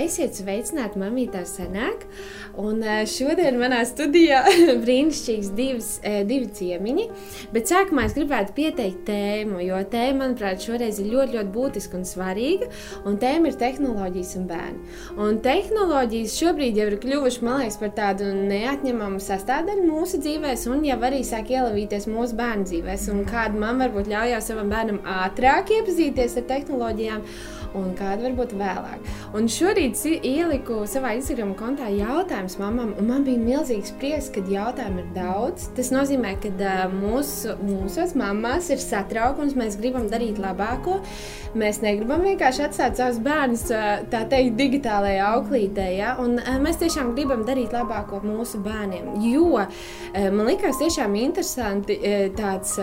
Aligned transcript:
Esiet 0.00 0.32
sveicināti, 0.32 0.96
mamītā 0.96 1.42
senāk. 1.44 2.06
Un 2.56 2.78
šodien 3.12 3.58
manā 3.60 3.82
studijā 3.84 4.38
brīnišķīgs 4.86 5.50
divs, 5.52 5.88
divi 6.00 6.46
ciemiņi. 6.56 7.04
Bet 7.52 7.68
sākumā 7.68 8.06
es 8.08 8.14
gribētu 8.16 8.54
pieteikt 8.56 9.02
tēmu, 9.10 9.58
jo 9.60 9.82
tēma, 9.92 10.22
manuprāt, 10.22 10.64
šoreiz 10.64 10.96
ir 11.02 11.10
ļoti, 11.12 11.36
ļoti 11.36 11.52
būtiska 11.52 12.00
un 12.00 12.08
svarīga. 12.08 12.70
Un 13.04 13.18
tēma 13.20 13.52
ir 13.52 13.58
tehnoloģijas 13.60 14.32
un 14.40 14.46
bērni. 14.48 14.96
Un 15.26 15.42
tehnoloģijas 15.44 16.38
šobrīd 16.40 16.80
jau 16.80 16.88
ir 16.88 16.96
kļuvušas, 17.02 17.44
man 17.44 17.60
liekas, 17.60 17.80
par 17.82 17.92
tādu 17.98 18.30
neatņemamu 18.38 19.20
sastāvdaļu 19.20 19.84
mūsu 19.90 20.22
dzīvēs, 20.24 20.64
un 20.72 20.86
jau 20.88 20.96
arī 21.10 21.20
sāk 21.20 21.52
ielavīties 21.52 22.08
mūsu 22.08 22.40
bērnu 22.40 22.64
dzīvēs. 22.72 23.10
Un 23.12 23.26
kāda 23.28 23.60
man 23.60 23.84
varbūt 23.84 24.08
ļaujās 24.14 24.48
savam 24.54 24.72
bērnam 24.72 25.04
ātrāk 25.18 25.76
iepazīties 25.82 26.40
ar 26.40 26.48
tehnoloģijām 26.54 27.28
un 27.78 27.92
kāda 27.98 28.26
varbūt 28.26 28.54
vēlāk. 28.58 29.10
Un 29.36 29.48
šorīt 29.50 30.00
ieliku 30.22 30.82
savā 30.90 31.14
Instagram 31.18 31.54
kontā 31.58 31.88
jautājumus 31.92 32.58
mamam, 32.60 32.92
un 32.98 33.08
man 33.08 33.26
bija 33.26 33.40
milzīgs 33.40 33.94
prieks, 34.00 34.30
ka 34.34 34.42
jautājumu 34.48 35.02
ir 35.02 35.12
daudz. 35.16 35.68
Tas 35.76 35.92
nozīmē, 35.94 36.34
ka 36.42 36.52
mūsu, 36.92 37.56
mūsos 37.62 38.16
mammas 38.18 38.70
ir 38.72 38.82
satraukums, 38.82 39.56
mēs 39.58 39.78
gribam 39.80 40.08
darīt 40.12 40.40
labāko. 40.42 41.00
Mēs 41.58 41.82
negribam 41.84 42.22
vienkārši 42.24 42.64
atstāt 42.64 42.96
savus 42.96 43.18
bērnus 43.20 43.66
tā 44.12 44.22
teikt 44.30 44.56
digitālajā 44.56 45.26
auklītē, 45.34 45.88
ja? 45.98 46.14
un 46.22 46.38
mēs 46.64 46.80
tiešām 46.80 47.12
gribam 47.16 47.44
darīt 47.48 47.74
labāko 47.76 48.22
mūsu 48.24 48.62
bērniem. 48.64 49.10
Jo 49.26 49.66
man 50.32 50.46
likās 50.48 50.80
tiešām 50.80 51.16
interesanti 51.20 51.98
tāds, 52.38 52.78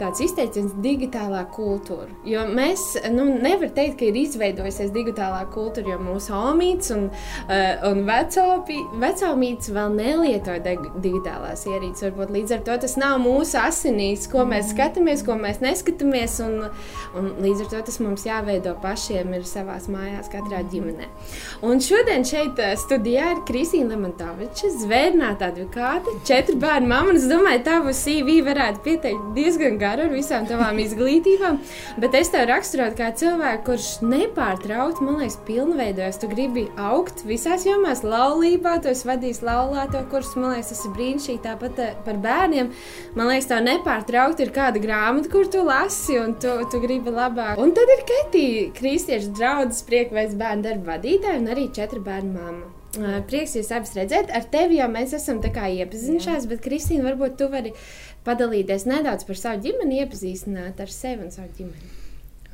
tāds 0.00 0.22
izteiciens 0.24 0.74
digitālā 0.84 1.44
kultūra. 1.54 2.08
Jo 2.26 2.44
mēs 2.50 2.82
nu, 3.14 3.26
nevaram 3.30 3.72
teikt, 3.76 3.98
ka 4.00 4.08
ir 4.08 4.18
izveidojusies 4.24 4.92
digitālā 4.94 5.44
kultūra, 5.54 5.94
jo 5.94 5.98
mūsu 6.02 6.34
omīts 6.34 6.90
un, 6.94 7.06
uh, 7.10 7.84
un 7.90 8.02
vecomīts 8.08 9.70
vēl 9.74 9.94
nelieto 9.94 10.56
digitālās 10.64 11.66
ierīces. 11.70 12.08
Varbūt 12.08 12.34
līdz 12.34 12.56
ar 12.56 12.64
to 12.66 12.78
tas 12.84 12.96
nav 13.00 13.20
mūsu 13.22 13.58
asinīs, 13.62 14.26
ko 14.30 14.44
mēs 14.48 14.68
mm. 14.68 14.72
skatāmies, 14.74 15.24
ko 15.26 15.38
mēs 15.40 15.62
neskatāmies. 15.64 16.40
Un, 16.44 16.68
un 17.18 17.30
līdz 17.44 17.66
ar 17.66 17.72
to 17.74 17.84
tas 17.90 18.00
mums 18.02 18.26
jāveido 18.26 18.74
pašiem 18.82 19.34
ir 19.38 19.46
savā 19.48 19.78
mājās, 19.90 20.30
katrā 20.32 20.62
ģimenē. 20.70 21.08
Un 21.66 21.80
šodien 21.82 22.24
šeit 22.26 22.60
studijā 22.80 23.30
ir 23.34 23.42
Kristīna 23.48 23.94
Lemantoviča, 23.94 24.70
zvērnāta 24.82 25.50
advokāte, 25.52 26.14
četru 26.28 26.56
bērnu 26.62 26.90
mamma. 26.90 27.16
Es 27.18 27.26
domāju, 27.30 27.62
tavu 27.66 27.94
CV 27.96 28.40
varētu 28.46 28.82
pieteikt 28.86 29.32
diezgan 29.36 29.78
garu 29.84 30.08
ar 30.08 30.12
visām 30.14 30.48
tavām 30.48 30.80
izglītībām, 30.82 31.60
bet 32.02 32.16
es 32.18 32.32
tev 32.32 32.48
raksturotu 32.50 32.98
kā 32.98 33.10
cilvēku, 33.20 33.64
kurš 33.68 33.88
nepārtraukti, 34.04 35.04
man 35.06 35.20
liekas, 35.22 35.38
pilnveidojas. 35.48 36.20
Tu 36.22 36.30
gribi 36.32 36.66
augt 36.80 37.24
visās 37.28 37.66
jomās, 37.68 38.04
laulībā, 38.06 38.78
tu 38.82 38.90
esi 38.92 39.08
vadījis 39.08 39.42
laulāto 39.46 40.04
kursus, 40.12 40.38
man 40.40 40.56
liekas, 40.56 40.72
tas 40.72 40.84
ir 40.88 40.94
brīnišķīgi. 40.98 41.42
Tāpat 41.44 41.82
eh, 41.84 41.96
par 42.06 42.20
bērniem, 42.24 42.70
man 43.18 43.30
liekas, 43.32 43.50
tev 43.50 43.64
nepārtraukti 43.68 44.46
ir 44.46 44.54
kāda 44.54 44.82
grāmata, 44.82 45.30
kur 45.32 45.50
tu 45.50 45.64
lasi 45.66 46.18
un 46.20 46.36
tu, 46.40 46.54
tu 46.72 46.80
gribi 46.84 47.12
labāk. 47.14 47.60
Un 47.60 47.74
tad 47.76 47.90
ir 47.96 48.06
Ketija, 48.08 48.70
kristiešu 48.78 49.34
draudzes 49.36 49.84
priekvēs 49.88 50.38
bērnu 50.38 50.68
darba 50.68 50.94
vadītāja 50.94 51.42
un 51.42 51.52
arī 51.54 51.68
četru 51.74 52.02
bērnu 52.04 52.34
mamma. 52.38 52.83
Prieks 53.28 53.56
jūs 53.58 53.72
abas 53.74 53.94
redzēt. 53.98 54.30
Ar 54.34 54.46
tevi 54.50 54.78
jau 54.80 54.88
mēs 54.92 55.14
esam 55.16 55.40
iepazinušās, 55.42 56.48
bet 56.50 56.62
Kristīna, 56.64 57.04
varbūt 57.10 57.36
tu 57.40 57.50
vari 57.52 57.74
padalīties 58.24 58.86
nedaudz 58.90 59.26
par 59.28 59.36
savu 59.40 59.62
ģimeni, 59.66 60.00
iepazīstināt 60.04 60.80
ar 60.80 60.90
sevi 60.90 61.26
un 61.26 61.34
savu 61.34 61.52
ģimeni. 61.58 61.92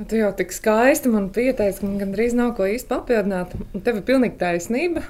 Tu 0.08 0.16
jau 0.16 0.30
tik 0.32 0.52
skaisti 0.56 1.10
man 1.12 1.28
pieteici, 1.28 1.82
ka 1.82 1.86
man 1.86 1.98
gandrīz 2.00 2.32
nav 2.32 2.54
ko 2.56 2.64
īsti 2.64 2.88
papildināt. 2.88 3.52
Tev 3.84 3.98
ir 4.00 4.06
pilnīgi 4.08 4.38
taisnība. 4.40 5.02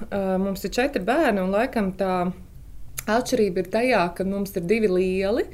Mums 0.43 0.67
ir 0.67 0.73
četri 0.75 1.05
bērni, 1.07 1.45
un 1.45 1.55
laikam 1.55 1.93
tā 1.99 2.15
atšķirība 3.17 3.63
ir 3.63 3.71
tajā, 3.73 4.03
ka 4.17 4.27
mums 4.29 4.55
ir 4.59 4.67
divi 4.71 4.91
lieli 4.91 5.45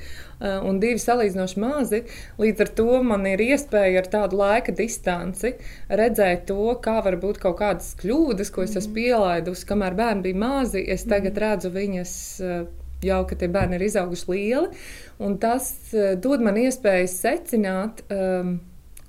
un 0.40 0.80
divi 0.82 1.00
salīdzinoši 1.00 1.62
mazi. 1.62 2.02
Līdz 2.42 2.64
ar 2.66 2.72
to 2.80 3.00
man 3.06 3.26
ir 3.30 3.42
iespēja 3.44 4.02
ar 4.02 4.10
tādu 4.12 4.40
laika 4.40 4.74
distanci 4.76 5.54
redzēt 5.88 6.46
to, 6.50 6.74
kā 6.84 6.98
var 7.06 7.18
būt 7.22 7.40
kaut 7.42 7.58
kādas 7.62 7.94
kļūdas, 8.02 8.52
ko 8.52 8.66
es 8.66 8.76
esmu 8.76 8.92
mhm. 8.92 9.00
pielaidusi. 9.00 9.66
Kamēr 9.68 9.96
bērni 9.98 10.28
bija 10.28 10.42
mazi, 10.44 10.84
es 10.84 11.06
tagad 11.08 11.32
mhm. 11.32 11.42
redzu 11.46 11.72
viņas 11.74 12.14
jau, 13.06 13.24
ka 13.28 13.36
tie 13.38 13.48
bērni 13.52 13.78
ir 13.78 13.88
izauguši 13.88 14.32
lieli. 14.32 15.36
Tas 15.42 15.74
dod 16.22 16.44
man 16.44 16.58
iespēju 16.60 17.12
secināt. 17.12 18.04
Um, 18.12 18.58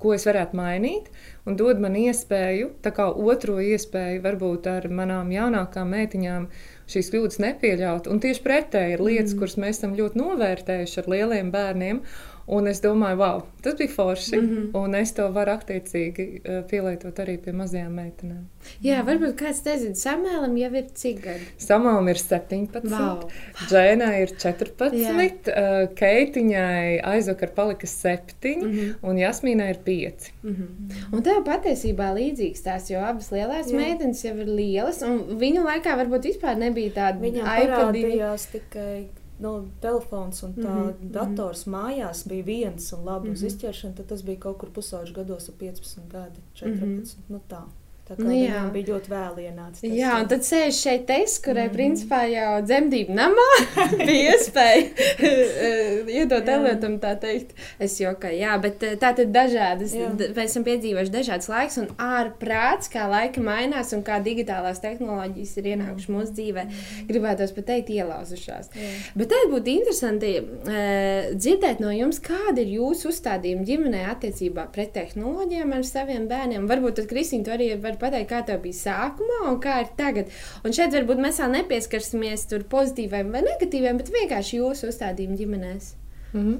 ko 0.01 0.13
es 0.13 0.27
varētu 0.27 0.57
mainīt, 0.57 1.09
un 1.49 1.57
dod 1.57 1.81
man 1.81 1.95
iespēju, 1.97 2.69
tā 2.85 2.93
kā 2.95 3.07
otro 3.09 3.57
iespēju, 3.63 4.21
varbūt 4.25 4.69
ar 4.69 4.89
manām 4.93 5.31
jaunākām 5.33 5.93
meitiņām, 5.95 6.47
šīs 6.91 7.11
kļūdas 7.13 7.41
nepieļaut. 7.43 8.09
Un 8.11 8.21
tieši 8.23 8.43
pretēji 8.45 8.97
ir 8.97 9.03
lietas, 9.03 9.33
mm. 9.33 9.41
kuras 9.41 9.57
mēs 9.61 9.79
esam 9.81 9.95
ļoti 9.97 10.21
novērtējuši 10.21 11.01
ar 11.03 11.11
lieliem 11.13 11.53
bērniem. 11.53 12.01
Un 12.47 12.67
es 12.71 12.79
domāju, 12.79 13.17
wow, 13.19 13.41
tas 13.59 13.75
bija 13.75 13.91
forši. 13.91 14.37
Mm 14.37 14.49
-hmm. 14.49 14.77
Un 14.79 14.95
es 14.95 15.11
to 15.11 15.25
varu 15.31 15.51
attiecīgi 15.51 16.25
uh, 16.39 16.61
pielietot 16.69 17.19
arī 17.19 17.37
pie 17.43 17.51
mazajām 17.51 17.91
meitenēm. 17.91 18.45
Jā, 18.83 19.01
varbūt 19.03 19.35
kāds 19.35 19.59
nezina, 19.65 19.95
Samēlam 19.95 20.55
jau 20.57 20.71
ir 20.75 20.85
cik 20.93 21.19
gadi? 21.23 21.47
Samēlam 21.59 22.07
ir 22.09 22.15
17, 22.15 22.87
wow. 22.91 23.29
Džēnai 23.67 24.21
ir 24.21 24.31
14, 24.37 25.51
uh, 25.51 25.89
Keitiņai 25.95 27.01
aizvakar 27.03 27.51
palika 27.55 27.87
7, 27.87 28.55
mm 28.55 28.71
-hmm. 28.71 28.95
un 29.01 29.15
Jasmīnai 29.17 29.69
ir 29.69 29.79
5. 29.85 30.31
Mm 30.43 30.55
-hmm. 30.55 31.15
Un 31.15 31.23
tev 31.23 31.43
patiesībā 31.43 32.13
līdzīgs 32.15 32.63
tās, 32.63 32.89
jo 32.89 32.99
abas 32.99 33.31
lielās 33.31 33.67
Jā. 33.71 33.75
meitenes 33.75 34.23
jau 34.23 34.37
ir 34.37 34.47
lielas, 34.47 35.01
un 35.01 35.19
viņu 35.39 35.67
laikā 35.67 35.99
varbūt 35.99 36.23
vispār 36.23 36.57
nebija 36.57 36.91
tāda 36.91 37.19
Viņam 37.19 37.45
parādījās 37.45 38.51
tikai 38.51 39.07
nu, 39.39 39.67
telefons 39.79 40.43
un 40.43 40.53
tā 40.53 40.73
mm 40.73 40.89
-hmm. 40.89 41.11
dators 41.11 41.65
mājās 41.67 42.27
bija 42.27 42.43
viens 42.43 42.93
un 42.93 43.05
labi 43.05 43.29
mm 43.29 43.33
-hmm. 43.33 43.37
uz 43.37 43.43
izķeršanu, 43.43 43.95
tad 43.95 44.05
tas 44.05 44.23
bija 44.23 44.39
kaut 44.39 44.57
kur 44.57 44.69
pusauģis 44.69 45.13
gados 45.15 45.49
ap 45.49 45.55
15 45.61 46.07
gadi, 46.11 46.39
14. 46.53 46.85
Mm 46.85 47.03
-hmm. 47.03 47.15
nu, 47.27 47.41
tā. 47.49 47.61
Tā 48.07 48.15
kā 48.15 48.23
nu, 48.23 48.31
viņam 48.31 48.67
bija 48.71 48.87
ļoti 48.93 49.11
vēl 49.11 49.39
ienācis. 49.43 49.85
Jā, 49.91 50.13
un 50.21 50.29
tad 50.31 50.45
sēž 50.47 50.77
šeit 50.79 51.09
es, 51.11 51.33
kurai 51.43 51.65
mm. 51.67 51.73
principā 51.73 52.21
jau 52.31 52.51
dzemdību 52.63 53.15
namā 53.17 53.47
bija 54.07 54.37
iespēja 54.37 54.85
eh, 55.27 56.11
iedot 56.15 56.47
elementam 56.47 56.95
tā 57.03 57.17
teikt. 57.19 57.51
Es 57.83 57.97
jokāju, 57.99 58.39
jā, 58.39 58.53
bet 58.63 58.85
eh, 58.87 58.95
tā 59.01 59.11
tad 59.17 59.33
dažādas, 59.35 59.95
jā. 59.97 60.07
mēs 60.21 60.53
esam 60.53 60.63
piedzīvojuši 60.67 61.13
dažādas 61.17 61.49
laiks 61.51 61.75
un 61.81 61.89
ārprāts, 61.99 62.87
kā 62.93 63.09
laika 63.11 63.43
mainās 63.43 63.91
un 63.97 64.05
kā 64.07 64.21
digitālās 64.23 64.79
tehnoloģijas 64.85 65.57
ir 65.59 65.69
ienākušas 65.73 66.13
mūsu 66.15 66.37
dzīvē, 66.39 66.65
mm. 66.69 67.03
gribētos 67.11 67.51
pat 67.57 67.67
teikt 67.73 67.91
ielauzušās. 67.97 68.71
Jā. 68.71 68.93
Bet 69.19 69.33
tad 69.35 69.51
būtu 69.51 69.73
interesanti 69.73 70.31
uh, 70.39 71.27
dzirdēt 71.35 71.83
no 71.83 71.91
jums, 71.91 72.21
kāda 72.23 72.63
ir 72.63 72.71
jūsu 72.77 73.11
uzstādījuma 73.11 73.67
ģimenē 73.67 74.07
attiecībā 74.13 74.69
pret 74.71 74.95
tehnoloģijām 74.95 75.75
ar 75.75 75.85
saviem 75.87 76.31
bērniem. 76.31 76.71
Varbūt 76.71 77.01
tad 77.01 77.11
Kristīna 77.11 77.49
to 77.49 77.55
arī 77.57 77.73
var 77.83 77.96
vari 77.97 78.25
pateikt, 78.25 78.29
kā 78.29 78.41
tev 78.45 78.61
bija 78.61 78.73
sākumā 78.73 79.39
un 79.51 79.59
kā 79.63 79.79
ir 79.83 79.93
tagad. 79.97 80.33
Un 80.63 80.75
šeit 80.75 80.93
varbūt 80.93 81.21
mēs 81.23 81.41
vēl 81.41 81.55
nepieskarsimies 81.57 82.47
pozitīviem 82.69 83.31
vai 83.33 83.41
negatīviem, 83.45 83.97
bet 83.97 84.13
vienkārši 84.13 84.61
jūsu 84.61 84.91
uzstādījumu 84.91 85.37
ģimenēs. 85.37 85.93
Mm 86.33 86.41
-hmm. 86.41 86.59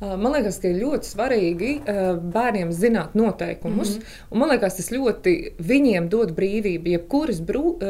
Man 0.00 0.32
liekas, 0.34 0.58
ka 0.58 0.68
ir 0.68 0.80
ļoti 0.82 1.06
svarīgi 1.06 1.70
bērniem 2.34 2.72
zināt 2.74 3.14
noteikumus. 3.14 3.94
Mm 3.94 4.02
-hmm. 4.02 4.38
Man 4.40 4.50
liekas, 4.50 4.76
tas 4.76 4.90
ļoti 4.90 5.34
viņiem 5.58 6.08
dod 6.08 6.32
brīvību. 6.34 6.88
Jebkuras 6.88 7.40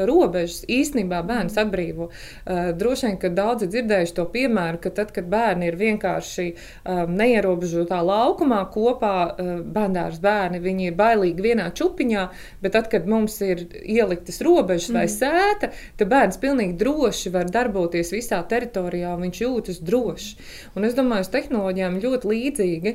robežas 0.07 0.65
īstenībā 0.69 1.23
bērns 1.27 1.57
atbrīvo. 1.57 2.11
Droši 2.77 3.07
vien, 3.07 3.17
ka 3.19 3.29
daudzi 3.29 3.67
dzirdējuši 3.67 4.15
to 4.15 4.25
piemēru, 4.25 4.81
ka 4.81 4.91
tad, 4.91 5.13
kad 5.13 5.25
bērni 5.25 5.67
ir 5.67 5.77
vienkārši 5.77 6.55
neierobežotā 7.09 8.03
laukumā 8.03 8.61
kopā, 8.71 9.37
bērnās 9.65 10.21
bērni, 10.21 10.61
viņi 10.61 10.87
ir 10.87 10.95
bailīgi 10.95 11.43
vienā 11.43 11.71
čupiņā, 11.73 12.29
bet 12.63 12.73
tad, 12.73 12.89
kad 12.89 13.07
mums 13.07 13.41
ir 13.41 13.67
ieliktas 13.83 14.41
robežas 14.41 14.89
mm 14.89 14.95
-hmm. 14.95 14.99
vai 14.99 15.09
sēta, 15.09 15.71
tad 15.97 16.09
bērns 16.09 16.37
pilnīgi 16.39 16.77
droši 16.77 17.31
var 17.31 17.51
darboties 17.51 18.13
visā 18.13 18.43
teritorijā 18.49 19.15
un 19.15 19.23
viņš 19.23 19.41
jūtas 19.41 19.81
droši. 19.81 20.37
Un 20.77 20.85
es 20.85 20.95
domāju, 20.95 21.21
uz 21.21 21.29
tehnoloģijām 21.29 21.94
ļoti 22.03 22.31
līdzīgi 22.31 22.95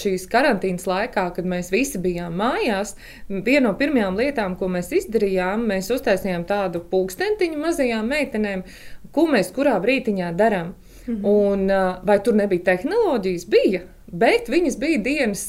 šīs 0.00 0.26
karantīnas 0.32 0.86
laikā, 0.88 1.28
kad 1.36 1.48
mēs 1.48 1.72
visi 1.74 2.00
bijām 2.02 2.36
mājās. 2.40 2.94
Viena 3.28 3.68
no 3.68 3.74
pirmajām 3.78 4.18
lietām, 4.18 4.56
ko 4.60 4.70
mēs 4.72 4.92
izdarījām, 5.00 5.66
mēs 5.70 5.90
uztaisījām 5.94 6.46
tādu 6.48 6.82
pulkstentiņu 6.90 7.60
mazajām 7.62 8.10
meitenēm, 8.12 8.64
ko 9.12 9.28
mēs 9.32 9.52
kurā 9.56 9.78
brīdiņā 9.82 10.32
darām. 10.38 10.74
Mhm. 11.06 11.22
Un, 11.30 11.68
vai 12.06 12.18
tur 12.24 12.34
nebija 12.38 12.72
tehnoloģijas? 12.72 13.46
Bija, 13.50 13.84
bet 14.10 14.50
viņas 14.50 14.78
bija 14.82 15.02
dienas 15.02 15.46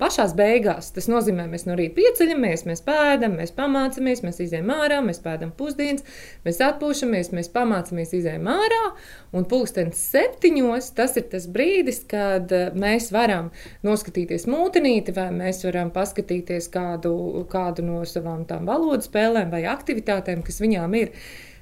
pašās 0.00 0.32
beigās. 0.38 0.90
Tas 0.96 1.06
nozīmē, 1.10 1.44
mēs 1.50 1.66
no 1.68 1.76
rīta 1.78 1.98
pieceļamies, 1.98 2.64
mēs 2.68 2.82
pēdam, 2.86 3.36
mēs 3.40 3.52
pamācāmies, 3.56 4.22
mēs 4.26 4.40
izējām 4.46 4.72
ārā, 4.74 5.00
mēs 5.04 5.20
pēdam 5.24 5.52
pusdienas, 5.56 6.06
mēs 6.46 6.60
atpūšamies, 6.66 7.32
mēs 7.36 7.50
pamācāmies, 7.54 8.14
izējām 8.18 8.48
ārā. 8.50 8.80
Un 9.36 9.46
pulkstenis 9.50 10.00
septiņos 10.10 10.90
tas 10.96 11.14
ir 11.20 11.28
tas 11.32 11.46
brīdis, 11.52 12.02
kad 12.10 12.50
eh, 12.56 12.72
mēs 12.74 13.10
varam 13.14 13.52
noskatīties 13.86 14.48
mūtenīti, 14.50 15.14
vai 15.16 15.28
mēs 15.36 15.62
varam 15.68 15.92
paskatīties 15.94 16.70
kādu, 16.72 17.14
kādu 17.52 17.86
no 17.86 18.02
savām 18.08 18.46
tām 18.48 18.66
valodas 18.68 19.10
spēlēm 19.10 19.52
vai 19.52 19.64
aktivitātēm, 19.70 20.44
kas 20.46 20.60
viņām 20.64 20.98
ir. 20.98 21.14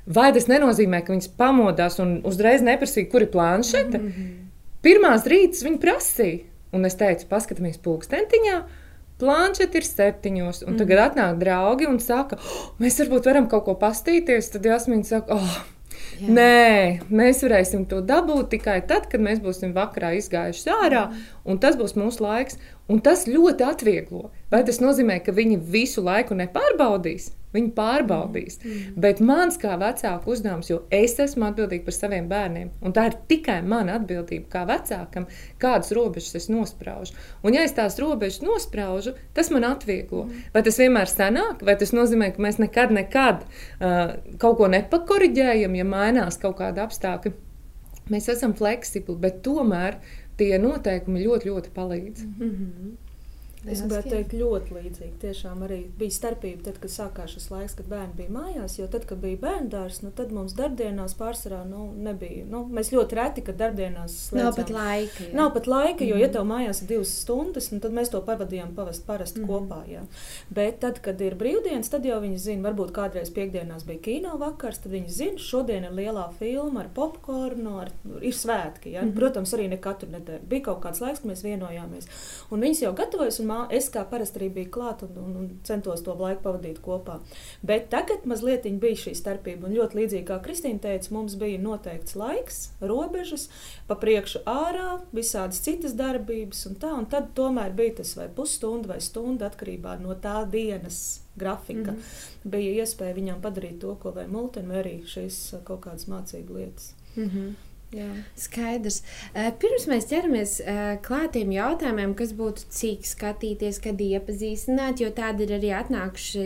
Vai 0.09 0.31
tas 0.33 0.47
nenozīmē, 0.49 1.03
ka 1.05 1.13
viņas 1.13 1.33
pamodās 1.37 1.99
un 2.01 2.21
uzreiz 2.29 2.63
neprasīja, 2.65 3.11
kur 3.13 3.27
ir 3.27 3.33
planšete? 3.35 3.99
Mm 3.99 4.13
-hmm. 4.13 4.37
Pirmās 4.83 5.27
rītas 5.29 5.65
viņa 5.67 5.81
prasīja, 5.83 6.45
un 6.75 6.89
es 6.89 6.99
teicu, 7.01 7.29
paskatāmies 7.31 7.81
pulkstentiņā. 7.85 8.59
Planšeta 9.19 9.81
ir 9.81 9.87
septiņos, 9.87 10.63
un 10.67 10.77
mm. 10.77 10.79
tagad 10.79 11.01
atnāk 11.09 11.41
draugi 11.41 11.89
un 11.91 11.99
saka, 12.03 12.39
oh, 12.39 12.69
mēs 12.79 13.01
varbūt 13.03 13.27
varam 13.27 13.49
kaut 13.51 13.65
ko 13.67 13.75
pastīties. 13.81 14.53
Tad 14.55 14.69
Jasmīna 14.69 15.09
saka, 15.09 15.35
oh, 15.35 15.59
Jā. 16.19 16.33
Nē, 16.35 17.01
mēs 17.15 17.43
varēsim 17.45 17.85
to 17.91 18.01
dabūt 18.07 18.53
tikai 18.55 18.79
tad, 18.87 19.07
kad 19.11 19.23
mēs 19.23 19.39
būsim 19.43 19.75
vakarā 19.75 20.13
izgājuši 20.19 20.71
ārā, 20.75 21.05
mm. 21.11 21.27
un 21.51 21.61
tas 21.63 21.79
būs 21.79 21.95
mūsu 21.99 22.25
laiks. 22.25 22.59
Un 22.89 23.03
tas 23.05 23.27
ļoti 23.29 23.67
atvieglo. 23.67 24.31
Vai 24.49 24.63
tas 24.65 24.79
nozīmē, 24.81 25.19
ka 25.25 25.35
viņi 25.37 25.59
visu 25.61 26.01
laiku 26.05 26.37
nepārbaudīs? 26.39 27.33
Viņi 27.53 27.71
pārbaudīs. 27.77 28.59
Mm. 28.61 28.71
mm. 28.73 28.97
Bet 29.01 29.21
mans 29.25 29.57
kā 29.61 29.75
vecāka 29.81 30.29
uzdevums, 30.29 30.69
jo 30.69 30.83
es 30.93 31.17
esmu 31.21 31.47
atbildīga 31.49 31.87
par 31.87 31.97
saviem 31.97 32.29
bērniem, 32.29 32.71
un 32.85 32.95
tā 32.97 33.07
ir 33.09 33.17
tikai 33.31 33.59
mana 33.65 33.97
atbildība 33.97 34.51
kā 34.53 34.65
vecākam, 34.69 35.27
kādas 35.61 35.93
robežas 35.97 36.37
es 36.43 36.49
nospraužu. 36.53 37.17
Un, 37.43 37.57
ja 37.57 37.65
es 37.65 37.77
tās 37.77 37.97
robežas 38.01 38.43
nospraužu, 38.45 39.15
tas 39.37 39.53
man 39.55 39.65
atvieglo. 39.69 40.27
Mm. 40.29 40.47
Vai 40.55 40.65
tas 40.69 40.81
vienmēr 40.81 41.13
sanāk, 41.13 41.65
vai 41.65 41.77
tas 41.81 41.93
nozīmē, 41.97 42.31
ka 42.37 42.45
mēs 42.45 42.61
nekad, 42.61 42.93
nekad 42.95 43.45
uh, 43.49 44.15
kaut 44.41 44.61
ko 44.61 44.71
nepakoriģējam, 44.77 45.77
ja 45.81 45.89
mainās 45.89 46.41
kaut 46.41 46.61
kāda 46.61 46.85
apstākļa? 46.89 47.37
Mēs 48.13 48.29
esam 48.33 48.55
fleksibli, 48.57 49.17
bet 49.21 49.43
tomēr 49.45 50.01
tie 50.41 50.55
noteikumi 50.61 51.25
ļoti, 51.25 51.53
ļoti 51.53 51.77
palīdz. 51.77 52.25
Mm 52.25 52.49
-hmm. 52.49 52.97
Es 53.67 53.81
gribētu 53.83 54.13
teikt, 54.13 54.35
ļoti 54.39 54.75
līdzīgi. 54.77 55.15
Tiešām 55.23 55.65
arī 55.67 55.81
bija 55.99 56.15
starpība, 56.15 56.63
tad, 56.69 56.77
kad 56.83 56.93
sākās 56.93 57.33
šis 57.35 57.49
laiks, 57.51 57.75
kad 57.79 57.89
bērni 57.91 58.15
bija 58.21 58.31
mājās. 58.31 58.77
Jo 58.79 58.87
tad, 58.91 59.03
kad 59.09 59.19
bija 59.23 59.41
bērnu 59.43 59.71
dārsts, 59.73 60.05
nu, 60.05 60.13
tad 60.15 60.31
mums 60.35 60.55
darbdienās 60.59 61.17
pārsvarā 61.19 61.65
nu, 61.67 61.89
nebija. 61.99 62.45
Nu, 62.47 62.63
mēs 62.71 62.93
ļoti 62.95 63.19
reti, 63.19 63.45
kad 63.49 63.59
darbdienās 63.59 64.15
slēdzām. 64.29 64.47
Nav 64.47 64.59
pat 64.61 64.71
laika. 64.77 65.27
Jā. 65.27 65.33
Nav 65.41 65.51
pat 65.57 65.71
laika, 65.71 66.07
jo, 66.07 66.15
mm 66.15 66.23
ja 66.23 66.29
tev 66.35 66.47
mājās 66.49 66.83
ir 66.83 66.89
divas 66.91 67.11
stundas, 67.23 67.69
nu, 67.71 67.79
tad 67.83 67.95
mēs 67.95 68.11
to 68.11 68.21
pavadījām 68.27 68.73
pavast 68.79 69.05
parasti 69.09 69.43
mm 69.43 69.51
kopā. 69.51 69.81
Jā. 69.91 70.05
Bet 70.55 70.81
tad, 70.85 71.03
kad 71.03 71.21
ir 71.25 71.35
brīvdienas, 71.39 71.91
tad 71.91 72.07
jau 72.07 72.19
viņi 72.23 72.39
zina, 72.43 72.65
varbūt 72.69 72.95
kādreiz 72.95 73.31
piekdienās 73.35 73.87
bija 73.89 74.03
kino 74.07 74.37
vakars, 74.39 74.83
tad 74.85 74.95
viņi 74.95 75.15
zina, 75.15 75.43
šodien 75.43 75.87
ir 75.89 75.95
lielā 75.99 76.29
filma 76.39 76.85
ar 76.85 76.93
popkornu, 76.95 77.75
ar, 77.83 77.93
ir 78.23 78.37
svētki. 78.37 78.95
Ja? 78.95 79.07
Mm. 79.07 79.15
Protams, 79.19 79.55
arī 79.57 79.69
ne 79.73 79.81
katru 79.83 80.11
nedēļu. 80.15 80.47
Bija 80.51 80.69
kaut 80.71 80.83
kāds 80.85 81.03
laiks, 81.03 81.23
kad 81.23 81.33
mēs 81.33 81.45
vienojāmies. 81.47 82.11
Un 82.55 82.67
viņas 82.67 82.85
jau 82.85 82.95
gatavojas 82.99 83.41
un 83.43 83.48
es 83.75 83.89
kā 83.93 84.05
parasti 84.09 84.41
arī 84.41 84.49
biju 84.55 84.71
klāt 84.75 85.03
un, 85.07 85.17
un, 85.23 85.37
un 85.41 85.51
centos 85.67 86.03
to 86.05 86.15
laiku 86.19 86.43
pavadīt 86.45 86.81
kopā. 86.85 87.19
Bet 87.63 87.89
tagad 87.95 88.27
mazliet 88.29 88.67
bija 88.81 89.03
šī 89.05 89.15
starpība. 89.19 89.69
Un 89.69 89.77
ļoti 89.77 90.01
līdzīgi 90.01 90.27
kā 90.29 90.39
Kristīna 90.45 90.83
teica, 90.85 91.13
mums 91.15 91.37
bija 91.41 91.61
noteikts 91.63 92.17
laiks, 92.19 92.61
robežas, 92.81 93.49
pa 93.89 93.97
priekšu 94.01 94.45
ārā, 94.49 94.99
visādas 95.15 95.63
citas 95.65 95.97
darbības 95.99 96.67
un 96.71 96.77
tā. 96.83 96.93
Un 96.99 97.09
tad 97.11 97.33
tomēr 97.39 97.75
bija 97.79 98.01
tas 98.03 98.15
vai 98.19 98.29
pusstunda 98.35 98.95
vai 98.95 99.01
stunda 99.05 99.49
atkarībā 99.49 99.99
no 100.03 100.17
tā 100.19 100.43
dienas 100.51 101.23
grafika. 101.39 101.93
Mm 101.93 101.97
-hmm. 101.97 102.51
Bija 102.51 102.85
iespēja 102.85 103.15
viņām 103.15 103.41
padarīt 103.41 103.81
to, 103.81 103.95
ko 103.95 104.11
vai 104.11 104.27
multeni, 104.27 104.69
vai 104.69 104.83
arī 104.83 104.97
šīs 105.05 105.65
kaut 105.65 105.81
kādas 105.87 106.09
mācību 106.09 106.55
lietas. 106.55 106.95
Mm 107.17 107.25
-hmm. 107.25 107.68
Jā. 107.89 108.07
Skaidrs. 108.37 108.99
Eh, 109.33 109.49
pirms 109.61 109.87
mēs 109.89 110.11
ķeramies 110.11 110.59
eh, 110.61 110.81
klātiem 111.05 111.55
jautājumiem, 111.55 112.13
kas 112.19 112.35
būtu 112.37 112.67
cik 112.75 113.07
skatīties, 113.09 113.79
kad 113.81 114.03
iepazīstināt, 114.05 115.01
jo 115.01 115.09
tādi 115.17 115.47
ir 115.47 115.55
arī 115.57 115.71
atnākuši, 115.79 116.45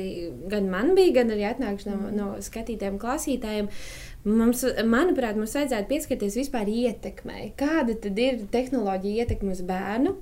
gan 0.53 0.71
man 0.71 0.95
bija, 0.99 1.17
gan 1.19 1.35
arī 1.35 1.49
atnākuši 1.51 1.91
no, 1.91 1.97
mm. 1.99 2.15
no 2.21 2.29
skatītājiem, 2.47 3.01
klausītājiem. 3.03 3.73
Mums, 4.23 4.63
manuprāt, 4.87 5.35
mums 5.35 5.57
vajadzētu 5.59 5.91
pieskarties 5.91 6.39
vispār 6.39 6.71
ietekmei. 6.71 7.49
Kāda 7.59 7.99
tad 8.05 8.23
ir 8.23 8.45
tehnoloģija 8.55 9.25
ietekme 9.25 9.57
uz 9.57 9.65
bērnu? 9.67 10.15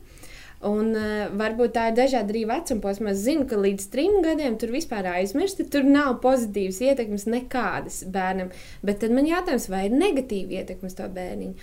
Un, 0.61 0.91
uh, 0.93 1.31
varbūt 1.41 1.73
tā 1.73 1.87
ir 1.89 1.95
dažādi 1.97 2.35
arī 2.35 2.41
vecuma 2.45 2.83
posma. 2.85 3.15
Es 3.15 3.23
zinu, 3.25 3.47
ka 3.49 3.57
līdz 3.57 3.87
trim 3.95 4.19
gadiem 4.21 4.59
tur 4.61 4.69
vispār 4.75 5.07
aizmirsti, 5.09 5.65
tur 5.73 5.87
nav 5.89 6.19
pozitīvas 6.21 6.83
ietekmes 6.85 7.25
nekādas 7.33 8.03
bērnam. 8.12 8.51
Bet 8.85 9.01
tad 9.01 9.15
man 9.17 9.25
jautājums, 9.25 9.71
vai 9.73 9.87
ir 9.89 9.95
negatīva 9.97 10.59
ietekme 10.61 10.91
uz 10.91 10.97
to 10.99 11.07
bērniņu? 11.15 11.55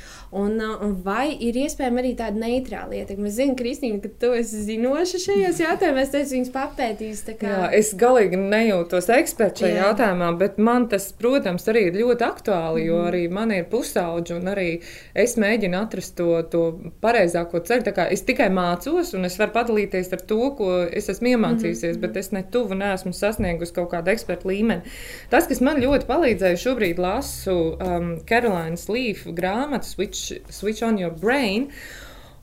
Un, 0.42 0.56
uh, 0.58 0.82
un 0.82 0.96
vai 1.06 1.30
ir 1.30 1.60
iespējama 1.62 2.02
arī 2.02 2.16
tāda 2.18 2.42
neitrāla 2.42 2.98
ietekme? 3.04 3.30
Es 3.30 3.38
zinu, 3.38 3.54
Kristīna, 3.60 4.00
ka 4.02 4.10
tu 4.24 4.32
esi 4.34 4.64
zinoša 4.66 5.22
šajos 5.28 5.62
jautājumos, 5.62 6.18
es 6.18 6.34
viņus 6.34 6.52
papētīju. 6.58 7.38
Kā... 7.38 7.54
Jā, 7.54 7.70
es 7.78 7.94
galīgi 7.98 8.42
nejūtos 8.42 9.12
eksperts 9.14 9.62
šajā 9.62 9.76
Jā. 9.76 9.86
jautājumā, 9.92 10.32
bet 10.42 10.58
man 10.58 10.90
tas, 10.90 11.12
protams, 11.18 11.70
arī 11.70 11.92
ir 11.92 12.02
ļoti 12.02 12.26
aktuāli, 12.26 12.88
jo 12.90 12.98
mm. 13.04 13.08
arī 13.12 13.24
man 13.30 13.54
ir 13.54 13.70
pusauģi 13.70 14.40
un 14.40 14.52
arī 14.56 14.68
es 15.14 15.38
mēģinu 15.38 15.78
atrast 15.84 16.18
to, 16.18 16.34
to 16.50 16.66
pareizāko 17.04 17.62
ceļu. 17.62 17.94
Es 18.12 18.26
tikai 18.26 18.50
mācu 18.54 18.87
mācos, 18.88 19.14
un 19.16 19.26
es 19.26 19.38
varu 19.38 19.54
padalīties 19.54 20.12
ar 20.14 20.22
to, 20.28 20.40
ko 20.58 20.72
es 20.86 21.10
esmu 21.10 21.34
iemācījusies, 21.36 21.98
mm 21.98 21.98
-hmm. 21.98 22.02
bet 22.02 22.18
es 22.18 22.32
ne 22.32 22.44
tuvu 22.44 22.76
neesmu 22.76 23.14
sasniegusi 23.14 23.74
kaut 23.74 23.92
kādu 23.92 24.12
ekspertu 24.12 24.48
līmeni. 24.48 24.82
Tas, 25.30 25.48
kas 25.48 25.62
man 25.62 25.82
ļoti 25.82 26.06
palīdzēja, 26.08 26.58
šobrīd 26.58 26.98
lasu 26.98 27.78
um, 27.80 28.18
Carolīnas 28.26 28.88
Līfa 28.90 29.32
grāmatu 29.32 29.86
Switch, 29.86 30.34
Switch 30.50 30.84
on 30.84 30.98
Your 30.98 31.14
Brain. 31.14 31.70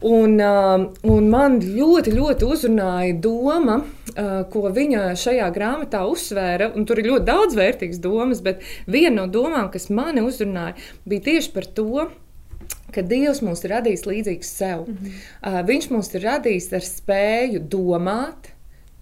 Un, 0.02 0.38
uh, 0.40 0.92
un 1.02 1.28
man 1.30 1.60
ļoti, 1.60 2.12
ļoti 2.12 2.44
uzrunāja 2.44 3.14
doma, 3.20 3.76
uh, 3.78 4.44
ko 4.50 4.68
viņa 4.68 5.14
šajā 5.16 5.50
grāmatā 5.54 6.04
uzsvēra. 6.04 6.84
Tur 6.86 6.98
ir 6.98 7.06
ļoti 7.06 7.24
daudz 7.24 7.54
vērtīgas 7.56 8.00
domas, 8.00 8.42
bet 8.42 8.60
viena 8.86 9.22
no 9.22 9.26
domām, 9.32 9.70
kas 9.70 9.88
mani 9.88 10.20
uzrunāja, 10.20 10.74
bija 11.06 11.20
tieši 11.20 11.52
par 11.52 11.64
to, 11.64 12.10
ka 12.94 13.04
Dievs 13.10 13.42
mūs 13.44 13.64
ir 13.64 13.74
radījis 13.74 14.06
līdzīgs 14.08 14.56
sev. 14.60 14.86
Mm 14.88 14.96
-hmm. 14.96 15.22
uh, 15.42 15.60
viņš 15.66 15.90
mūs 15.90 16.14
ir 16.14 16.26
radījis 16.28 16.72
ar 16.72 16.86
spēju 16.88 17.64
domāt, 17.68 18.54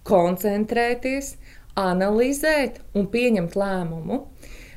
koncentrēties, 0.03 1.35
analizēt 1.79 2.81
un 2.93 3.07
pieņemt 3.07 3.55
lēmumu. 3.55 4.21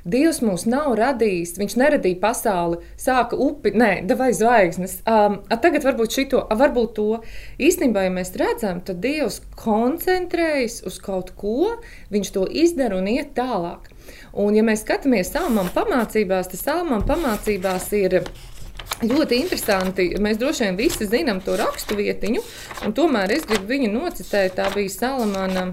Dievs 0.06 0.38
mūs 0.38 0.68
nav 0.70 0.92
radījis, 1.00 1.56
viņš 1.58 1.72
neradīja 1.80 2.20
pasauli, 2.22 2.76
sāka 3.00 3.34
upi, 3.42 3.72
nē, 3.74 4.04
vai 4.14 4.28
zvaigznes. 4.38 5.00
Um, 5.02 5.40
tagad 5.50 5.82
varbūt 5.82 6.14
šito, 6.14 6.44
varbūt 6.46 6.92
to. 6.94 7.08
Īstenībā, 7.58 8.04
ja 8.06 8.12
mēs 8.14 8.30
redzam, 8.38 8.84
tad 8.86 9.00
Dievs 9.02 9.40
koncentrējas 9.58 10.84
uz 10.86 11.00
kaut 11.02 11.34
ko, 11.40 11.72
viņš 12.14 12.32
to 12.36 12.46
izdara 12.46 13.00
un 13.00 13.10
iet 13.10 13.34
tālāk. 13.34 13.90
Un, 14.30 14.55
ja 14.55 14.62
mēs 14.62 14.84
skatāmies 14.84 15.32
salmām 15.34 15.72
pamācībās, 15.74 16.52
tad 16.52 16.62
salmām 16.62 17.02
pamācībās 17.08 17.91
ir 17.98 18.20
Ļoti 18.96 19.40
interesanti. 19.43 20.08
Mēs 20.22 20.38
droši 20.40 20.64
vien 20.64 20.78
visi 20.78 21.08
zinām 21.10 21.43
to 21.44 21.56
rakstu 21.60 21.98
vietiņu, 21.98 22.43
un 22.86 22.96
tomēr 22.96 23.34
es 23.36 23.44
gribu 23.48 23.69
viņu 23.74 23.93
nocitēt. 23.93 24.56
Tā 24.56 24.70
bija 24.72 24.93
Salamana 24.94 25.66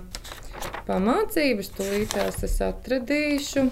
pamācības, 0.90 1.72
tūlītās 1.78 2.44
es 2.44 2.58
atradīšu. 2.64 3.70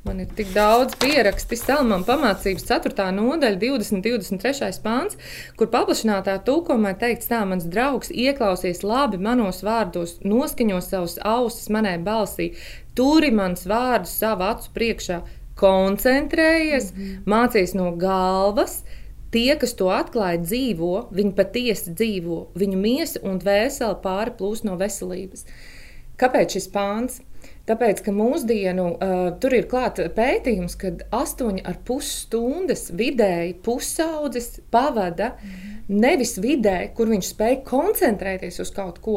Man 0.00 0.22
ir 0.22 0.30
tik 0.32 0.54
daudz 0.54 0.94
pierakstu, 0.96 1.58
Salmāna 1.60 2.06
pamācības 2.08 2.64
4. 2.64 3.10
nodaļa, 3.12 3.58
20, 3.60 4.00
23. 4.06 4.78
pāns, 4.80 5.18
kur 5.60 5.68
paplašinātā 5.74 6.38
tūkomā 6.46 6.94
teikts, 7.02 7.28
tā 7.28 7.42
mans 7.44 7.66
draugs 7.68 8.08
ieklausies 8.08 8.80
labi 8.80 9.20
manos 9.20 9.60
vārdos, 9.66 10.16
noskaņo 10.24 10.80
savus 10.86 11.18
ausis 11.20 11.68
manai 11.68 11.98
balsī, 12.00 12.54
turi 12.96 13.28
mans 13.28 13.68
vārdus 13.68 14.16
savu 14.22 14.48
acu 14.48 14.72
priekšā, 14.78 15.20
koncentrējies, 15.60 16.90
mm 16.92 17.02
-hmm. 17.02 17.22
mācies 17.26 17.74
no 17.76 17.92
galvas. 17.96 18.82
Tie, 19.30 19.54
kas 19.56 19.76
to 19.78 19.86
atklāja, 19.94 20.40
dzīvo, 20.42 21.08
viņi 21.14 21.34
patiesi 21.38 21.92
dzīvo, 21.94 22.38
viņu 22.58 22.76
miesa 22.76 23.20
un 23.22 23.38
dvēsele 23.38 24.00
pāri 24.02 24.32
plūst 24.38 24.64
no 24.64 24.76
veselības. 24.76 25.44
kāpēc 26.18 26.50
šis 26.52 26.68
pāns? 26.68 27.20
Tāpēc, 27.70 28.00
ka 28.02 28.10
mūsdienu 28.10 28.84
uh, 28.96 29.18
tur 29.38 29.54
ir 29.54 29.68
klāts 29.70 30.02
pētījums, 30.16 30.74
ka 30.80 30.90
8,5 31.14 32.00
stundas 32.02 32.88
vidēji 32.98 33.60
pusaudzis 33.62 34.56
pavada 34.74 35.36
nevis 35.90 36.36
vidē, 36.38 36.90
kur 36.94 37.10
viņš 37.10 37.30
spēj 37.32 37.56
koncentrēties 37.66 38.60
uz 38.62 38.70
kaut 38.74 39.00
ko, 39.02 39.16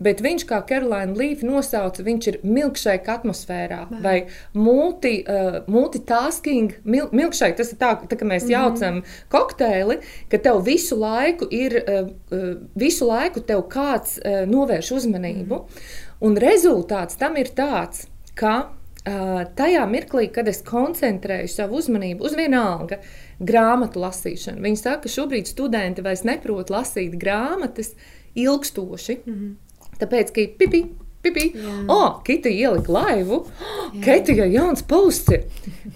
bet 0.00 0.22
viņš, 0.24 0.46
kā 0.48 0.60
Karolīna 0.68 1.16
Līfa 1.16 1.48
nosauca, 1.48 2.04
viņš 2.04 2.28
ir 2.30 2.38
milkšēka 2.44 3.18
atmosfērā 3.18 3.80
vai, 3.90 4.00
vai 4.04 4.14
multi, 4.56 5.16
uh, 5.24 5.60
multitasking. 5.70 6.78
Mil, 6.84 7.10
milkšēka 7.12 7.60
tas 7.60 7.72
ir 7.72 7.80
tā, 7.80 7.92
tā 8.08 8.20
ka 8.20 8.24
mēs 8.24 8.44
mm 8.44 8.48
-hmm. 8.48 8.56
jaucam 8.56 9.02
kokteili, 9.32 9.98
ka 10.28 10.38
tev 10.38 10.64
visu 10.64 11.00
laiku 11.00 11.48
ir, 11.50 11.80
uh, 11.84 12.08
visu 12.74 13.08
laiku 13.08 13.40
tev 13.40 13.64
kāds 13.68 14.18
uh, 14.18 14.44
novērš 14.48 14.92
uzmanību. 14.92 15.54
Mm 15.54 15.64
-hmm. 15.68 16.03
Un 16.24 16.38
rezultāts 16.40 17.18
tam 17.20 17.36
ir 17.36 17.50
tāds, 17.56 18.06
ka 18.38 18.72
tajā 19.04 19.84
mirklī, 19.90 20.30
kad 20.32 20.48
es 20.48 20.62
koncentrēju 20.64 21.50
savu 21.52 21.76
uzmanību 21.82 22.24
uz 22.24 22.36
vienalga 22.38 23.02
grāmatu 23.44 24.00
lasīšanu, 24.00 24.62
viņi 24.64 24.80
saka, 24.80 25.02
ka 25.04 25.12
šobrīd 25.12 25.50
studenti 25.50 26.04
vairs 26.04 26.24
neprot 26.24 26.72
lasīt 26.72 27.18
grāmatas 27.20 27.92
ilgstoši. 28.34 29.18
Mm 29.26 29.34
-hmm. 29.34 29.52
Tāpēc, 30.00 30.32
ka 30.32 30.46
pipi, 30.58 30.84
pipi, 31.22 31.52
o, 31.88 31.94
oh, 31.94 32.22
Kita 32.24 32.48
ielika 32.48 32.92
laivu, 32.92 33.44
Keitija 34.04 34.44
jauns 34.44 34.82
posts 34.82 35.32
ir. 35.32 35.44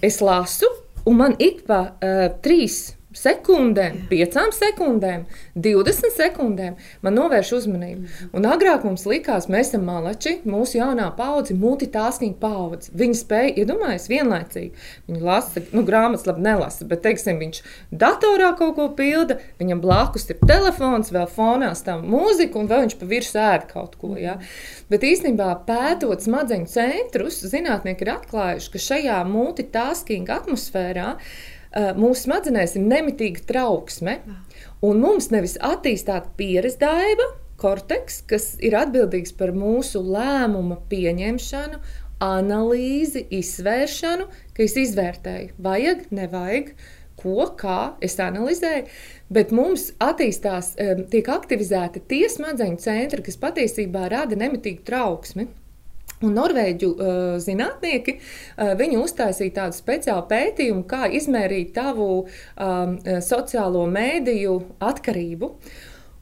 Es 0.01 0.21
lasu, 0.21 0.65
un 1.05 1.15
man 1.15 1.35
ik 1.39 1.65
pa 1.65 1.81
uh, 1.81 2.39
trīs 2.41 2.98
sekundēm, 3.17 4.03
piecām 4.09 4.51
sekundēm, 4.53 5.23
20 5.57 6.13
sekundēm 6.13 6.75
man 7.01 7.15
novērš 7.17 7.51
uzmanību. 7.57 8.03
Mhm. 8.03 8.29
Un 8.37 8.45
agrāk 8.45 8.85
mums 8.85 9.07
likās, 9.09 9.47
mēs 9.49 9.71
esam 9.71 9.87
malači, 9.89 10.35
mūsu 10.45 10.77
jaunā 10.77 11.09
paudze, 11.17 11.57
multitasking 11.57 12.37
paudze. 12.41 12.93
Viņi 12.93 13.17
spēja 13.17 13.55
iedomāties 13.63 14.07
vienlaicīgi. 14.11 14.85
Viņi 15.09 15.25
lasa, 15.25 15.65
nu, 15.73 15.83
grāmatas 15.87 16.27
labi 16.29 16.45
nelasa, 16.45 16.85
bet, 16.85 17.01
teiksim, 17.05 17.41
viņš 17.41 17.63
datorā 17.89 18.53
kaut 18.59 18.75
ko 18.77 18.89
pilda, 18.93 19.39
viņam 19.59 19.81
blakus 19.81 20.29
ir 20.29 20.37
telefons, 20.45 21.13
vēl 21.15 21.27
fonā 21.33 21.73
stāv 21.77 22.05
mūzika, 22.05 22.61
un 22.61 22.69
vēl 22.69 22.85
viņš 22.85 22.97
pa 22.99 23.09
virsmu 23.09 23.45
ēd 23.49 23.69
kaut 23.73 23.97
ko. 23.97 24.13
Ja? 24.21 24.37
Bet 24.89 25.05
īstenībā 25.07 25.51
pētot 25.65 26.21
smadzeņu 26.25 26.69
centrus, 26.69 27.41
zinātnieki 27.49 28.05
ir 28.05 28.17
atklājuši, 28.19 28.73
ka 28.73 28.87
šajā 28.89 29.23
multitasking 29.29 30.29
atmosfērā 30.29 31.15
mūsu 31.75 32.25
smadzenēs 32.25 32.75
ir 32.77 32.85
nemitīga 32.87 33.45
trauksme, 33.49 34.19
un 34.85 35.01
mums 35.03 35.29
nevis 35.33 35.57
attīstīta 35.61 36.33
pieredze 36.39 36.79
daiba, 36.81 37.27
korteks, 37.59 38.21
kas 38.29 38.53
ir 38.63 38.77
atbildīgs 38.79 39.35
par 39.37 39.51
mūsu 39.55 40.01
lēmumu 40.05 40.79
pieņemšanu, 40.91 41.81
analīzi, 42.23 43.23
izvēršanu, 43.31 44.27
ka 44.55 44.63
es 44.65 44.75
izvērtēju, 44.79 45.53
vajag, 45.63 46.07
nevajag, 46.15 46.73
ko, 47.19 47.45
kā 47.59 47.79
es 48.03 48.15
analizēju, 48.23 48.87
bet 49.31 49.53
mums 49.55 49.89
attīstās, 50.03 50.73
tiek 51.11 51.31
aktivizēti 51.31 52.03
tie 52.11 52.25
smadzeņu 52.31 52.83
centri, 52.83 53.23
kas 53.25 53.39
patiesībā 53.39 54.07
rada 54.11 54.39
nemitīgu 54.39 54.85
trauksmi. 54.87 55.49
Un 56.25 56.33
norvēģu 56.35 56.89
uh, 56.91 57.11
zinātnieki 57.39 58.17
uh, 58.19 58.81
uztaisīja 58.99 59.55
tādu 59.61 59.77
speciālu 59.77 60.25
pētījumu, 60.27 60.83
kā 60.89 61.07
izmērīt 61.15 61.71
tavu 61.77 62.09
um, 62.25 62.97
sociālo 63.23 63.85
mēdīju 63.87 64.57
atkarību. 64.83 65.51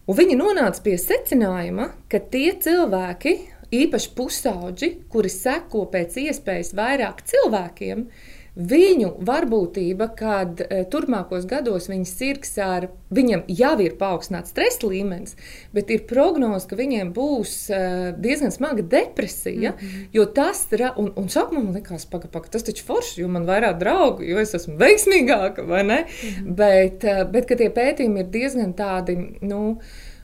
Un 0.08 0.20
viņi 0.22 0.38
nonāca 0.40 0.86
pie 0.86 0.96
secinājuma, 1.02 1.90
ka 2.08 2.22
tie 2.32 2.54
cilvēki, 2.62 3.36
īpaši 3.74 4.14
pusauģi, 4.16 4.94
kuri 5.12 5.34
seko 5.34 5.88
pēc 5.92 6.22
iespējas 6.28 6.76
vairāk 6.78 7.26
cilvēkiem, 7.28 8.06
uh, 8.06 8.37
Viņu 8.58 9.12
varbūtība, 9.22 10.08
kad 10.18 10.62
e, 10.66 10.80
turpmākos 10.90 11.44
gados 11.46 11.86
viņas 11.92 12.14
sirds 12.18 12.56
ar 12.58 12.88
viņam 13.14 13.44
jau 13.54 13.76
ir 13.86 13.94
paaugstināts 14.00 14.50
stresa 14.50 14.90
līmenis, 14.90 15.36
bet 15.78 15.92
ir 15.94 16.08
prognoze, 16.10 16.66
ka 16.66 16.80
viņiem 16.80 17.12
būs 17.14 17.52
e, 17.70 17.82
diezgan 18.18 18.56
smaga 18.56 18.82
depresija. 18.82 19.76
Mm 19.76 19.88
-hmm. 19.88 20.08
Jo 20.14 20.26
tas 20.26 20.66
un, 20.96 21.12
un 21.16 21.30
sākumā 21.30 21.64
man 21.64 21.76
likās, 21.76 22.08
pagaidi, 22.10 22.32
paga, 22.34 22.50
tas 22.50 22.64
taču 22.64 22.86
forši, 22.86 23.22
jo 23.22 23.28
man 23.28 23.44
ir 23.44 23.50
vairāk 23.50 23.78
draugu, 23.78 24.24
jo 24.24 24.40
es 24.40 24.54
esmu 24.54 24.78
veiksmīgāka, 24.78 25.68
vai 25.68 25.84
ne? 25.84 26.00
Mm 26.02 26.30
-hmm. 26.30 26.56
Bet, 26.56 27.04
e, 27.04 27.26
bet 27.32 27.46
ka 27.46 27.56
tie 27.56 27.70
pētījumi 27.70 28.20
ir 28.20 28.26
diezgan 28.26 28.74
tādi, 28.74 29.38
nu, 29.42 29.78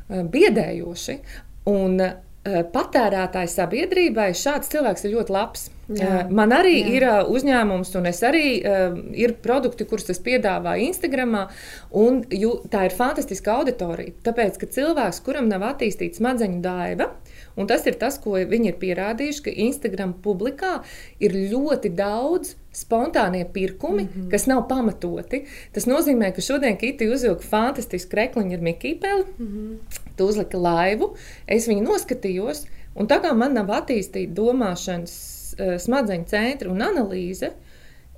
biedējoši. 0.09 1.19
Un, 1.65 2.01
patērētāju 2.73 3.47
sabiedrībai 3.47 4.33
šāds 4.33 4.67
cilvēks 4.67 5.05
ir 5.05 5.15
ļoti 5.15 5.31
labs. 5.31 5.69
Jā, 5.91 6.21
Man 6.31 6.53
arī 6.55 6.77
jā. 6.79 6.91
ir 6.95 7.05
uzņēmums, 7.27 7.89
un 7.99 8.07
es 8.07 8.21
arī 8.23 8.45
uh, 8.63 8.95
ir 9.19 9.35
produkti, 9.43 9.83
kurus 9.87 10.07
es 10.13 10.21
piedāvāju 10.23 10.87
Instagram. 10.87 11.35
Tā 12.71 12.85
ir 12.87 12.95
fantastiska 12.95 13.57
auditorija. 13.59 14.15
Tāpēc, 14.23 14.59
ka 14.61 14.69
cilvēks, 14.77 15.19
kuram 15.25 15.49
nav 15.51 15.65
attīstīta 15.73 16.21
smadzeņu 16.21 16.61
daiva, 16.63 17.09
un 17.59 17.67
tas 17.67 17.83
ir 17.89 17.99
tas, 17.99 18.15
ko 18.23 18.37
viņi 18.39 18.71
ir 18.71 18.79
pierādījuši, 18.79 19.43
ka 19.43 19.55
Instagram 19.67 20.15
publikā 20.23 20.77
ir 21.19 21.35
ļoti 21.51 21.91
daudz 21.97 22.55
spontānie 22.73 23.43
pirkumi, 23.53 24.03
mm 24.03 24.09
-hmm. 24.09 24.31
kas 24.31 24.47
nav 24.47 24.63
pamatoti. 24.69 25.43
Tas 25.75 25.85
nozīmē, 25.85 26.31
ka 26.33 26.41
šodien 26.41 26.77
Kitija 26.77 27.11
uzvilka 27.11 27.43
fantastisku 27.43 28.15
rekliņu 28.15 28.55
ar 28.55 28.63
Mikīpeli, 28.63 29.25
mm 29.37 29.47
-hmm. 29.47 29.99
tu 30.15 30.25
uzliki 30.25 30.57
laivu, 30.57 31.13
es 31.47 31.67
viņu 31.67 31.83
noskatījos, 31.91 32.65
un 32.95 33.07
tā 33.07 33.21
kā 33.21 33.35
man 33.35 33.53
nav 33.53 33.67
attīstīta 33.67 34.33
domāšanas 34.33 35.32
uh, 35.57 35.75
smadzeņu 35.81 36.29
centri 36.31 36.71
un 36.71 36.83
analīze, 36.85 37.53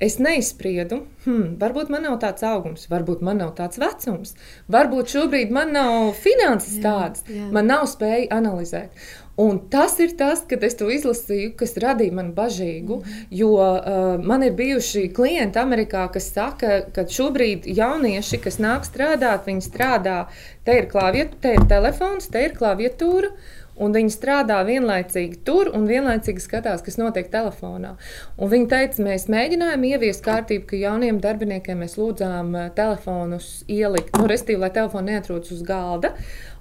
es 0.03 0.17
neizspriedu, 0.19 1.05
hmm, 1.23 1.55
varbūt 1.59 1.91
man 1.93 2.03
nav 2.03 2.17
tāds 2.23 2.43
augums, 2.43 2.89
varbūt 2.91 3.21
man 3.23 3.39
nav 3.39 3.53
tāds 3.55 3.79
vecums, 3.79 4.33
varbūt 4.71 5.13
šobrīd 5.13 5.53
man 5.55 5.71
nav 5.75 6.09
finanses 6.19 6.81
tādas, 6.83 7.23
man 7.55 7.71
nav 7.71 7.87
spēja 7.87 8.27
analizēt. 8.35 9.05
Un 9.35 9.57
tas 9.69 9.97
ir 9.99 10.13
tas, 10.15 10.45
kad 10.47 10.61
es 10.63 10.77
to 10.79 10.87
izlasīju, 10.91 11.51
kas 11.59 11.75
radīja 11.83 12.15
man 12.15 12.29
bažīgu. 12.37 13.01
Mm. 13.01 13.25
Jo 13.35 13.49
uh, 13.57 14.05
man 14.23 14.45
ir 14.47 14.55
bijuši 14.55 15.09
klienti 15.15 15.59
Amerikā, 15.59 16.05
kas 16.13 16.29
saka, 16.31 16.77
ka 16.95 17.03
šobrīd 17.11 17.67
jaunieši, 17.67 18.39
kas 18.45 18.61
nāk 18.63 18.87
strādāt, 18.87 19.43
viņi 19.49 19.65
strādā, 19.67 20.21
te 20.63 20.79
ir 20.79 20.87
klaviatūra, 20.91 21.41
te 21.43 21.53
ir 21.57 21.67
telefons, 21.67 22.31
te 22.31 22.47
ir 22.47 22.55
klaviatūra. 22.55 23.33
Un 23.75 23.91
viņi 23.91 24.13
strādā 24.13 24.61
vienlaicīgi 24.63 25.41
tur 25.47 25.67
un 25.75 25.83
vienlaicīgi 25.89 26.43
skatās, 26.43 26.83
kas 26.85 26.95
notiek 26.99 27.27
telefonā. 27.31 27.95
Un 28.39 28.51
viņi 28.51 28.69
teica, 28.71 29.03
mēs 29.03 29.27
mēģinājām 29.31 29.83
ieviest 29.89 30.23
kārtību, 30.23 30.67
ka 30.69 30.79
jauniem 30.79 31.19
darbiniekiem 31.23 31.81
mēs 31.83 31.97
lūdzām 31.99 32.55
eh, 32.55 32.69
telefonus 32.77 33.49
ielikt, 33.67 34.15
nu, 34.15 34.29
respektīvi, 34.31 34.61
lai 34.63 34.71
telefoni 34.75 35.11
neatrodas 35.11 35.51
uz 35.51 35.63
galda. 35.67 36.13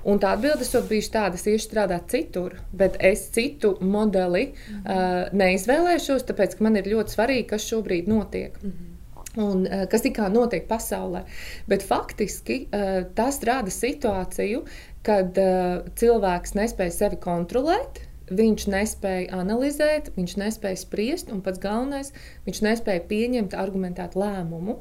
Un 0.05 0.19
tā 0.21 0.35
atbilde 0.35 0.67
bijusi 0.89 1.13
tāda, 1.15 1.39
es 1.39 1.47
iešu 1.49 1.69
strādāt 1.69 2.11
citur, 2.13 2.59
bet 2.77 2.99
es 3.01 3.29
citu 3.33 3.77
modeli 3.81 4.51
mm 4.51 4.83
-hmm. 4.83 4.91
uh, 4.91 5.39
neizvēlēšos, 5.39 6.27
tāpēc 6.29 6.61
man 6.61 6.77
ir 6.77 6.91
ļoti 6.93 7.15
svarīgi, 7.15 7.47
kas 7.47 7.69
šobrīd 7.71 8.09
notiek. 8.09 8.63
Mm 8.63 8.71
-hmm. 8.71 8.91
Un, 9.37 9.67
uh, 9.67 9.89
kas 9.89 10.03
tikā 10.03 10.29
notiek 10.33 10.69
pasaulē. 10.69 11.23
Bet 11.67 11.83
faktiski 11.83 12.69
tas 13.15 13.43
rada 13.43 13.71
situāciju, 13.71 14.63
kad 15.05 15.39
uh, 15.41 15.85
cilvēks 15.99 16.57
nespēja 16.59 16.95
sevi 16.95 17.21
kontrolēt. 17.23 18.03
Viņš 18.25 18.69
nespēja 18.73 19.37
analizēt, 19.37 20.15
viņš 20.17 20.37
nespēja 20.41 20.81
spriest, 20.81 21.29
un 21.33 21.43
pats 21.45 21.61
galvenais, 21.61 22.15
viņš 22.47 22.63
nespēja 22.65 23.03
pieņemt 23.11 23.57
argumentētu 23.61 24.23
lēmumu. 24.23 24.79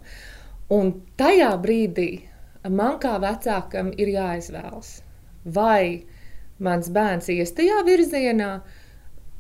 Un 0.71 0.93
tajā 1.19 1.49
brīdī 1.59 2.23
man 2.71 2.95
kā 3.03 3.17
vecākam 3.19 3.91
ir 3.99 4.13
jāizvēlas, 4.13 4.95
vai 5.43 6.05
mans 6.63 6.87
bērns 6.95 7.27
ies 7.35 7.51
tajā 7.57 7.83
virzienā, 7.83 8.53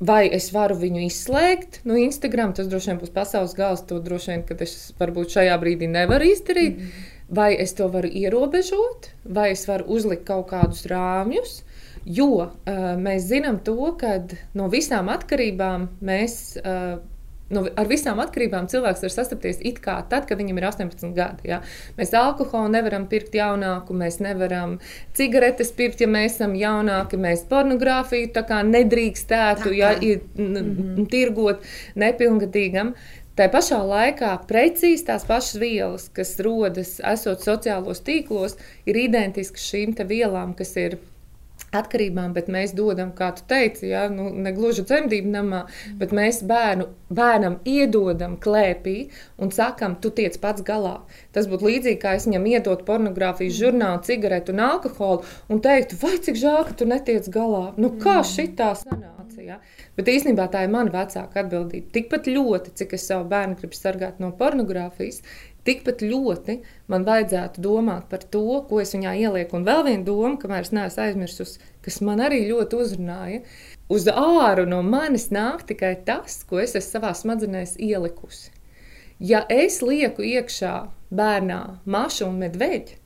vai 0.03 0.25
es 0.35 0.49
varu 0.51 0.75
viņu 0.81 1.05
izslēgt 1.07 1.79
no 1.87 1.95
Instagram. 1.95 2.51
Tas 2.57 2.67
droši 2.67 2.91
vien 2.91 2.99
būs 3.05 3.15
pasaules 3.15 3.55
gals, 3.55 3.85
to 3.87 4.03
droši 4.03 4.33
vien, 4.33 4.43
ka 4.43 4.59
es 4.67 4.91
varbūt 4.99 5.37
šajā 5.37 5.55
brīdī 5.63 5.87
nevaru 5.87 6.27
izdarīt. 6.35 6.75
Mm 6.75 6.91
-hmm 6.91 7.12
vai 7.29 7.53
es 7.55 7.73
to 7.77 7.87
varu 7.93 8.09
ierobežot, 8.09 9.11
vai 9.23 9.51
es 9.51 9.67
varu 9.67 9.87
uzlikt 9.95 10.25
kaut 10.27 10.49
kādus 10.51 10.85
rāmjus. 10.89 11.61
Jo 12.03 12.29
uh, 12.35 12.51
mēs 12.99 13.29
zinām 13.29 13.61
to, 13.63 13.77
ka 13.99 14.17
no 14.53 14.67
visām 14.71 15.11
atkarībām 15.13 15.89
mēs. 16.03 16.57
Uh, 16.59 17.01
Nu, 17.53 17.63
ar 17.77 17.89
visām 17.89 18.21
atkarībām 18.23 18.67
cilvēks 18.71 19.03
var 19.03 19.11
sastapties 19.13 19.59
it 19.67 19.79
kā 19.83 19.97
tad, 20.09 20.25
kad 20.29 20.39
viņam 20.39 20.59
ir 20.59 20.67
18 20.69 21.13
gadi. 21.17 21.49
Ja? 21.51 21.59
Mēs 21.97 22.13
alkoholu 22.17 22.71
nevaram 22.73 23.05
pirkt 23.11 23.35
jaunāku, 23.37 23.95
mēs 23.97 24.17
nevaram 24.23 24.77
cigaretes 25.17 25.73
pirkt, 25.75 26.01
ja 26.01 26.09
mēs 26.09 26.37
esam 26.37 26.55
jaunāki. 26.57 27.19
Mēs 27.21 27.45
pornogrāfiju 27.51 28.31
nedrīkstētu 28.71 29.73
ja, 29.75 29.91
ir, 30.01 30.23
mm 30.37 30.55
-hmm. 30.55 31.09
tirgot 31.11 31.61
nepilngadīgam. 31.95 32.93
Tā 33.33 33.47
pašā 33.49 33.79
laikā 33.89 34.27
precīzi 34.49 35.07
tās 35.07 35.23
pašas 35.25 35.55
vielas, 35.57 36.03
kas 36.13 36.35
rodas 36.45 36.99
esot 37.13 37.41
sociālos 37.41 38.03
tīklos, 38.05 38.59
ir 38.85 38.99
identiskas 39.07 39.65
šīm 39.71 39.95
vielām, 40.05 40.53
kas 40.53 40.75
ir 40.77 40.99
atkarībām, 41.73 42.33
bet 42.35 42.49
mēs 42.53 42.75
dodam, 42.77 43.09
kā 43.17 43.31
tu 43.37 43.45
teici, 43.49 43.87
ja, 43.89 44.03
nu, 44.11 44.27
ne 44.29 44.53
gluži 44.53 44.83
dzemdību 44.85 45.31
namā, 45.33 45.63
bet 45.97 46.13
mēs 46.13 46.43
bērnu, 46.49 46.85
bērnam 47.09 47.57
iedodam 47.65 48.35
klēpī 48.43 48.95
un 49.41 49.49
sakam, 49.55 49.97
tu 50.01 50.13
tiec 50.13 50.37
pats 50.43 50.61
galā. 50.67 50.99
Tas 51.33 51.49
būtu 51.49 51.71
līdzīgi, 51.71 51.99
kā 52.03 52.13
es 52.19 52.27
viņam 52.29 52.45
iedotu 52.53 52.85
pornogrāfijas 52.89 53.57
žurnālu, 53.57 54.03
cigaretu 54.05 54.53
un 54.53 54.63
alkoholu 54.67 55.25
un 55.49 55.63
teiktu, 55.65 55.97
vai 56.05 56.19
cik 56.21 56.37
žēl, 56.37 56.61
ka 56.69 56.77
tu 56.77 56.89
netiec 56.89 57.33
galā. 57.33 57.71
Nu, 57.81 57.95
kā 57.97 58.19
šitā 58.27 58.75
sanāca? 58.77 59.12
Ja? 59.47 59.59
Bet 59.97 60.11
īstenībā 60.11 60.49
tā 60.51 60.63
ir 60.65 60.73
mana 60.73 60.93
vecāka 60.93 61.43
atbildība. 61.43 61.91
Tikpat 61.95 62.29
ļoti, 62.31 62.75
cik 62.79 62.95
es 62.97 63.07
savu 63.09 63.27
bērnu 63.31 63.59
gribu 63.59 63.77
sargāt 63.77 64.21
no 64.23 64.31
pornogrāfijas, 64.39 65.21
Tikpat 65.63 66.01
ļoti 66.03 66.57
man 66.91 67.05
vajadzētu 67.07 67.61
domāt 67.63 68.09
par 68.11 68.25
to, 68.35 68.43
ko 68.67 68.81
es 68.83 68.91
viņā 68.95 69.13
ielieku. 69.21 69.55
Un 69.55 69.67
vēl 69.67 69.85
viena 69.87 70.03
doma, 70.07 70.35
kamēr 70.39 70.65
es 70.65 70.73
neesmu 70.75 71.05
aizmirsusi, 71.05 71.61
kas 71.85 72.01
man 72.03 72.19
arī 72.23 72.41
ļoti 72.49 72.79
uzrunāja. 72.83 73.43
Uz 73.93 74.09
āru 74.11 74.65
no 74.67 74.81
manis 74.83 75.29
nāk 75.31 75.63
tikai 75.69 75.93
tas, 76.07 76.41
ko 76.49 76.59
es 76.59 76.75
esmu 76.75 76.97
savā 76.97 77.13
smadzenēs 77.15 77.77
ielikusi. 77.79 78.51
Ja 79.23 79.45
es 79.47 79.79
lieku 79.85 80.25
iekšā 80.27 80.73
bērnā 81.15 81.61
mašu 81.87 82.27
un 82.27 82.41
medveģi, 82.43 82.99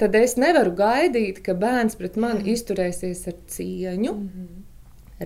tad 0.00 0.16
es 0.16 0.38
nevaru 0.40 0.72
gaidīt, 0.78 1.42
ka 1.44 1.52
bērns 1.52 2.00
pret 2.00 2.16
mani 2.16 2.46
mm. 2.46 2.52
izturēsies 2.54 3.26
ar 3.28 3.36
cieņu, 3.44 4.14
mm 4.14 4.28
-hmm. 4.30 4.69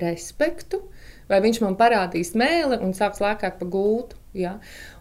Respektu, 0.00 0.82
vai 1.30 1.40
viņš 1.44 1.62
man 1.64 1.78
parādīs 1.80 2.34
mēli 2.38 2.80
un 2.82 2.94
sāks 2.96 3.22
lēkāt 3.24 3.58
pa 3.60 3.68
gultu. 3.70 4.18
Ja? 4.34 4.56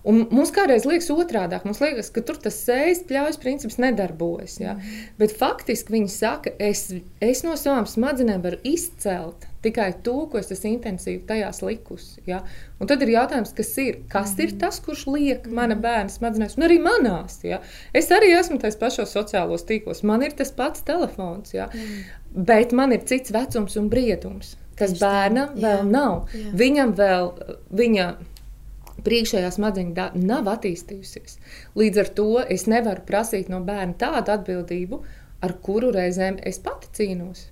Un 0.06 0.28
mums 0.30 0.52
kādreiz 0.54 0.86
liekas 0.86 1.10
otrādi. 1.10 1.58
Mums 1.66 1.82
liekas, 1.82 2.12
ka 2.14 2.22
tur 2.26 2.38
tas 2.42 2.60
sejas 2.68 3.02
pļaujas 3.10 3.40
princips 3.42 3.80
nedarbojas. 3.82 4.60
Ja? 4.62 4.76
Mm. 4.78 5.08
Bet 5.18 5.34
faktiski 5.40 5.96
viņi 5.96 6.12
saka, 6.14 6.54
es, 6.62 6.86
es 7.24 7.42
no 7.46 7.58
savām 7.58 7.90
smadzenēm 7.90 8.46
varu 8.46 8.62
izcelt 8.68 9.48
tikai 9.64 9.90
to, 10.06 10.16
ko 10.30 10.38
es 10.38 10.52
esmu 10.54 10.74
intensīvi 10.76 11.24
tajās 11.28 11.64
likusi. 11.66 12.22
Ja? 12.30 12.44
Un 12.78 12.90
tad 12.92 13.02
ir 13.02 13.14
jautājums, 13.16 13.56
kas 13.58 13.72
ir, 13.82 14.02
kas 14.12 14.36
mm. 14.36 14.42
ir 14.46 14.56
tas, 14.62 14.80
kurš 14.86 15.08
liek 15.16 15.48
mana 15.50 15.78
bērna 15.80 16.14
smadzenēs, 16.14 16.58
un 16.60 16.68
arī 16.68 16.78
manās. 16.84 17.40
Ja? 17.48 17.64
Es 17.96 18.12
arī 18.14 18.34
esmu 18.38 18.60
tajos 18.62 18.78
pašos 18.82 19.16
sociālos 19.16 19.66
tīklos, 19.70 20.04
man 20.06 20.26
ir 20.28 20.36
tas 20.38 20.54
pats 20.54 20.86
telefons, 20.86 21.56
ja? 21.56 21.72
mm. 21.72 22.44
bet 22.52 22.76
man 22.76 22.94
ir 22.94 23.08
cits 23.10 23.34
vecums 23.34 23.80
un 23.80 23.90
briedums, 23.94 24.58
kas 24.80 24.96
bērnam 25.00 25.56
vēl 25.56 25.82
jā. 25.82 25.90
nav. 25.90 26.30
Jā. 26.34 26.54
Viņam 26.62 26.94
vēl 26.98 27.32
viņa 27.82 28.08
priekšējā 29.04 29.50
smadzeņu 29.56 29.96
daļa 29.98 30.22
nav 30.28 30.50
attīstījusies. 30.54 31.40
Līdz 31.80 32.04
ar 32.04 32.12
to 32.20 32.30
es 32.56 32.68
nevaru 32.72 33.04
prasīt 33.08 33.50
no 33.52 33.60
bērna 33.66 33.98
tādu 34.00 34.36
atbildību, 34.36 35.02
ar 35.44 35.58
kuru 35.66 35.92
reizēm 35.96 36.40
es 36.46 36.62
pati 36.64 36.92
cīnos. 37.00 37.50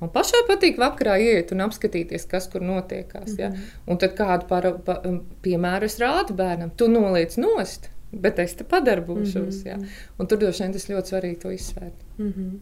Man 0.00 0.10
pašai 0.12 0.42
patīk 0.48 0.78
vakarā 0.80 1.14
iet 1.22 1.52
un 1.54 1.62
apskatīties, 1.64 2.26
kas 2.28 2.50
tur 2.52 2.64
notiekās. 2.66 3.30
Mm 3.30 3.36
-hmm. 3.36 3.40
ja? 3.40 3.48
Mhm. 3.48 3.62
Un 3.86 3.98
tad 3.98 4.16
kādu 4.18 4.48
par, 4.48 4.72
pa, 4.84 5.00
um, 5.08 5.20
piemēru 5.42 5.84
es 5.84 5.98
rādu 5.98 6.34
bērnam, 6.36 6.70
tu 6.76 6.88
noliec 6.88 7.36
nost, 7.36 7.90
bet 8.12 8.38
es 8.38 8.54
te 8.54 8.64
padarbošos. 8.64 9.34
Mm 9.34 9.62
-hmm. 9.62 9.66
ja? 9.66 9.78
Un 10.18 10.26
tur 10.26 10.38
droši 10.38 10.62
vien 10.62 10.72
tas 10.72 10.88
ļoti 10.88 11.12
svarīgi 11.12 11.38
to 11.38 11.50
izsvērt. 11.50 11.98
Mm 12.18 12.32
-hmm. 12.32 12.58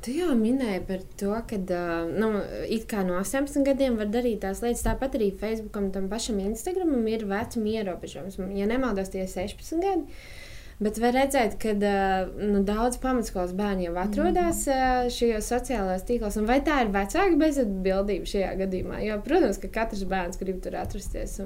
Tu 0.00 0.14
jau 0.16 0.32
minēji 0.32 0.80
par 0.88 1.02
to, 1.20 1.32
ka 1.48 1.58
nu, 2.08 2.28
it 2.72 2.86
kā 2.88 3.02
no 3.04 3.18
18 3.20 3.66
gadiem 3.66 3.98
var 4.00 4.08
darīt 4.08 4.40
tās 4.44 4.62
lietas. 4.64 4.86
Tāpat 4.86 5.18
arī 5.18 5.28
Facebookam, 5.36 5.90
tam 5.92 6.06
pašam 6.08 6.38
Instagramam 6.40 7.04
ir 7.10 7.26
vecuma 7.28 7.74
ierobežojums. 7.74 8.38
Ja 8.56 8.68
nemaldos, 8.70 9.12
tie 9.12 9.26
ir 9.26 9.32
16 9.32 9.84
gadi. 9.84 10.22
Bet 10.80 10.96
var 10.96 11.12
redzēt, 11.12 11.58
ka 11.60 11.74
nu, 11.76 12.62
daudz 12.64 12.96
pamatskolas 13.02 13.50
bērni 13.56 13.84
jau 13.84 13.92
atrodas 14.00 14.62
mm. 14.64 15.10
šajos 15.12 15.50
sociālajos 15.52 16.06
tīklos. 16.08 16.38
Vai 16.48 16.56
tā 16.64 16.78
ir 16.86 16.92
vecāka 16.94 17.36
bezatbildība 17.42 18.30
šajā 18.30 18.54
gadījumā? 18.62 19.02
Jo, 19.04 19.18
protams, 19.26 19.60
ka 19.60 19.68
katrs 19.74 20.06
bērns 20.08 20.40
grib 20.40 20.62
tur 20.64 20.78
atrasties. 20.80 21.36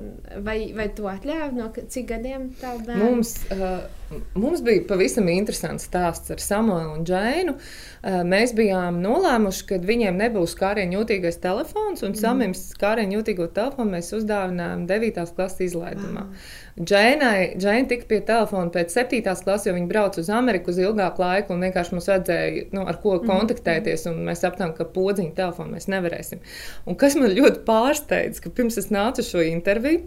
Vai, 0.46 0.58
vai 0.76 0.86
to 0.94 1.10
atļāva 1.10 1.50
no 1.56 1.66
cik 1.74 2.06
gadiem 2.12 2.52
tā 2.60 2.76
bērnu? 2.78 3.00
Mums, 3.02 3.34
uh, 3.50 4.22
mums 4.38 4.62
bija 4.62 4.84
pavisam 4.86 5.26
interesants 5.32 5.88
stāsts 5.90 6.30
ar 6.30 6.42
Samuelu 6.44 6.94
un 6.94 7.02
Džēnu. 7.08 7.56
Uh, 7.58 8.20
mēs 8.30 8.54
bijām 8.54 9.02
nolēmuši, 9.02 9.66
ka 9.72 9.80
viņiem 9.82 10.20
nebūs 10.28 10.54
kārieņa 10.62 11.00
jūtīgais 11.00 11.42
telefons, 11.42 12.06
un 12.06 12.14
mm. 12.14 12.20
Samims 12.22 12.68
kārieņa 12.78 13.18
jūtīgo 13.18 13.50
telefonu 13.58 13.96
mēs 13.96 14.14
uzdāvinājām 14.14 14.86
9. 14.94 15.24
klases 15.34 15.72
izlaidumā. 15.72 16.28
Wow. 16.30 16.54
Džēnai, 16.74 17.54
Džēna 17.54 17.86
tika 17.86 18.08
pie 18.10 18.16
telefona 18.26 18.72
pēc 18.74 18.90
7. 18.96 19.20
klases, 19.22 19.68
jo 19.68 19.74
viņa 19.76 19.86
brauca 19.86 20.18
uz 20.18 20.30
Ameriku 20.34 20.72
uz 20.72 20.80
ilgāku 20.82 21.22
laiku, 21.22 21.54
un 21.54 21.62
vienkārši 21.62 21.94
mums 21.94 22.08
vajadzēja 22.10 22.64
nu, 22.74 22.82
ar 22.90 22.98
ko 23.02 23.12
mhm. 23.14 23.28
kontaktēties. 23.30 24.08
Mēs 24.26 24.42
sapratām, 24.42 24.72
ka 24.74 24.88
podziņu 24.96 25.36
telefonu 25.36 25.76
mēs 25.76 25.86
nevarēsim. 25.92 26.42
Un 26.90 26.98
kas 26.98 27.14
man 27.20 27.30
ļoti 27.36 27.62
pārsteidz, 27.68 28.42
ka 28.42 28.50
pirms 28.50 28.80
es 28.82 28.90
nācu 28.94 29.22
šo 29.22 29.44
interviju. 29.46 30.02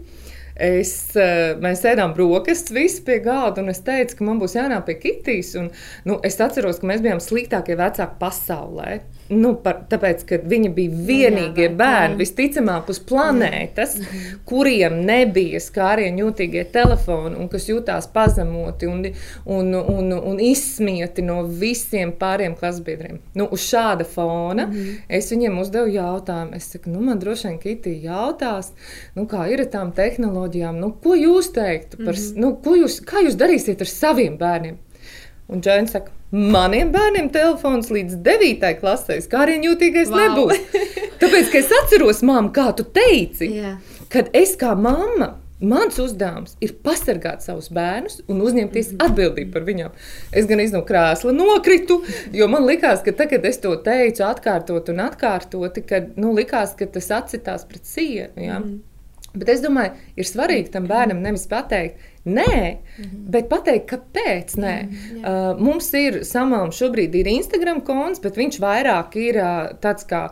Es, 0.58 0.92
eh, 1.16 1.54
mēs 1.62 1.84
ēdām 1.86 2.12
brokastis, 2.16 2.74
visi 2.74 3.00
pie 3.06 3.20
galda, 3.24 3.62
un 3.62 3.70
es 3.72 3.80
teicu, 3.86 4.18
ka 4.18 4.26
man 4.26 4.40
būs 4.42 4.56
jānāk 4.58 4.88
pie 4.88 4.98
Kitijas. 4.98 5.54
Un, 5.60 5.70
nu, 6.04 6.18
es 6.26 6.36
atceros, 6.42 6.82
ka 6.82 6.90
mēs 6.90 7.00
bijām 7.04 7.22
sliktākie 7.22 7.78
vecāki 7.78 8.18
pasaulē. 8.20 8.98
Nu, 9.28 9.50
par, 9.60 9.82
tāpēc, 9.90 10.22
ka 10.24 10.36
viņi 10.48 10.70
bija 10.72 11.00
vienīgie 11.08 11.66
jā, 11.66 11.72
bērni, 11.76 12.14
jā. 12.14 12.20
visticamāk, 12.22 12.88
uz 12.88 13.00
planētas, 13.04 13.98
jā. 14.00 14.22
Kuriem 14.48 15.02
nebija 15.04 15.60
skārienu 15.60 16.24
jūtīgie 16.24 16.64
telefoni, 16.72 17.36
un 17.36 17.50
kas 17.52 17.68
jutās 17.68 18.08
pazemoti 18.12 18.88
un, 18.88 19.04
un, 19.44 19.74
un, 19.76 20.14
un 20.16 20.40
izsmieti 20.40 21.24
no 21.26 21.42
visiem 21.44 22.14
pāriem 22.16 22.56
klasbiedriem. 22.56 23.20
Nu, 23.36 23.50
uz 23.52 23.68
šāda 23.68 24.08
fona 24.08 24.66
mm 24.66 24.72
-hmm. 24.72 24.98
es 25.20 25.30
viņiem 25.32 25.60
uzdevu 25.60 25.92
jautājumu. 25.92 26.56
Es 26.56 26.72
saku, 26.72 26.90
nu, 26.90 27.00
man 27.00 27.18
droši 27.18 27.48
vien 27.48 27.58
Kitī 27.58 27.94
jautās, 28.02 28.72
nu, 29.14 29.26
kā 29.26 29.44
ir 29.52 29.60
ar 29.60 29.66
tām 29.66 29.92
tehnoloģijām, 29.92 30.80
nu, 30.80 30.92
ko 31.02 31.14
jūs 31.14 31.52
teiktu 31.52 31.96
par, 31.96 32.14
mm 32.14 32.20
-hmm. 32.20 32.36
nu, 32.36 32.56
ko 32.64 32.76
jūs, 32.76 33.02
kā 33.04 33.24
jūs 33.26 33.36
darīsiet 33.36 33.80
ar 33.80 33.86
saviem 33.86 34.38
bērniem? 34.38 34.76
Un 35.48 35.60
Džēns 35.60 35.92
saka, 35.92 36.10
maniem 36.30 36.92
bērniem 36.92 37.30
telefons 37.32 37.90
līdz 37.92 38.20
9. 38.24 38.70
klasē, 38.80 39.18
kā 39.30 39.44
arī 39.46 39.58
jūtīgais 39.64 40.12
wow. 40.12 40.22
nebūs. 40.22 40.62
Tāpēc, 41.22 41.52
ka 41.52 41.60
es 41.60 41.74
atceros, 41.82 42.22
māmu, 42.26 42.52
kā 42.54 42.70
tu 42.76 42.86
teici, 42.86 43.52
yeah. 43.58 43.78
kad 44.12 44.32
es 44.36 44.56
kā 44.60 44.74
mamma. 44.78 45.36
Mans 45.58 45.96
uzdevums 45.98 46.52
ir 46.62 46.76
pasargāt 46.86 47.42
savus 47.42 47.66
bērnus 47.74 48.20
un 48.30 48.44
uzņemties 48.46 48.92
mhm. 48.92 49.00
atbildību 49.08 49.50
par 49.56 49.64
viņiem. 49.66 49.96
Es 50.30 50.46
gan 50.46 50.62
no 50.70 50.84
krēsla 50.86 51.32
nokritu, 51.34 51.96
jo 52.30 52.46
man 52.46 52.62
likās, 52.62 53.02
ka 53.02 53.10
tagad, 53.10 53.42
kad 53.42 53.48
es 53.50 53.58
to 53.64 53.72
teicu, 53.82 54.22
atkārtot 54.22 54.92
un 54.92 55.02
atkārtot, 55.02 55.80
kad 55.88 56.14
nu, 56.14 56.30
likās, 56.36 56.76
ka 56.78 56.86
tas 56.86 57.10
atsitās 57.16 57.66
pret 57.66 57.90
sienu. 57.90 58.38
Ja? 58.38 58.60
Mm. 58.62 58.78
Bet 59.34 59.50
es 59.52 59.60
domāju, 59.64 59.98
ir 60.14 60.30
svarīgi 60.30 60.70
tam 60.72 60.86
bērnam 60.88 61.18
nevis 61.26 61.48
pateikt, 61.50 61.98
nē, 62.28 62.58
mm 62.76 63.04
-hmm. 63.04 63.24
bet 63.34 63.48
pateikt, 63.48 63.90
kāpēc 63.92 64.54
nē. 64.56 64.76
Mm 64.82 64.90
-hmm, 64.90 65.24
uh, 65.24 65.60
mums 65.60 65.92
ir 65.94 66.20
samām 66.24 66.70
šobrīd 66.70 67.14
ir 67.14 67.26
Instagram 67.26 67.80
konts, 67.80 68.20
bet 68.20 68.36
viņš 68.36 68.60
vairāk 68.60 69.16
ir 69.16 69.36
uh, 69.36 69.78
tāds 69.80 70.06
kā 70.06 70.28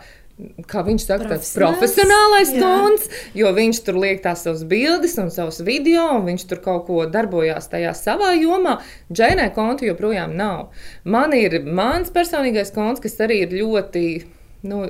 kā 0.68 0.82
viņš 0.84 1.04
saka, 1.06 1.28
tāds 1.30 1.48
profesionālais 1.56 2.50
tons, 2.60 3.08
jo 3.34 3.48
viņš 3.56 3.80
tur 3.86 3.96
liek 4.02 4.20
tās 4.24 4.42
savas 4.44 4.66
bildes 4.68 5.16
un 5.22 5.30
savus 5.32 5.62
video, 5.64 6.10
un 6.18 6.26
viņš 6.28 6.44
tur 6.50 6.60
kaut 6.64 6.86
ko 6.86 7.06
darbojās 7.08 7.70
tajā 7.72 7.94
savā 7.96 8.34
jomā. 8.36 8.76
Džēnē 9.12 9.48
konta 9.56 9.88
joprojām 9.88 10.36
nav. 10.36 10.68
Man 11.04 11.32
ir 11.32 11.62
mans 11.64 12.12
personīgais 12.12 12.74
konts, 12.74 13.00
kas 13.00 13.16
arī 13.24 13.46
ir 13.46 13.56
ļoti 13.62 14.06
Nu, 14.62 14.82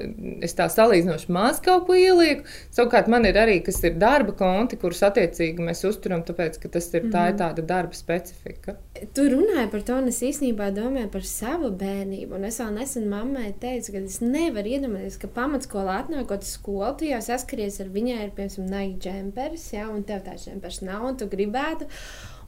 es 0.47 0.55
tā 0.57 0.69
salīdzinoši 0.73 1.33
maz 1.35 1.61
kaut 1.65 1.87
ko 1.89 1.97
ielieku. 1.99 2.47
Savukārt, 2.71 3.11
man 3.13 3.27
ir 3.29 3.39
arī 3.41 3.59
kas 3.67 3.83
ir 3.85 3.99
darba 4.01 4.33
konti, 4.39 4.79
kurus 4.81 5.03
attiecīgi 5.07 5.65
mēs 5.67 5.83
uzturam, 5.89 6.23
tāpēc 6.27 6.61
ka 6.63 6.69
tas 6.69 6.87
ir, 6.95 7.03
mm 7.03 7.09
-hmm. 7.09 7.15
tā 7.17 7.27
ir 7.29 7.35
mhm. 7.35 7.41
tāda 7.43 7.67
darba 7.75 7.95
specifika. 7.95 8.77
Tu 9.17 9.27
runāji 9.33 9.71
par 9.73 9.83
to, 9.87 9.97
un 10.01 10.11
es 10.11 10.21
īstenībā 10.25 10.69
domāju 10.77 11.11
par 11.13 11.27
savu 11.29 11.71
bērnību. 11.81 12.37
Un 12.39 12.47
es 12.49 12.61
vēl 12.63 12.73
nesen 12.77 13.09
mammai 13.11 13.51
teicu, 13.63 13.95
ka 13.95 14.05
es 14.05 14.21
nevaru 14.25 14.77
iedomāties, 14.77 15.19
ka 15.23 15.31
pamatskolā 15.33 16.01
atnākot 16.03 16.47
uz 16.47 16.55
skolu, 16.59 16.93
tu 17.01 17.11
jau 17.11 17.21
saskaries 17.25 17.81
ar 17.85 17.93
viņai, 17.93 18.23
ir 18.25 18.33
piemēram, 18.37 18.71
naigi 18.73 18.97
džempers, 19.07 19.69
ja, 19.75 19.91
un 19.93 20.07
tev 20.07 20.25
tāds 20.27 20.49
džempers 20.49 20.83
nav, 20.87 21.05
un 21.11 21.21
tu 21.21 21.29
gribētu. 21.33 21.91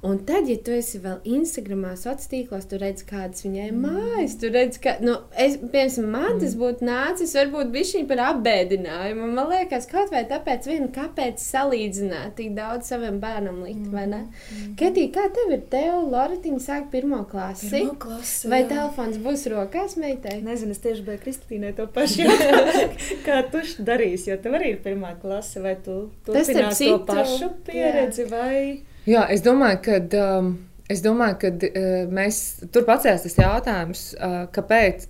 Un 0.03 0.19
tad, 0.23 0.47
ja 0.47 0.55
tu 0.63 0.71
esi 0.71 1.01
vēl 1.03 1.25
Instagramā, 1.27 1.97
sociālos 1.99 2.29
tīklos, 2.31 2.67
tu 2.71 2.79
redz, 2.79 3.03
kādas 3.07 3.43
viņai 3.43 3.65
mm. 3.73 3.81
mājas. 3.83 4.37
Tu 4.39 4.51
redz, 4.55 4.79
ka, 4.83 4.93
nu, 5.03 5.17
es, 5.35 5.57
piemēram, 5.59 6.07
man 6.13 6.29
mm. 6.29 6.43
tas 6.45 6.55
būtu 6.61 6.87
nācis, 6.87 7.33
varbūt 7.35 7.73
bišķiņ 7.75 8.07
par 8.07 8.23
apbēdinājumu. 8.29 9.31
Man 9.35 9.51
liekas, 9.51 9.89
kaut 9.91 10.13
vai 10.15 10.23
tāpēc, 10.31 10.69
vien, 10.71 10.87
kāpēc 10.95 11.43
salīdzināt 11.43 12.37
tik 12.39 12.55
daudz 12.55 12.93
savam 12.93 13.19
bērnam 13.19 13.59
likt, 13.65 13.89
mm. 13.89 13.97
vai 13.97 14.07
ne? 14.13 14.21
Mm. 14.29 14.77
Ketī, 14.79 15.09
kā 15.17 15.27
tev 15.35 15.51
ir? 15.57 15.67
Tev, 15.75 16.07
Loretiņa, 16.39 16.61
sāk 16.63 16.85
pirmo 16.93 17.25
klasi. 17.27 17.67
Pirmo 17.73 17.97
klasi 17.99 18.47
vai 18.51 18.61
jā. 18.63 18.69
telefons 18.71 19.17
būs 19.25 19.43
rokās, 19.51 19.97
meitai? 19.99 20.37
Nezinu, 20.45 20.71
es 20.71 20.79
tieši 20.85 21.03
biju 21.03 21.19
Kristīnai 21.25 21.73
to 21.75 21.89
pašu 21.91 22.29
kā 23.27 23.41
tu 23.51 23.63
darīsi, 23.83 24.31
jo 24.31 24.37
tev 24.39 24.55
arī 24.55 24.77
ir 24.77 24.79
pirmā 24.85 25.17
klase, 25.19 25.59
vai 25.65 25.75
tu 25.83 26.13
turpinās 26.29 26.79
to 26.79 27.01
pašu 27.09 27.51
pieredzi, 27.67 28.23
jā. 28.23 28.31
vai... 28.31 28.61
Jā, 29.09 29.27
es 29.35 29.43
domāju, 29.43 29.83
ka 29.89 30.25
um, 30.39 30.57
Es 30.89 31.03
domāju, 31.05 31.35
ka 31.43 31.49
uh, 31.53 32.07
mēs 32.17 32.37
tur 32.73 32.87
pacēlās 32.89 33.27
tas 33.27 33.35
jautājums, 33.37 34.05
uh, 34.17 34.47
kāpēc 34.57 35.03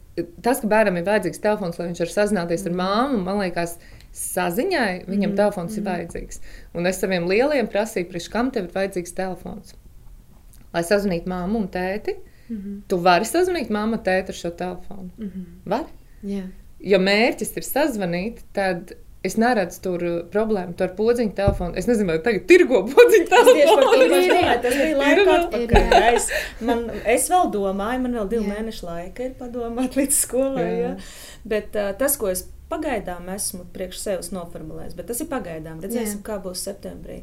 tas, 0.43 0.59
ka 0.59 0.67
bērnam 0.67 0.99
ir 0.99 1.05
vajadzīgs 1.07 1.39
telefons, 1.45 1.79
lai 1.79 1.87
viņš 1.93 2.01
var 2.03 2.11
sazināties 2.17 2.65
mm. 2.65 2.73
ar 2.73 2.79
māmu, 2.81 3.21
man 3.23 3.39
liekas, 3.45 3.77
saziņai 4.11 5.05
viņam 5.05 5.31
mm. 5.31 5.37
telefons 5.39 5.77
mm. 5.77 5.79
ir 5.79 5.87
vajadzīgs. 5.87 6.43
Un 6.75 6.91
es 6.91 6.99
saviem 6.99 7.31
lieliem 7.31 7.71
prasīju, 7.71 8.09
priekš 8.11 8.27
kam 8.35 8.51
tev 8.51 8.67
ir 8.67 8.75
vajadzīgs 8.75 9.15
telefons? 9.21 9.79
Lai 10.79 10.85
sazinātu 10.87 11.31
māmu 11.31 11.65
un 11.65 11.69
tēti. 11.75 12.15
Mm 12.49 12.57
-hmm. 12.57 12.79
Tu 12.89 13.01
vari 13.09 13.29
sazvanīt 13.29 13.75
māmu 13.75 13.99
un 13.99 14.05
tēti 14.07 14.35
ar 14.35 14.41
šo 14.45 14.51
telefonu. 14.63 15.11
Mm 15.19 15.27
-hmm. 15.27 15.45
Vari? 15.75 15.93
Yeah. 16.23 16.49
Ja 16.81 16.99
mērķis 16.99 17.57
ir 17.57 17.67
sazvanīt, 17.67 18.41
tad 18.53 18.95
Es 19.27 19.35
neredzu 19.35 19.81
tur 19.83 20.03
uh, 20.07 20.19
problēmu 20.31 20.77
ar 20.85 20.93
podziņu 20.95 21.33
telefonu. 21.35 21.75
Es 21.81 21.89
nezinu, 21.91 22.13
vai 22.13 22.21
tagad 22.23 22.45
tirgo 22.47 22.85
podziņu 22.93 23.27
telefonu. 23.33 23.97
Tas 24.63 24.77
bija 24.79 25.01
laika 25.01 25.35
atpakaļ. 25.39 25.97
Es, 26.19 26.29
man, 26.65 26.85
es 27.05 27.27
vēl 27.31 27.51
domāju, 27.53 28.03
man 28.05 28.15
vēl 28.21 28.29
divi 28.31 28.47
mēneši 28.47 28.87
laika 28.87 29.27
ir 29.27 29.35
padomāt 29.41 29.99
līdz 29.99 30.21
skolai. 30.23 30.69
Ja? 30.79 30.93
Bet 31.49 31.75
uh, 31.75 31.91
tas, 31.99 32.15
ko 32.21 32.31
es 32.31 32.47
Pagaidām 32.69 33.29
esmu 33.33 33.65
priekš 33.73 34.01
sevis 34.03 34.29
noformulējis, 34.35 34.97
bet 34.99 35.09
tas 35.09 35.23
ir 35.25 35.29
pagaidām. 35.31 35.81
Redzēsim, 35.81 36.21
Jā. 36.21 36.25
kā 36.27 36.37
būs 36.45 36.65
septembrī. 36.67 37.23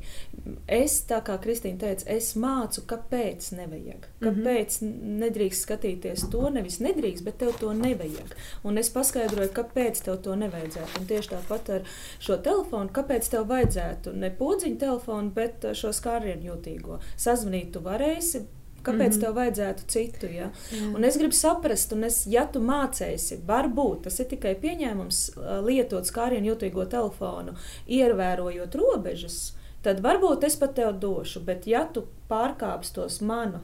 Es, 0.68 0.98
tā 1.06 1.20
kā 1.26 1.38
Kristīna 1.42 1.78
teica, 1.84 2.08
es 2.16 2.32
mācu, 2.40 2.82
kāpēc 2.90 3.52
nevajag. 3.60 4.08
Mhm. 4.08 4.26
Kāpēc 4.26 4.80
mm 4.82 4.92
-hmm. 4.92 5.20
nedrīkst 5.24 5.68
skatīties 5.68 6.26
to, 6.32 6.50
nevis 6.50 6.80
nedrīkst, 6.80 7.24
bet 7.24 7.38
tev 7.38 7.54
to 7.60 7.74
nevajag. 7.74 8.36
Un 8.64 8.78
es 8.78 8.90
paskaidroju, 8.90 9.54
kāpēc 9.54 10.04
tev 10.04 10.18
to 10.18 10.36
nevajadzētu. 10.36 11.00
Un 11.00 11.06
tieši 11.06 11.30
tāpat 11.30 11.70
ar 11.70 11.82
šo 12.20 12.38
telefonu, 12.38 12.90
kāpēc 12.90 13.30
tev 13.30 13.48
vajadzētu 13.48 14.14
ne 14.14 14.32
podziņu 14.32 14.78
telefonu, 14.78 15.32
bet 15.32 15.66
šo 15.74 15.94
skārienu 15.94 16.52
jūtīgo. 16.52 17.00
Sazvanīt 17.18 17.72
tu 17.72 17.80
varēsi 17.80 18.46
Kāpēc 18.86 19.16
mm 19.16 19.18
-hmm. 19.18 19.22
tev 19.22 19.36
vajadzētu 19.36 19.86
citu? 19.88 20.26
Ja? 20.26 20.50
Jā. 20.72 20.96
Un 20.96 21.04
es 21.04 21.18
gribu 21.18 21.34
saprast, 21.34 21.94
un 21.94 22.04
es, 22.04 22.26
ja 22.28 22.46
tu 22.46 22.60
mācēsi, 22.60 23.40
varbūt 23.48 24.04
tas 24.04 24.20
ir 24.20 24.26
tikai 24.26 24.56
pieņēmums 24.56 25.22
lietot 25.66 26.06
skārienu 26.06 26.54
jūtīgo 26.54 26.86
telefonu, 26.90 27.56
ievērojot 27.88 28.76
robežas. 28.76 29.54
Tad 29.82 30.02
varbūt 30.02 30.44
es 30.44 30.56
pat 30.56 30.76
tev 30.76 31.00
došu, 31.00 31.40
bet 31.46 31.68
ja 31.68 31.86
tu 31.94 32.08
pārkāpsi 32.30 32.94
tos 32.94 33.22
manu 33.22 33.60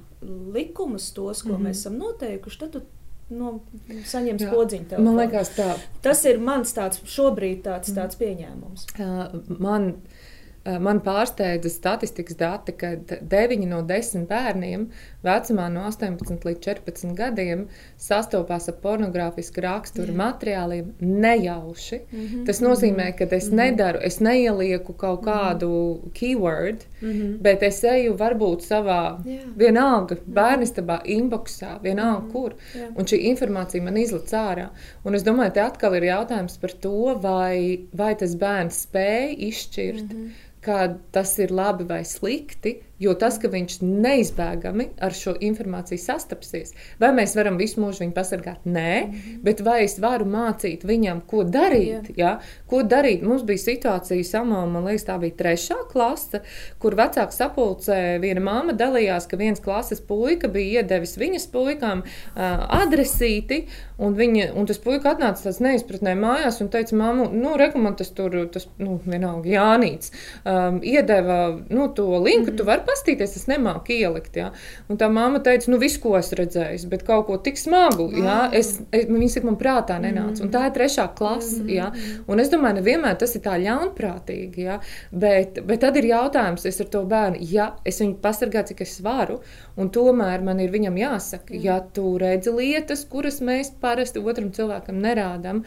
likumus, 0.54 1.12
tos, 1.12 1.42
ko 1.42 1.50
mm 1.50 1.56
-hmm. 1.56 1.68
mēs 1.68 1.72
esam 1.72 1.98
noteikuši, 1.98 2.60
tad 2.60 2.72
tu 2.72 2.82
no, 3.30 3.60
saņems 4.06 4.44
podziņu. 4.54 5.00
Man 5.00 5.16
liekas, 5.18 5.50
tā. 5.58 5.78
Tas 6.02 6.26
ir 6.26 6.40
mans 6.40 6.74
tāds 6.74 7.02
šobrīd 7.06 7.62
tāds, 7.62 7.90
mhm. 7.90 8.00
tāds 8.00 8.16
pieņēmums. 8.16 8.86
Uh, 9.00 9.60
man 9.60 9.94
Eh, 9.94 10.31
man 10.66 11.00
pārsteidza 11.02 11.70
statistikas 11.74 12.38
dati, 12.38 12.74
ka 12.78 12.94
9 13.10 13.66
no 13.66 13.82
10 13.88 14.28
bērniem 14.30 14.84
vecumā 15.26 15.68
no 15.74 15.88
18 15.90 16.46
līdz 16.46 16.62
14 16.68 17.16
gadiem 17.18 17.64
sastopās 18.02 18.70
ar 18.70 18.78
pornogrāfisku 18.84 19.64
raksturu 19.66 20.14
Jā. 20.14 20.18
materiāliem 20.20 20.92
nejauši. 21.00 22.02
Mm 22.12 22.20
-hmm. 22.20 22.46
Tas 22.46 22.62
nozīmē, 22.62 23.08
ka 23.18 23.24
es 23.24 23.48
mm 23.48 23.52
-hmm. 23.52 23.56
nedaru, 23.56 24.00
es 24.02 24.20
neielieku 24.20 24.94
kaut 24.94 25.22
mhm. 25.22 25.30
kādu 25.30 25.70
mm 25.70 26.02
-hmm. 26.02 26.12
keyword, 26.14 26.86
mm 27.02 27.10
-hmm. 27.10 27.38
bet 27.42 27.64
es 27.64 27.84
eju 27.84 28.14
varbūt 28.14 28.62
savā 28.62 29.18
Jā. 29.26 29.40
vienalga 29.58 30.16
mhm. 30.16 30.34
bērnistabā, 30.34 31.02
inboxā, 31.06 31.82
vienalga 31.82 32.20
mm 32.20 32.28
-hmm. 32.28 32.32
kur. 32.32 32.54
Jā. 32.76 32.88
Un 32.96 33.06
šī 33.06 33.18
informācija 33.18 33.84
man 33.84 33.98
izlaiž 33.98 34.32
ārā. 34.32 34.68
Un 35.04 35.16
es 35.16 35.24
domāju, 35.24 35.54
te 35.54 35.62
atkal 35.62 35.96
ir 35.96 36.04
jautājums 36.04 36.58
par 36.60 36.72
to, 36.72 37.20
vai, 37.22 37.80
vai 37.94 38.16
tas 38.16 38.36
bērns 38.36 38.88
spēj 38.88 39.36
izšķirt. 39.38 40.14
Mm 40.14 40.18
-hmm 40.18 40.51
ka 40.62 40.78
tas 41.12 41.38
ir 41.40 41.52
labi 41.52 41.88
vai 41.90 42.04
slikti, 42.06 42.78
Jo 43.02 43.16
tas, 43.18 43.40
ka 43.42 43.50
viņš 43.50 43.80
neizbēgami 43.82 44.88
ar 45.02 45.16
šo 45.18 45.34
informāciju 45.42 45.98
sastapsies, 46.02 46.76
vai 47.02 47.10
mēs 47.18 47.34
varam 47.38 47.58
visu 47.58 47.82
mūžu 47.82 48.04
viņu 48.04 48.14
pasargāt? 48.14 48.66
Nē, 48.66 48.94
mm 49.02 49.12
-hmm. 49.12 49.40
bet 49.44 49.62
vai 49.66 49.84
es 49.86 49.98
varu 50.00 50.26
mācīt 50.26 50.86
viņam, 50.86 51.22
ko 51.28 51.44
darīt? 51.44 52.12
Ja? 52.18 52.40
Ko 52.68 52.84
darīt? 52.84 53.24
Mums 53.24 53.44
bija 53.44 53.58
situācija, 53.58 54.24
samā, 54.24 54.66
man 54.70 54.86
liekas, 54.86 55.08
tā 55.08 55.18
bija 55.20 55.36
trešā 55.38 55.80
klase, 55.92 56.42
kur 56.80 56.96
vecāks 56.96 57.42
sapulcē 57.42 58.20
viena 58.22 58.42
māma 58.42 58.74
dalījās, 58.78 59.28
ka 59.28 59.38
viens 59.38 59.60
klases 59.60 60.02
puika 60.02 60.48
bija 60.48 60.82
iedevis 60.82 61.18
viņas 61.18 61.48
puikām 61.48 62.04
uh, 62.04 62.84
adresīti, 62.84 63.66
un, 63.98 64.14
viņa, 64.14 64.54
un 64.54 64.66
tas 64.66 64.78
puika 64.78 65.16
atnāca 65.16 65.44
tāds 65.44 65.60
neizpratnē 65.60 66.16
mājās 66.16 66.62
un 66.62 66.70
teica, 66.70 66.96
māmu, 66.96 67.30
nu, 67.34 67.58
tas 67.98 68.10
tur, 68.10 68.38
tas, 68.54 68.68
nu, 68.78 69.00
vienalga, 69.06 69.50
Jānīts, 69.50 70.12
um, 70.46 70.80
iedeva, 70.84 71.60
nu, 71.70 71.88
to 71.96 72.08
linku, 72.18 72.52
mm 72.52 72.54
-hmm. 72.54 72.58
tu 72.58 72.64
vari 72.64 72.82
pastīties, 72.92 73.36
es 73.40 73.48
nemāku 73.50 73.96
ielikt. 73.96 74.38
Ja? 74.38 74.52
Un 74.92 75.00
tā 75.02 75.10
mamma 75.12 75.42
teica, 75.44 75.72
nu, 75.72 75.80
visu, 75.82 76.02
ko 76.04 76.16
es 76.20 76.32
redzēju, 76.38 76.90
bet 76.92 77.06
kaut 77.08 77.28
ko 77.30 77.38
tik 77.44 77.60
smagu. 77.60 78.10
Ja? 78.20 78.44
Es, 78.56 78.76
es, 78.94 79.08
viņa 79.10 79.30
saka, 79.36 79.50
man 79.50 79.60
prātā 79.62 79.98
nenāca. 80.04 80.42
Mm. 80.42 80.48
Un 80.48 80.54
tā 80.54 80.66
ir 80.68 80.76
trešā 80.78 81.08
klase. 81.18 81.62
Mm. 81.64 81.72
Ja? 81.74 81.90
Un 82.32 82.44
es 82.44 82.52
domāju, 82.54 82.80
nevienmēr 82.82 83.18
tas 83.22 83.36
ir 83.38 83.46
tā 83.46 83.58
ļaunprātīgi. 83.62 84.68
Ja? 84.68 84.80
Bet, 85.12 85.62
bet 85.68 85.84
tad 85.86 86.00
ir 86.02 86.12
jautājums, 86.12 86.68
es 86.70 86.82
ar 86.84 86.92
to 86.94 87.06
bērnu, 87.10 87.42
ja 87.52 87.72
es 87.88 88.02
viņu 88.04 88.20
pasargāju, 88.24 88.72
cik 88.74 88.84
es 88.86 88.98
varu, 89.06 89.40
un 89.80 89.90
tomēr 89.94 90.44
man 90.46 90.62
ir 90.64 90.74
viņam 90.74 91.00
jāsaka, 91.00 91.56
mm. 91.56 91.64
ja 91.66 91.80
tu 91.96 92.14
redzi 92.22 92.54
lietas, 92.56 93.06
kuras 93.10 93.42
mēs 93.46 93.74
parasti 93.82 94.22
otram 94.22 94.52
cilvēkam 94.56 95.02
nerādām, 95.02 95.66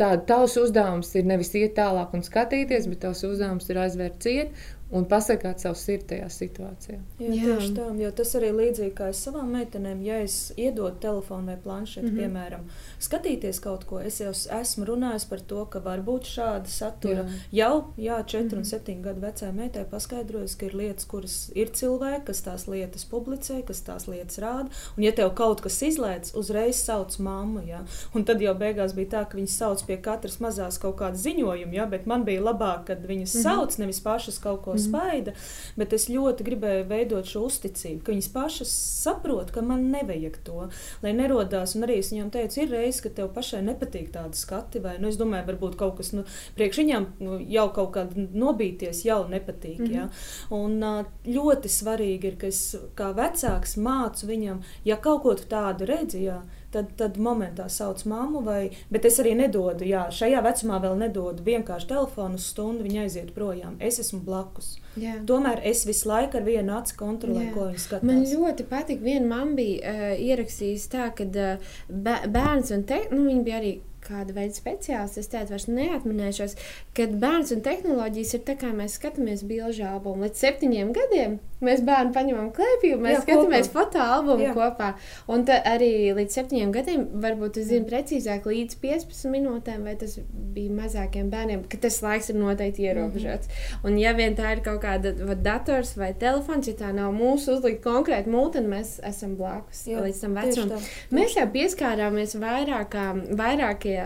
Tāda 0.00 0.22
tavs 0.24 0.54
uzdevums 0.56 1.10
ir 1.20 1.26
nevis 1.28 1.52
iet 1.58 1.74
tālāk 1.76 2.14
un 2.16 2.24
skatīties, 2.24 2.86
bet 2.88 3.02
tavs 3.04 3.20
uzdevums 3.28 3.68
ir 3.68 3.80
aizvērt 3.82 4.22
ciet 4.24 4.62
un 4.92 5.06
pasargāt 5.08 5.62
savu 5.62 5.78
sirdi 5.78 6.10
tajā 6.12 6.28
situācijā. 6.32 6.98
Jā, 7.18 7.28
Jā. 7.32 7.56
tieši 7.56 7.70
tā, 7.76 7.86
jo 7.96 8.10
tas 8.18 8.34
arī 8.36 8.50
līdzīgi 8.58 8.92
kā 8.96 9.08
es 9.12 9.22
savām 9.24 9.52
meitenēm, 9.56 10.02
ja 10.04 10.18
es 10.20 10.36
iedodu 10.60 11.00
telefonu 11.00 11.48
vai 11.48 11.56
planšeti, 11.64 12.06
mm 12.06 12.12
-hmm. 12.12 12.20
piemēram, 12.20 12.66
skatīties 13.00 13.60
kaut 13.64 13.84
ko, 13.88 14.00
es 14.00 14.20
jau 14.20 14.32
esmu 14.60 14.84
runājis 14.84 15.28
par 15.28 15.40
to, 15.40 15.64
ka 15.64 15.78
var 15.78 16.02
būt 16.02 16.28
šāda 16.34 16.68
satura. 16.68 17.24
Jā. 17.24 17.62
Jau 17.62 17.84
jā, 17.96 18.18
4 18.24 18.42
mm 18.42 18.48
-hmm. 18.48 18.58
un 18.58 18.64
7 18.64 18.94
mhm. 18.94 19.02
gadu 19.02 19.20
vecai 19.20 19.52
meitai 19.52 19.84
paskaidrojas, 19.84 20.54
ka 20.54 20.66
ir 20.66 20.74
lietas, 20.74 21.04
kuras 21.04 21.50
ir 21.54 21.68
cilvēki, 21.68 22.24
kas 22.24 22.42
tās 22.42 22.68
lietas 22.68 23.04
publicē, 23.04 23.62
kas 23.64 23.80
tās 23.80 24.08
lietas 24.08 24.38
rāda, 24.38 24.68
un 24.96 25.02
ja 25.02 25.12
tev 25.12 25.34
kaut 25.34 25.60
kas 25.60 25.82
izlaiž, 25.82 26.34
uzreiz 26.34 26.76
sauc 26.76 27.18
mammu, 27.18 27.60
jā. 27.60 27.80
un 28.14 28.24
tad 28.24 28.40
jau 28.40 28.54
beigās 28.54 28.94
bija 28.94 29.08
tā, 29.08 29.28
ka 29.28 29.38
viņas 29.38 29.56
sauc 29.56 29.82
pie 29.86 29.96
katras 29.96 30.38
mazās 30.40 30.78
kaut 30.78 30.96
kāda 30.96 31.16
ziņojuma, 31.16 31.72
jā, 31.72 31.90
bet 31.90 32.06
man 32.06 32.24
bija 32.24 32.40
labāk, 32.40 32.84
kad 32.84 32.98
viņas 33.06 33.34
mm 33.34 33.38
-hmm. 33.38 33.42
sauc, 33.42 33.78
nevis 33.78 34.00
pašas 34.00 34.38
kaut 34.38 34.62
ko 34.62 34.81
spaida, 34.86 35.34
bet 35.76 35.92
es 35.96 36.08
ļoti 36.12 36.46
gribēju 36.46 36.86
veidot 36.90 37.28
šo 37.28 37.44
uzticību, 37.48 38.02
ka 38.04 38.12
viņas 38.12 38.30
pašas 38.34 38.72
saprot, 39.02 39.52
ka 39.54 39.64
man 39.66 39.88
nevajag 39.92 40.38
to, 40.46 40.68
lai 41.02 41.14
nerodās. 41.16 41.76
Un 41.76 41.86
arī 41.86 41.98
es 42.02 42.12
viņām 42.12 42.30
teicu, 42.34 42.62
ir 42.62 42.72
reizes, 42.74 43.02
ka 43.04 43.12
tev 43.16 43.32
pašai 43.34 43.62
nepatīk 43.66 44.12
tādi 44.14 44.38
skati, 44.38 44.82
vai 44.84 44.96
nu, 45.02 45.10
es 45.12 45.20
domāju, 45.20 45.48
varbūt 45.50 45.76
kaut 45.80 45.98
kas 46.00 46.12
nu, 46.16 46.24
priekš 46.58 46.82
viņām 46.82 47.08
nu, 47.22 47.38
jau 47.52 47.68
kaut 47.74 47.92
kāda 47.96 48.26
nobīties, 48.32 49.04
jau 49.08 49.22
nepatīk. 49.28 49.78
Mm 49.78 49.86
-hmm. 49.86 49.94
ja? 49.94 50.08
Un 50.50 50.80
ļoti 51.26 51.68
svarīgi 51.68 52.32
ir, 52.32 52.36
ka 52.36 52.46
es 52.46 52.76
kā 52.96 53.12
vecāks 53.16 53.76
mācu 53.76 54.26
viņam, 54.26 54.62
ja 54.84 54.96
kaut 54.96 55.22
ko 55.22 55.34
tādu 55.34 55.86
redzu, 55.86 56.18
jā, 56.18 56.42
tad, 56.72 56.92
tad 56.98 57.18
momentā 57.22 57.68
sauc 57.72 58.02
mammu, 58.08 58.42
vai, 58.46 58.60
bet 58.92 59.06
es 59.08 59.18
arī 59.22 59.34
nedodu, 59.38 59.86
jā, 59.88 60.06
šajā 60.14 60.42
vecumā 60.44 60.80
vēl 60.82 60.96
nedodu 61.04 61.44
vienkārši 61.46 61.90
telefonu 61.92 62.40
stundu, 62.42 62.86
viņa 62.86 63.04
aiziet 63.06 63.32
projām. 63.36 63.76
Es 63.80 64.00
esmu 64.02 64.22
blakus. 64.26 64.74
Jā. 65.00 65.18
Tomēr 65.28 65.62
es 65.68 65.86
visu 65.88 66.10
laiku 66.10 66.40
ar 66.40 66.44
vienu 66.48 66.76
acu 66.76 66.98
kontrolēju, 67.00 67.48
Jā. 67.48 67.54
ko 67.54 67.68
viņa 67.70 67.84
skatās. 67.86 68.08
Man 68.08 68.26
ļoti 68.28 68.68
patīk, 68.68 69.00
viena 69.04 69.28
mamma 69.30 69.56
bija 69.60 69.94
uh, 69.94 70.10
ierakstījusi 70.20 70.92
tā, 70.92 71.08
ka 71.16 71.28
uh, 71.28 71.72
bērns 71.88 72.74
un 72.76 72.84
te, 72.88 73.04
nu, 73.12 73.24
viņa 73.28 73.46
bija 73.46 73.62
arī 73.62 73.72
kāda 74.06 74.34
veida 74.36 74.56
speciālists, 74.56 75.20
es 75.20 75.30
tādu 75.32 75.54
vairs 75.54 75.68
neatminēšos, 75.70 76.56
kad 76.96 77.14
bērns 77.22 77.54
un 77.54 77.62
tehnoloģijas 77.64 78.36
ir 78.36 78.44
tā, 78.48 78.56
kā 78.60 78.72
mēs 78.74 78.98
skatāmies 78.98 79.44
bilžu 79.48 79.86
albumu. 79.88 80.26
Līdz 80.26 80.42
septiņiem 80.42 80.92
gadiem 80.96 81.38
mēs 81.62 81.82
bērnu 81.86 82.14
paņemam 82.14 82.50
klēpī 82.56 82.92
un 82.96 83.04
mēs 83.06 83.20
Jā, 83.20 83.22
skatāmies 83.24 83.70
fotoalbumu 83.72 84.48
Jā. 84.48 84.54
kopā. 84.56 84.88
Un 85.30 85.44
arī 85.46 85.92
līdz 86.16 86.38
septiņiem 86.38 86.74
gadiem, 86.74 87.04
varbūt 87.22 87.60
es 87.62 87.68
zinu 87.70 87.86
precīzāk, 87.90 88.48
līdz 88.50 88.78
15 88.82 89.30
minūtēm, 89.32 89.86
vai 89.86 89.94
tas 90.00 90.18
bija 90.26 90.74
mazākiem 90.74 91.30
bērniem, 91.32 91.64
ka 91.70 91.78
tas 91.86 92.00
laiks 92.02 92.32
ir 92.32 92.40
noteikti 92.40 92.88
ierobežots. 92.88 93.46
Mm 93.46 93.52
-hmm. 93.52 93.86
Un 93.86 93.98
ja 93.98 94.12
vien 94.18 94.36
tā 94.36 94.52
ir 94.56 94.62
kaut 94.66 94.82
kāda 94.82 95.14
va, 95.28 95.34
dators 95.34 95.96
vai 95.96 96.12
telefons, 96.14 96.68
ja 96.68 96.74
tā 96.74 96.92
nav 96.92 97.14
mūsu 97.14 97.56
uzlikta 97.56 97.90
konkrēta 97.90 98.30
mūte, 98.30 98.52
tad 98.52 98.64
mēs 98.64 98.98
esam 99.08 99.36
blakus 99.36 99.86
Jā, 99.86 100.02
līdz 100.02 100.20
tam 100.20 100.34
vecumam. 100.34 100.82
Mēs 101.10 101.36
jau 101.36 101.46
pieskārāmies 101.46 102.34
vairākām, 102.34 103.22
vairākiem 103.36 103.92
dažādiem 103.92 104.01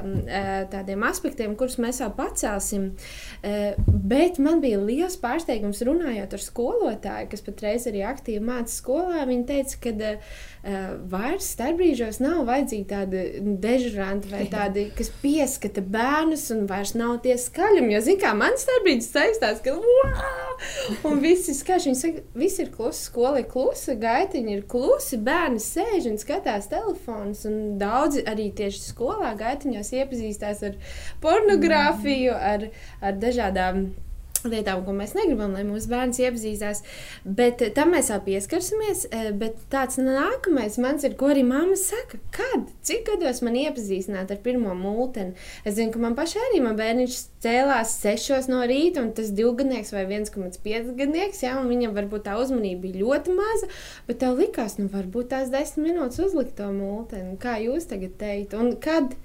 tādiem 0.72 1.04
aspektiem, 1.08 1.56
kurus 1.58 1.78
mēs 1.82 2.00
vēl 2.02 2.12
pacelsim. 2.16 2.88
Bet 3.86 4.40
man 4.42 4.60
bija 4.64 4.80
liels 4.82 5.18
pārsteigums 5.22 5.82
runājot 5.86 6.36
ar 6.36 6.44
skolotāju, 6.44 7.30
kas 7.32 7.44
patreiz 7.46 7.86
arī 7.90 8.04
aktīvi 8.06 8.42
māca 8.44 8.72
skolā. 8.72 9.24
Viņa 9.28 9.48
teica, 9.50 9.80
ka 9.84 9.94
vairs 11.10 11.50
starpbrīžos 11.56 12.20
nav 12.22 12.44
vajadzīgi 12.48 12.86
tādi 12.90 13.24
dežuranti 13.62 14.30
vai 14.32 14.44
tādi, 14.50 14.88
kas 14.96 15.12
pieskata 15.22 15.82
bērnus 15.82 16.48
un 16.54 16.66
vairs 16.70 16.96
nav 16.98 17.20
tie 17.24 17.38
skaļumi. 17.40 17.94
Jo, 17.96 18.04
zināmā 18.04 18.26
mērā, 18.26 18.34
man 18.40 18.56
starpbrīdis 18.58 19.10
saistās, 19.12 19.60
ka 19.62 19.74
wow! 19.76 20.56
un 21.06 21.20
viss 21.20 21.48
ir 21.50 21.56
skaļš. 21.58 21.86
Viņi 21.86 22.00
saka, 22.00 22.22
viss 22.34 22.60
ir 22.62 22.70
klusi, 22.74 23.04
skola 23.10 23.42
ir 23.42 23.48
klusa, 23.50 23.94
gaitiņi 23.94 24.56
ir 24.56 24.64
klusi, 24.68 25.18
bērni 25.18 25.60
sēž 25.62 26.08
un 26.10 26.18
skatās 26.18 26.70
telefonus. 26.72 27.44
Un 27.48 27.76
daudzi 27.80 28.24
arī 28.26 28.50
tieši 28.56 28.82
skolā 28.90 29.34
gaitiņos 29.38 29.92
iepazīstās 30.00 30.64
ar 30.66 30.80
pornogrāfiju, 31.22 32.34
ar, 32.34 32.68
ar 33.00 33.20
dažādām 33.22 33.86
lietām, 34.52 34.82
ko 34.86 34.94
mēs 34.96 35.14
negribam, 35.16 35.54
lai 35.56 35.64
mūsu 35.66 35.90
bērns 35.90 36.20
iepazīstās. 36.22 36.82
Bet 37.24 37.62
tam 37.76 37.94
mēs 37.94 38.10
vēl 38.12 38.22
pieskarsimies. 38.26 39.06
Eh, 39.10 39.30
bet 39.36 39.58
tāds 39.72 40.00
nākamais 40.02 40.78
mans 40.82 41.06
ir, 41.06 41.16
ko 41.18 41.30
arī 41.32 41.44
mamma 41.46 41.78
saka, 41.80 42.20
kad, 42.34 42.68
cik 42.86 43.06
gados 43.10 43.42
man 43.46 43.58
iepazīstināt 43.58 44.32
ar 44.32 44.42
pirmo 44.44 44.74
mūteni. 44.78 45.36
Es 45.64 45.78
zinu, 45.78 45.92
ka 45.94 46.02
man 46.02 46.16
pašai 46.18 46.42
arī 46.50 46.62
man 46.64 46.78
bērniņš 46.78 47.18
cēlās 47.44 47.96
6 48.02 48.50
no 48.52 48.62
rīta, 48.68 49.02
un 49.04 49.12
tas 49.16 49.32
divgadnieks 49.36 49.92
vai 49.94 50.04
1,5 50.08 50.92
gadnieks, 50.98 51.42
ja, 51.44 51.56
un 51.60 51.70
viņam 51.70 51.96
varbūt 51.96 52.26
tā 52.28 52.36
uzmanība 52.40 52.86
bija 52.86 53.02
ļoti 53.04 53.36
maza, 53.36 53.70
bet 54.08 54.20
tev 54.22 54.38
likās, 54.40 54.78
nu 54.80 54.90
varbūt 54.92 55.32
tās 55.34 55.52
10 55.54 55.82
minūtes 55.84 56.22
uzlikt 56.26 56.56
to 56.60 56.70
mūteni. 56.74 57.36
Kā 57.42 57.58
jūs 57.62 57.88
tagad 57.90 58.16
teikt? 58.20 58.56
Un 58.58 58.74
kad, 58.82 59.16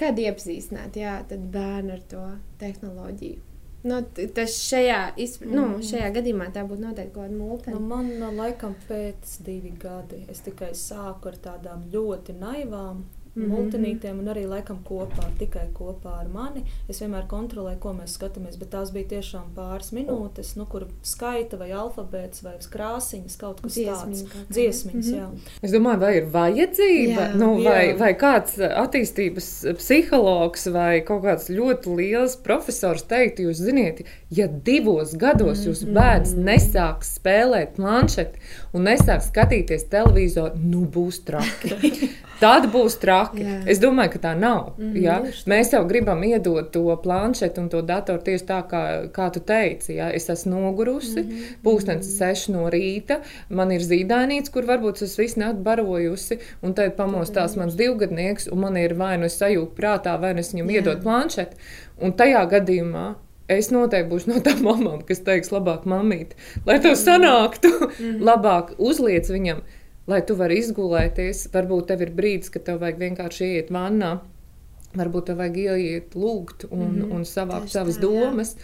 kad 0.00 0.18
iepazīstināt, 0.18 0.98
jā, 0.98 1.20
bērnu 1.28 1.98
ar 1.98 2.06
to 2.10 2.24
tehnoloģiju? 2.62 3.47
Nu, 3.88 4.00
tas 4.36 4.56
šajā, 4.68 4.98
izp... 5.16 5.44
mm. 5.46 5.54
nu, 5.54 5.66
mhm. 5.74 5.84
šajā 5.90 6.10
gadījumā 6.18 6.48
tā 6.54 6.64
būtu 6.68 6.84
noteikti 6.84 7.14
kaut 7.14 7.28
kāda 7.28 7.38
mūka. 7.38 7.74
Nu, 7.74 7.80
man 7.80 8.38
laikam 8.38 8.76
pēc 8.88 9.38
divi 9.46 9.72
gadi 9.80 10.24
es 10.28 10.42
tikai 10.46 10.74
sāku 10.78 11.32
ar 11.32 11.38
tādām 11.48 11.86
ļoti 11.92 12.36
naivām 12.38 13.04
mm 13.38 13.44
-hmm. 13.44 13.56
multinītiem, 13.56 14.18
un 14.18 14.28
arī 14.34 14.46
laikam 14.48 14.78
kopā, 14.84 15.24
tikai 15.38 15.68
kopā 15.74 16.20
ar 16.20 16.28
mani. 16.28 16.64
Es 16.88 17.00
vienmēr 17.00 17.26
kontrolēju, 17.26 17.78
ko 17.78 17.92
mēs 17.92 18.18
skatāmies, 18.18 18.58
bet 18.58 18.70
tās 18.70 18.92
bija 18.92 19.08
tiešām 19.08 19.54
pāris 19.54 19.92
minūtes, 19.92 20.56
nu, 20.56 20.66
kur 20.66 20.86
skaita 21.02 21.56
vai 21.56 21.70
alfabēts 21.70 22.42
vai 22.42 22.54
krāsiņas, 22.58 23.36
kaut 23.38 23.60
kas 23.60 23.72
Dziesmiņa, 23.74 24.24
tāds- 24.24 24.48
dziesmiņas. 24.54 25.06
Mm 25.06 25.18
-hmm. 25.18 25.62
Es 25.62 25.72
domāju, 25.72 25.98
vai 26.00 26.16
ir 26.16 26.26
vajadzība, 26.32 27.22
jā, 27.28 27.34
nu, 27.34 27.62
vai, 27.64 27.88
jā. 27.88 27.98
vai 27.98 28.12
kāds 28.14 28.58
attīstības 28.58 29.48
psihologs 29.78 30.66
vai 30.72 31.00
kaut 31.00 31.22
kāds 31.24 31.48
ļoti 31.48 31.96
liels 31.96 32.36
profesors 32.36 33.02
teiktu, 33.02 33.42
jūs 33.42 33.62
ziniet, 33.62 34.04
ja 34.30 34.46
divos 34.46 35.14
gados 35.16 35.66
jūsu 35.66 35.86
mhm. 35.86 35.94
bērns 35.94 36.34
nesāks 36.34 37.14
spēlēt 37.18 37.76
planšeti 37.76 38.38
un 38.72 38.88
nesāks 38.88 39.30
skatīties 39.32 39.88
televizoru, 39.92 40.58
nu 40.60 40.84
būs 40.92 41.22
traki. 41.26 41.76
Tad 42.38 42.68
būs 42.70 42.94
traki. 43.02 43.42
Jā. 43.42 43.56
Es 43.72 43.80
domāju, 43.82 44.12
ka 44.14 44.20
tā 44.28 44.32
nav. 44.38 44.76
Mm, 44.78 44.98
ja? 45.02 45.16
Mēs 45.50 45.72
jau 45.74 45.80
gribam 45.88 46.20
iedot 46.22 46.70
to 46.74 46.84
planšetu 47.02 47.64
un 47.64 47.70
to 47.72 47.80
datoru 47.82 48.22
tieši 48.22 48.46
tā, 48.46 48.60
kā, 48.70 48.82
kā 49.14 49.26
tu 49.34 49.42
teici. 49.42 49.96
Ja? 49.96 50.10
Es 50.14 50.30
esmu 50.30 50.60
nogurusi, 50.60 51.22
mm 51.22 51.30
-hmm. 51.30 51.58
pūkstens 51.64 52.06
ir 52.06 52.14
seši 52.14 52.52
no 52.54 52.68
rīta, 52.70 53.20
man 53.48 53.72
ir 53.74 53.82
zīdainīts, 53.82 54.52
kur 54.54 54.70
varbūt 54.70 55.02
es 55.02 55.18
visu 55.18 55.40
nakti 55.40 55.62
barojusi, 55.62 56.38
un 56.62 56.74
tad 56.74 56.94
pamostās 56.96 57.56
mans 57.56 57.74
divgadnieks, 57.74 58.48
un 58.52 58.58
man 58.58 58.76
ir 58.76 58.94
vai 58.94 59.18
nu 59.18 59.24
es 59.24 59.40
sajūtu 59.42 59.74
prātā, 59.74 60.20
vai 60.20 60.34
nu 60.34 60.40
es 60.40 60.54
viņam 60.54 60.70
iedod 60.70 61.02
planšetu. 61.02 61.56
Un 62.00 62.12
tajā 62.12 62.46
gadījumā 62.50 63.14
Es 63.48 63.70
noteikti 63.72 64.10
būšu 64.10 64.28
no 64.28 64.40
tām 64.44 64.62
mamām, 64.62 65.02
kas 65.08 65.24
teiks, 65.24 65.50
labāk, 65.50 65.86
mamīt, 65.88 66.34
lai 66.66 66.78
tev 66.84 66.94
sanāktu, 67.00 67.68
mm 67.68 67.92
-hmm. 67.96 68.24
labāk 68.28 68.74
uzliec 68.78 69.30
viņam 69.30 69.62
lai 70.08 70.24
tu 70.24 70.38
vari 70.38 70.58
izgulēties. 70.62 71.46
Varbūt 71.52 71.92
tev 71.92 72.02
ir 72.06 72.16
brīdis, 72.16 72.52
kad 72.52 72.66
tev 72.68 72.82
vajag 72.82 73.00
vienkārši 73.04 73.54
iet 73.58 73.72
vannā. 73.74 74.18
Varbūt 74.96 75.26
tev 75.28 75.36
vajag 75.42 75.56
ieiet, 75.60 76.14
lūgt 76.16 76.64
un, 76.70 76.86
mm 76.86 76.94
-hmm. 76.94 77.10
un 77.14 77.26
savākt 77.28 77.68
savas 77.74 77.98
tā, 77.98 78.06
domas. 78.06 78.54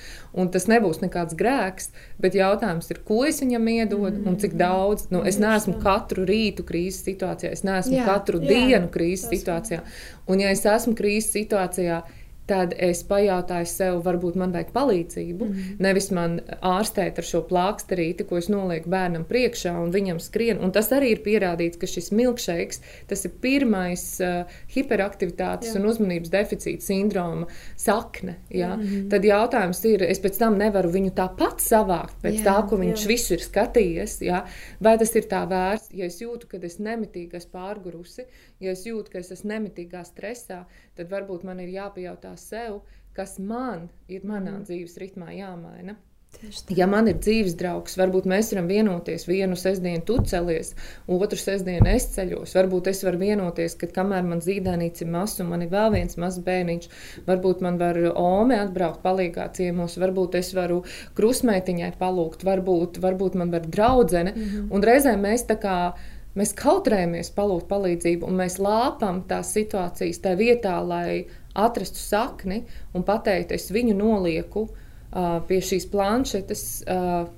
Tas 0.52 0.66
nebūs 0.72 1.02
nekāds 1.02 1.36
grēks, 1.36 1.90
bet 2.18 2.34
jautājums 2.34 2.90
ir, 2.90 3.02
ko 3.04 3.26
es 3.28 3.42
viņam 3.42 3.68
iedodu 3.68 4.16
mm 4.16 4.24
-hmm. 4.24 4.28
un 4.28 4.38
cik 4.38 4.52
mhm. 4.52 4.58
daudz. 4.58 5.06
Nu, 5.10 5.22
es 5.22 5.38
neesmu 5.38 5.74
katru 5.82 6.24
rītu 6.24 6.64
krīzes 6.64 7.04
situācijā, 7.04 7.52
es 7.52 7.62
neesmu 7.62 7.96
jā, 7.96 8.04
katru 8.04 8.40
jā, 8.40 8.48
dienu 8.48 8.88
krīzes 8.88 9.28
situācijā. 9.28 9.80
Un, 10.26 10.40
ja 10.40 10.50
es 10.50 10.64
esmu 10.66 10.94
krīzes 10.94 11.32
situācijā, 11.36 12.02
tad 12.02 12.23
es 12.48 13.02
pajautāju 13.08 13.66
sev, 13.66 13.98
varbūt 14.04 14.36
man 14.36 14.52
vajag 14.52 14.72
palīdzību. 14.74 15.44
Mm 15.44 15.52
-hmm. 15.52 15.76
Nevis 15.78 16.10
man 16.10 16.40
ārstēt 16.60 17.18
ar 17.18 17.24
šo 17.24 17.40
plāksterīti, 17.48 18.26
ko 18.28 18.36
es 18.36 18.48
nolieku 18.48 18.88
bērnam 18.90 19.24
priekšā 19.24 19.72
un 19.82 19.90
viņam 19.90 20.20
skrien. 20.20 20.58
Un 20.60 20.72
tas 20.72 20.90
arī 20.92 21.12
ir 21.12 21.22
pierādīts, 21.24 21.78
ka 21.80 21.86
šis 21.86 22.10
milkšeiks, 22.12 22.80
tas 23.06 23.24
ir 23.24 23.30
pirmais 23.40 24.20
uh, 24.20 24.44
hiperaktivitātes 24.74 25.74
jā. 25.74 25.80
un 25.80 25.86
uzmanības 25.86 26.30
deficīta 26.30 26.84
sindroma 26.84 27.46
sakne. 27.76 28.36
Ja? 28.50 28.76
Mm 28.76 28.82
-hmm. 28.82 29.10
Tad 29.10 29.24
jautājums 29.24 29.84
ir, 29.84 30.02
es 30.02 30.20
pēc 30.20 30.38
tam 30.38 30.58
nevaru 30.58 30.90
viņu 30.90 31.10
tāpat 31.10 31.60
savākt 31.60 32.14
pēc 32.22 32.38
jā, 32.40 32.44
tā, 32.44 32.68
ko 32.68 32.76
viņš 32.76 33.02
jā. 33.02 33.08
visu 33.08 33.34
ir 33.34 33.40
skatījies. 33.40 34.22
Ja? 34.22 34.44
Vai 34.80 34.98
tas 34.98 35.14
ir 35.16 35.22
tā 35.22 35.48
vērts, 35.48 35.88
ja 35.92 36.04
es 36.04 36.20
jūtu, 36.20 36.46
ka 36.46 36.58
es 36.62 36.78
nemitīgi 36.78 37.36
esmu 37.36 37.50
pārgurusi, 37.52 38.24
ja 38.64 38.74
es 38.76 38.86
jūtu, 38.88 39.12
ka 39.12 39.20
es 39.20 39.30
esmu 39.34 39.52
nemitīgā 39.52 40.04
stresā, 40.08 40.64
tad 40.96 41.12
varbūt 41.12 41.44
man 41.48 41.60
ir 41.64 41.74
jāpajautā 41.76 42.34
sev, 42.40 42.82
kas 43.14 43.38
man 43.38 43.88
ir 44.08 44.26
manā 44.26 44.58
mm. 44.58 44.66
dzīves 44.68 44.98
ritmā 45.02 45.30
jāmaina. 45.36 45.96
Ja 46.74 46.86
man 46.90 47.08
ir 47.08 47.18
dzīves 47.22 47.54
draugs, 47.58 47.96
varbūt 47.98 48.26
mēs 48.28 48.50
varam 48.52 48.68
vienoties. 48.68 49.26
Vienu 49.28 49.56
sestdienu 49.58 50.02
tu 50.06 50.16
celies, 50.28 50.72
otru 51.10 51.38
sestdienu 51.40 51.88
es 51.92 52.08
ceļos. 52.14 52.54
Varbūt 52.58 52.90
es 52.90 53.02
varu 53.06 53.20
vienoties, 53.22 53.76
ka 53.80 53.88
kamēr 53.94 54.26
man 54.26 54.42
zīdainis 54.44 55.04
ir 55.04 55.12
mazs 55.14 55.40
un 55.42 55.52
man 55.52 55.64
ir 55.64 55.72
vēl 55.72 55.92
viens 55.94 56.18
mazs 56.20 56.42
bērniņš, 56.44 56.88
varbūt 57.28 57.62
man 57.64 57.78
var 57.80 58.00
ome 58.10 58.58
atbraukt 58.60 59.02
palīgā 59.04 59.46
ciemos, 59.56 59.98
varbūt 60.00 60.38
es 60.40 60.52
varu 60.56 60.82
krusmētiņai 61.18 61.94
palūgt, 62.00 62.44
varbūt, 62.46 63.00
varbūt 63.04 63.38
man 63.40 63.54
var 63.54 63.68
draudzene. 63.68 64.34
Mm 64.34 64.44
-hmm. 64.44 64.68
Un 64.74 64.88
reizēm 64.90 65.22
mēs 65.24 65.46
tā 65.48 65.60
kā 65.60 65.78
Mēs 66.34 66.50
kautrējamies 66.58 67.30
palūgt 67.36 67.68
palīdzību, 67.70 68.26
un 68.26 68.40
mēs 68.42 68.58
lāpam 68.62 69.20
tās 69.30 69.52
situācijas 69.54 70.18
tajā 70.24 70.38
vietā, 70.40 70.74
lai 70.82 71.26
atrastu 71.54 72.00
sakni 72.02 72.64
un 72.94 73.04
pateikt, 73.06 73.54
es 73.54 73.70
viņu 73.74 73.94
nolieku 74.00 74.66
pie 75.48 75.60
šīs 75.62 75.86
planšetes 75.92 76.62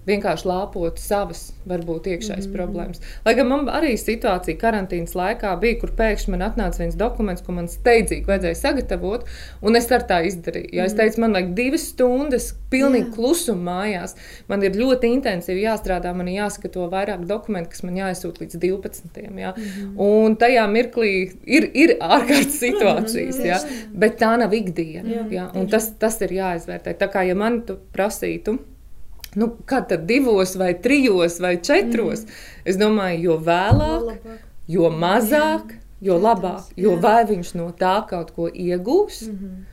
vienkārši 0.09 0.49
lāpot 0.49 1.01
savas, 1.01 1.51
varbūt 1.69 2.07
iekšējas 2.09 2.47
mm 2.47 2.53
-hmm. 2.53 2.57
problēmas. 2.57 3.03
Lai 3.25 3.35
gan 3.37 3.49
man 3.51 3.67
arī 3.69 3.93
situācija 4.01 4.57
karantīnas 4.61 5.15
laikā 5.19 5.53
bija, 5.61 5.81
kur 5.81 5.93
pēkšņi 5.99 6.31
man 6.31 6.47
atnāca 6.49 6.79
viens 6.79 6.97
dokuments, 6.97 7.43
ko 7.43 7.53
man 7.53 7.69
steidzīgi 7.69 8.27
vajadzēja 8.27 8.55
sagatavot, 8.55 9.27
un 9.63 9.77
es 9.77 9.91
ar 9.93 10.07
tā 10.09 10.23
izdarīju. 10.27 10.73
Ja 10.73 10.85
es 10.85 10.95
mhm. 10.95 11.01
teicu, 11.01 11.21
man 11.21 11.33
vajag 11.33 11.53
divas 11.55 11.89
stundas, 11.93 12.55
pilnīgi 12.71 13.13
klusuma 13.15 13.73
mājās. 13.73 14.17
Man 14.49 14.63
ir 14.63 14.73
ļoti 14.79 15.11
intensīvi 15.17 15.67
jāstrādā, 15.67 16.15
man 16.17 16.29
ir 16.29 16.41
jāskato 16.41 16.89
vairāk 16.91 17.27
dokumentu, 17.27 17.71
kas 17.71 17.83
man 17.83 17.99
jāizsūta 18.01 18.45
līdz 18.45 18.59
12. 18.63 19.21
Ja? 19.37 19.53
Mm 19.57 19.63
-hmm. 19.63 19.95
Un 19.99 20.37
tajā 20.37 20.67
mirklī 20.71 21.13
ir, 21.45 21.71
ir 21.75 21.97
ārkārtas 22.01 22.59
situācijas, 22.65 23.45
ja? 23.45 23.61
bet 23.93 24.19
tā 24.23 24.37
nav 24.39 24.55
ikdiena. 24.55 25.09
Jā, 25.09 25.27
ja? 25.31 25.51
Un 25.55 25.69
tas, 25.69 25.91
tas 25.99 26.21
ir 26.21 26.31
jāizvērtē. 26.41 26.95
Tā 26.99 27.11
kā 27.13 27.27
ja 27.27 27.35
man 27.35 27.63
tu 27.67 27.79
prasītu. 27.95 28.59
Nu, 29.37 29.51
kad 29.69 29.89
tad 29.91 30.07
divos, 30.09 30.55
vai 30.57 30.73
trijos, 30.81 31.41
vai 31.45 31.57
četros? 31.61 32.25
Mm. 32.25 32.45
Es 32.65 32.79
domāju, 32.81 33.23
jo 33.27 33.39
vēlāk, 33.45 34.23
jo 34.73 34.91
mazāk, 34.91 35.75
jo 36.01 36.17
labāk. 36.21 36.71
Jo 36.77 36.97
vai 37.01 37.21
viņš 37.29 37.53
no 37.59 37.69
tā 37.77 37.99
kaut 38.09 38.33
ko 38.37 38.49
iegūs, 38.49 39.27
mm 39.27 39.37
-hmm. 39.37 39.65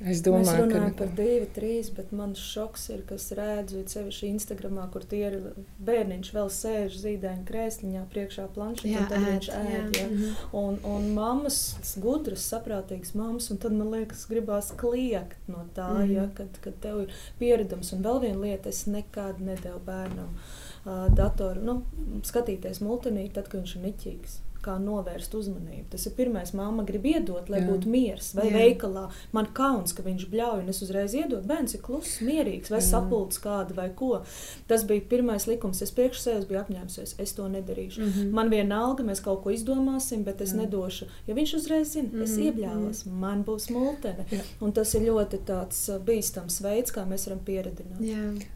Es 0.00 0.22
domāju, 0.24 0.46
Mēs 0.46 0.58
runājam 0.62 0.92
ka... 0.94 0.96
par 1.02 1.10
divu, 1.18 1.46
trīs, 1.52 1.90
bet 1.92 2.12
man 2.16 2.30
šoks 2.38 2.86
ir, 2.94 3.02
kas 3.08 3.26
redzu, 3.36 3.82
sevišķi 3.92 4.30
Instagramā, 4.32 4.86
kur 4.94 5.04
tie 5.08 5.20
ir 5.26 5.36
bērniņš 5.84 6.30
vēl 6.36 6.48
sēž 6.56 6.96
zīdaiņa 7.02 7.44
krēsliņā 7.50 8.06
priekšā 8.14 8.46
planšetē, 8.54 8.94
un 8.96 9.10
tad 9.12 9.18
ēd, 9.18 9.28
viņš 9.28 9.50
ēd. 9.58 9.68
Jā. 9.68 9.84
Jā. 10.00 10.08
Mhm. 10.08 10.34
Un, 10.62 10.80
un 10.88 11.08
mammas, 11.18 11.60
gudras, 12.00 12.48
saprātīgas 12.48 13.12
mammas, 13.18 13.50
un 13.52 13.60
tad 13.60 13.76
man 13.76 13.92
liekas, 13.92 14.24
gribās 14.30 14.72
kliegt 14.80 15.52
no 15.52 15.66
tā, 15.76 15.90
mm. 15.92 16.16
ja, 16.16 16.28
kad, 16.38 16.60
kad 16.64 16.80
tev 16.80 17.04
ir 17.04 17.16
pieredums. 17.42 17.92
Un 17.92 18.04
vēl 18.06 18.24
viena 18.24 18.44
lieta, 18.46 18.72
es 18.72 18.86
nekad 18.88 19.42
nedevu 19.44 19.82
bērnam 19.84 20.32
uh, 20.32 21.10
datoru, 21.12 21.60
nu, 21.60 21.80
skatīties 22.24 22.80
multinī, 22.84 23.28
tad, 23.28 23.52
kad 23.52 23.60
viņš 23.60 23.76
ir 23.76 23.90
niķīgs 23.90 24.44
kā 24.62 24.78
novērst 24.80 25.34
uzmanību. 25.34 25.86
Tas 25.90 26.06
ir 26.06 26.12
pirmais, 26.16 26.52
māma 26.56 26.84
grib 26.86 27.04
iedot, 27.06 27.48
lai 27.50 27.60
Jā. 27.60 27.68
būtu 27.70 27.86
miers. 27.88 28.34
Vai 28.34 28.46
Jā. 28.50 28.56
Veikalā 28.58 29.10
man 29.32 29.46
kauns, 29.56 29.92
ka 29.92 30.02
viņš 30.02 30.26
bļauj, 30.30 30.62
un 30.62 30.68
es 30.68 30.82
uzreiz 30.82 31.14
iedodu, 31.14 31.46
bērns 31.46 31.74
ir 31.74 31.80
kluss, 31.82 32.20
mierīgs, 32.20 32.70
vai 32.70 32.78
Jā. 32.80 32.88
sapulcs 32.90 33.38
kādu 33.42 33.74
vai 33.74 33.88
ko. 33.96 34.22
Tas 34.68 34.84
bija 34.84 35.00
pirmais 35.08 35.46
likums. 35.46 35.82
Es 35.82 35.90
priekš 35.90 36.20
sevis 36.20 36.44
biju 36.48 36.60
apņēmusies, 36.64 37.14
es 37.18 37.32
to 37.32 37.48
nedarīšu. 37.48 38.00
Mm. 38.00 38.12
-hmm. 38.12 38.30
Man 38.32 38.50
vienalga, 38.50 39.02
mēs 39.04 39.22
kaut 39.22 39.42
ko 39.42 39.50
izdomāsim, 39.50 40.24
bet 40.24 40.40
es 40.40 40.52
Jā. 40.52 40.56
nedošu. 40.62 41.06
Ja 41.26 41.34
viņš 41.34 41.56
uzreiz 41.56 41.92
zina, 41.92 42.22
es 42.22 42.36
Mhm. 42.36 42.42
iebļāvos, 42.46 43.06
man 43.06 43.44
būs 43.44 43.70
multene. 43.70 44.24
Jā. 44.30 44.40
Un 44.60 44.72
tas 44.72 44.94
ir 44.94 45.00
ļoti 45.02 45.38
tāds 45.46 45.88
uh, 45.88 45.98
bīstams 46.04 46.60
veids, 46.62 46.90
kā 46.92 47.06
mēs 47.08 47.26
varam 47.26 47.40
pieredzināt. 47.44 48.00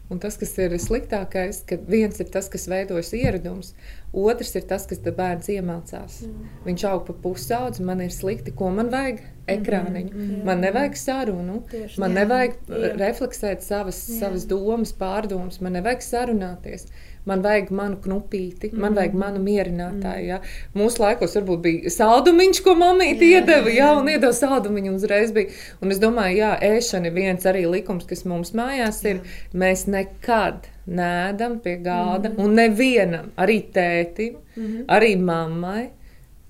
Un 0.09 0.19
tas, 0.19 0.37
kas 0.37 0.57
ir 0.57 0.69
sliktākais, 0.71 1.65
ka 1.65 1.77
viens 1.77 2.19
ir 2.19 2.25
tas, 2.25 2.49
kas 2.49 2.67
veidojas 2.67 3.11
ieradums, 3.13 3.73
otrs 4.15 4.55
ir 4.55 4.65
tas, 4.69 4.85
kas 4.89 5.01
bērns 5.05 5.49
iemācās. 5.51 6.21
Mm. 6.25 6.51
Viņš 6.65 6.85
aug 6.89 7.05
pa 7.07 7.15
pusaudzi, 7.25 7.83
man 7.85 8.01
ir 8.05 8.13
slikti, 8.15 8.53
ko 8.55 8.69
man 8.73 8.89
vajag 8.93 9.21
ekrāniņu. 9.51 10.13
Mhm. 10.13 10.45
Man 10.47 10.63
nevajag 10.63 10.95
sarunu, 10.97 11.59
Tieši 11.69 11.99
man 12.01 12.13
Jā. 12.15 12.23
nevajag. 12.23 12.55
Jā. 12.69 12.93
refleksēt 12.97 13.61
savas, 13.65 13.99
Jā. 14.09 14.19
savas 14.23 14.45
domas, 14.49 14.93
pārdomas, 14.93 15.61
man 15.61 15.77
nevajag 15.77 16.01
sarunāties. 16.01 16.87
Man 17.25 17.41
vajag 17.41 17.71
manu 17.71 17.95
knupīti, 17.97 18.71
man 18.73 18.91
Mhm. 18.93 18.95
vajag 18.99 19.13
manu 19.13 19.39
mierinātāju. 19.43 20.25
Ja? 20.27 20.39
Mūsu 20.75 20.99
laikos 20.99 21.35
varbūt 21.35 21.61
bija 21.61 21.89
saldumiņš, 21.89 22.63
ko 22.63 22.75
mamīte 22.75 23.21
Jā, 23.25 23.41
iedeva, 23.41 23.67
jā, 23.69 23.75
jā, 23.75 23.87
jā. 23.89 23.97
un 23.97 24.05
iedeva 24.07 24.33
saldumiņu 24.33 24.93
uzreiz 24.95 25.31
bija. 25.33 25.49
Un 25.81 25.91
es 25.91 25.99
domāju, 25.99 26.37
jā, 26.37 26.51
ēšana 26.61 27.05
ir 27.07 27.11
viens 27.13 27.43
arī 27.43 27.65
likums, 27.65 28.05
kas 28.07 28.23
mums 28.25 28.51
mājās 28.51 29.03
ir. 29.05 29.21
Mēs 29.53 29.87
nekad 29.87 30.67
nēdam 30.87 31.59
pie 31.63 31.77
galda, 31.77 32.29
Mhm. 32.29 32.39
un 32.39 32.55
nevienam, 32.55 33.29
arī 33.37 33.63
tētim, 33.71 34.35
Mhm. 34.55 34.85
arī 34.85 35.17
mammai. 35.19 35.89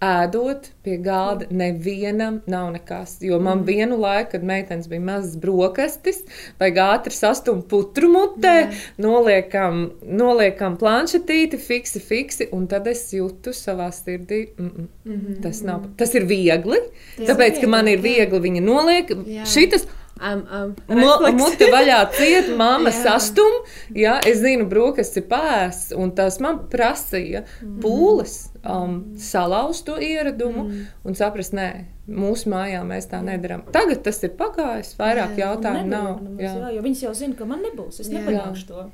Ēdot 0.06 0.68
pie 0.86 0.98
galda, 1.02 1.48
nevienam 1.50 2.42
nav 2.52 2.68
nekas. 2.76 3.16
Jo 3.26 3.40
man 3.40 3.60
Mhm. 3.60 3.66
vienu 3.68 3.98
laiku, 3.98 4.32
kad 4.32 4.44
meitenes 4.44 4.88
bija 4.92 5.02
mazas 5.02 5.36
brokastis, 5.42 6.20
vajag 6.60 6.76
ātri 6.84 7.16
sastumt 7.16 7.68
putru 7.72 8.10
mutē, 8.14 8.56
Jā. 8.68 8.74
noliekam, 9.00 9.92
noliekam 10.06 10.78
planšetīti, 10.78 11.58
fiksi, 11.60 12.00
fiksi, 12.00 12.48
un 12.52 12.68
tad 12.68 12.88
es 12.88 13.12
jūtu 13.14 13.54
savā 13.56 13.90
sirdī, 13.96 14.48
mm 14.60 14.70
-mm, 14.70 14.88
Mhm. 15.06 15.42
tas, 15.42 15.62
nav, 15.64 15.88
tas 15.98 16.14
ir 16.16 16.26
viegli. 16.26 16.80
Tas 17.18 17.30
Tāpēc, 17.30 17.56
ir 17.56 17.62
ka 17.62 17.68
man 17.68 17.88
ir 17.88 18.00
viegli, 18.00 18.16
viegli 18.16 18.40
viņa 18.50 18.62
noliek, 18.62 19.10
Jā. 19.10 19.44
šitas 19.46 19.88
Am, 20.20 20.46
Mu- 20.88 20.96
refleks. 20.96 21.36
Mute 21.42 21.68
vaļā 21.74 21.98
ciet, 22.16 22.48
Jā. 22.96 23.04
sastum. 23.04 23.58
Jā, 23.94 24.14
es 24.26 24.40
zinu, 24.40 24.64
brokastis 24.72 25.18
ir 25.20 25.26
pēsts, 25.28 25.92
un 25.98 26.12
tas 26.16 26.40
man 26.40 26.62
prasīja 26.72 27.42
pūles, 27.84 28.36
um, 28.64 29.02
salauzt 29.20 29.86
to 29.90 29.98
ieradumu 30.00 30.64
Mm. 30.70 30.86
un 31.04 31.14
saprast, 31.20 31.52
nē, 31.54 31.68
mūsu 32.08 32.48
mājā 32.48 32.80
mēs 32.88 33.10
tā 33.12 33.20
nedarām. 33.22 33.66
Tagad 33.76 34.04
tas 34.04 34.24
ir 34.24 34.30
pagājis, 34.40 34.96
vairāk 34.96 35.36
Jā, 35.36 35.52
Un 35.52 35.64
jautājumu 35.64 35.88
nav. 35.92 36.22
nemaz, 36.22 36.40
Jā. 36.40 36.54
jā, 36.64 36.74
jo 36.78 36.82
viņas 36.88 37.02
jau 37.04 37.14
zina, 37.14 37.36
ka 37.36 37.46
man 37.46 37.60
nebūs. 37.68 38.00
Es 38.00 38.08
nepanākšu 38.10 38.68
to. 38.68 38.88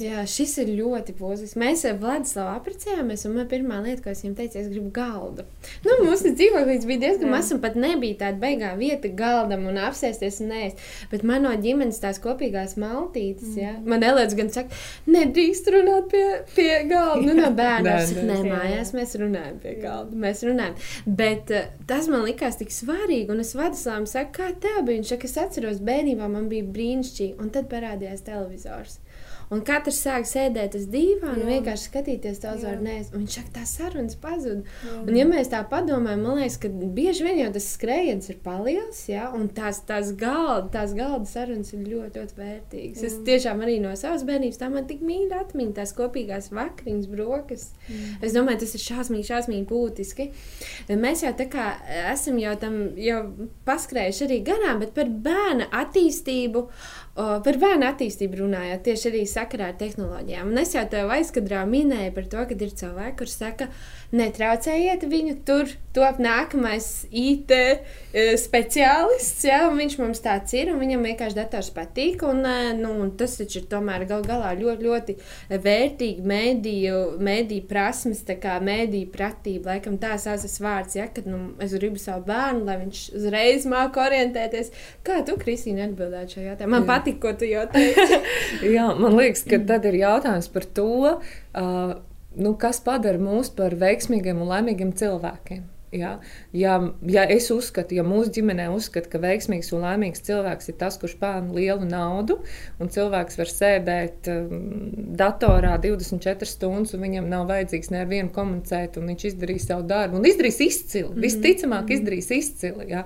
Jā, 0.00 0.24
šis 0.28 0.56
ir 0.62 0.72
ļoti 0.78 1.14
pozitīvs. 1.18 1.56
Mēs 1.60 1.84
ar 1.88 1.98
Vladislavu 2.00 2.52
apprecējāmies, 2.54 3.24
un 3.28 3.40
pirmā 3.50 3.80
lieta, 3.84 4.02
ko 4.04 4.12
es 4.12 4.22
viņam 4.24 4.36
teicu, 4.38 4.58
es 4.60 4.68
gribu 4.70 4.90
galdu. 4.94 5.44
Nu, 5.86 5.96
mūsu 6.04 6.32
dzīvoklīds 6.36 6.86
bija 6.88 7.02
diezgan 7.04 7.32
mazs, 7.32 7.52
un 7.54 7.62
pat 7.62 7.76
nebija 7.80 8.18
tāda 8.24 8.40
beigā 8.42 8.72
vieta 8.78 9.10
galdam 9.16 9.66
un 9.70 9.80
apsēsties 9.80 10.40
un 10.44 10.54
ēst. 10.60 10.84
Bet 11.12 11.24
man 11.26 11.44
no 11.46 11.52
ģimenes 11.60 12.00
tās 12.02 12.20
kopīgās 12.22 12.76
maltītes, 12.80 13.52
mm. 13.54 13.60
jā, 13.60 13.74
man 13.90 14.04
Elēds 14.06 14.36
gan 14.38 14.52
saka, 14.54 14.80
nedrīkst 15.10 15.70
runāt 15.74 16.10
pie, 16.12 16.24
pie 16.54 16.70
galda. 16.90 17.26
Nu, 17.26 17.36
no 17.38 17.52
bērna 17.60 17.98
saka, 18.06 18.26
nē. 18.30 18.40
mājās 18.48 18.94
mēs 18.96 19.16
runājam 19.20 19.60
pie 19.62 19.76
galda. 19.82 20.20
Mēs 20.26 20.44
runājam. 20.46 20.78
Bet 21.20 21.54
uh, 21.54 21.68
tas 21.90 22.08
man 22.12 22.24
likās 22.28 22.58
tik 22.60 22.72
svarīgi, 22.74 23.28
un 23.32 23.44
es 23.44 23.54
Vladislavam 23.56 24.08
saku, 24.10 24.34
kā 24.40 24.50
tev 24.62 24.82
bija? 24.86 25.00
Viņš 25.00 25.14
saka, 25.14 25.30
es 25.30 25.38
atceros, 25.40 25.84
bērnībā 25.84 26.28
man 26.30 26.48
bija 26.50 26.66
brīnišķīgi, 26.70 27.36
un 27.40 27.52
tad 27.54 27.70
parādījās 27.72 28.24
televizors. 28.26 28.98
Un 29.50 29.64
katrs 29.66 29.98
sāk 30.04 30.28
sēdēt 30.30 30.76
uz 30.78 30.84
dīvāna 30.90 31.32
un 31.34 31.40
Jā. 31.42 31.56
vienkārši 31.56 31.88
skatīties. 31.88 32.38
Jā. 32.44 32.74
nēst. 32.78 33.14
Un 33.14 33.24
Viņš 33.24 33.36
saka, 33.40 33.50
tā 33.56 33.64
sarunas 33.66 34.14
pazūd. 34.22 34.60
Jā. 34.86 34.92
Un, 35.02 35.16
ja 35.18 35.24
mēs 35.26 35.50
tā 35.50 35.64
padomājam, 35.66 36.22
man 36.22 36.38
liekas, 36.38 36.58
ka 36.62 36.70
bieži 36.70 37.26
vien 37.26 37.40
jau 37.42 37.48
tas 37.56 37.66
skrējiens 37.74 38.30
ir 38.30 38.38
paliels, 38.44 39.00
ja? 39.10 39.26
un 39.34 39.48
tās, 39.54 39.82
tās, 39.88 40.12
galda, 40.18 40.68
tās 40.76 40.94
galda 40.94 41.26
sarunas 41.26 41.74
ir 41.74 41.82
ļoti, 41.82 42.22
ļoti 42.22 42.38
vērtīgas. 42.38 43.02
Es 43.02 43.16
Jā. 43.18 43.24
tiešām 43.26 43.64
arī 43.66 43.80
no 43.82 43.96
savas 43.98 44.22
bērnības 44.28 44.62
tā 44.62 44.70
man 44.70 44.86
tik 44.86 45.02
mīļi 45.06 45.34
atmiņā, 45.40 45.74
tās 45.80 45.96
kopīgās 45.98 46.52
vakariņas, 46.54 47.10
brokas. 47.10 47.66
Es 48.22 48.36
domāju, 48.36 48.62
tas 48.62 48.76
ir 48.78 48.84
šausmīgi, 48.86 49.26
šausmīgi 49.32 49.66
būtiski. 49.70 50.30
Mēs 50.94 51.26
jau 51.26 51.34
tā 51.34 51.50
kā 51.50 51.72
esam 52.14 52.38
jau 52.38 52.54
tam 52.62 52.80
jau 53.02 53.20
paskrējuši 53.66 54.26
arī 54.28 54.40
garām, 54.46 54.78
bet 54.84 54.94
par 54.94 55.10
bērnu 55.10 55.70
attīstību. 55.82 56.68
Par 57.44 57.56
bērnu 57.60 57.86
attīstību 57.88 58.38
runājot, 58.42 58.82
tieši 58.86 59.08
arī 59.10 59.22
sakarā 59.28 59.70
ar 59.72 59.78
tehnoloģijām. 59.80 60.52
Un 60.52 60.62
es 60.62 60.74
jau 60.76 60.84
tev 60.88 61.10
aizkadrā 61.12 61.64
minēju 61.68 62.14
par 62.16 62.28
to, 62.32 62.44
ka 62.48 62.56
ir 62.56 62.76
cilvēki, 62.80 63.16
kuriem 63.20 63.32
saka, 63.34 63.68
netraucējiet 64.16 65.04
viņu, 65.06 65.36
tur 65.46 65.70
top 65.94 66.20
nākamais 66.22 66.86
IT 67.10 67.50
e, 67.54 67.62
speciālists. 68.38 69.42
Ja, 69.46 69.64
un 69.68 69.78
viņš 69.80 69.96
mums 69.98 70.22
tāds 70.22 70.54
ir, 70.54 70.70
un 70.72 70.80
viņam 70.82 71.06
vienkārši 71.08 71.38
dators 71.38 71.70
patīk. 71.74 72.22
Un, 72.26 72.42
e, 72.46 72.72
nu, 72.78 72.92
un 73.04 73.12
tas 73.18 73.36
taču 73.38 73.60
ir 73.60 73.68
tomēr 73.70 74.06
gal 74.10 74.24
galā 74.26 74.52
ļoti, 74.58 74.86
ļoti 74.86 75.16
vērtīgi 75.66 76.26
mēdīju, 76.30 76.98
mēdīju 77.22 77.66
prasmes, 77.70 78.22
tā 78.26 78.38
kā 78.42 78.58
mēdīju 78.66 79.10
pratība. 79.14 79.74
Laikam 79.74 79.98
tā 80.02 80.16
saucas 80.22 80.58
vārds, 80.62 80.98
ja, 80.98 81.08
kad 81.14 81.30
nu, 81.30 81.42
es 81.62 81.74
gribu 81.78 82.02
savu 82.02 82.26
bērnu, 82.28 82.66
lai 82.66 82.78
viņš 82.84 83.06
uzreiz 83.20 83.66
māku 83.70 84.02
orientēties. 84.02 84.74
Kā 85.06 85.22
tu, 85.26 85.38
Kristīna, 85.40 85.86
atbildētu 85.90 86.38
šo 86.38 86.46
jautājumu? 86.48 86.74
Man 86.76 86.86
Jā. 86.86 86.90
patīk, 86.92 87.18
ko 87.22 87.34
tu 87.38 87.50
jau 87.50 87.66
teici. 87.70 88.22
Jā, 88.76 88.90
man 88.98 89.18
liekas, 89.18 89.46
ka 89.46 89.62
tad 89.70 89.86
ir 89.90 90.02
jautājums 90.02 90.50
par 90.54 90.70
to, 90.78 90.92
uh, 91.16 91.98
nu, 92.40 92.54
kas 92.60 92.80
padara 92.84 93.20
mūs 93.20 93.52
par 93.56 93.76
veiksmīgiem 93.80 94.40
un 94.40 94.50
laimīgiem 94.54 94.96
cilvēkiem. 94.96 95.68
Ja, 95.92 96.20
ja, 96.52 96.92
ja 97.02 97.24
es 97.26 97.48
uzskatu, 97.50 97.96
ja 97.98 98.04
mūsu 98.06 98.30
ģimenē 98.36 98.68
uzskata, 98.70 99.10
ka 99.10 99.18
veiksmīgs 99.24 99.72
un 99.74 99.82
laimīgs 99.82 100.22
cilvēks 100.22 100.70
ir 100.70 100.76
tas, 100.78 100.94
kurš 101.02 101.16
pelna 101.18 101.50
lielu 101.56 101.88
naudu, 101.88 102.36
un 102.78 102.92
cilvēks 102.94 103.38
var 103.40 103.50
sēdēt 103.50 104.30
um, 104.30 104.52
datorā 105.18 105.74
24 105.82 106.46
stundas, 106.46 106.94
un 106.94 107.02
viņam 107.02 107.26
nav 107.32 107.48
vajadzīgs 107.50 107.90
nevienu 107.90 108.30
komunicēt, 108.36 109.00
un 109.00 109.10
viņš 109.10 109.26
izdarīs 109.32 109.66
savu 109.66 109.88
darbu, 109.90 110.20
un 110.20 110.30
izdarīs 110.30 110.60
izcili. 110.62 111.08
Mm 111.08 111.16
-hmm. 111.16 111.26
Visticamāk, 111.26 111.90
izdarīs 111.96 112.30
izcili. 112.38 112.86
Ja. 112.94 113.04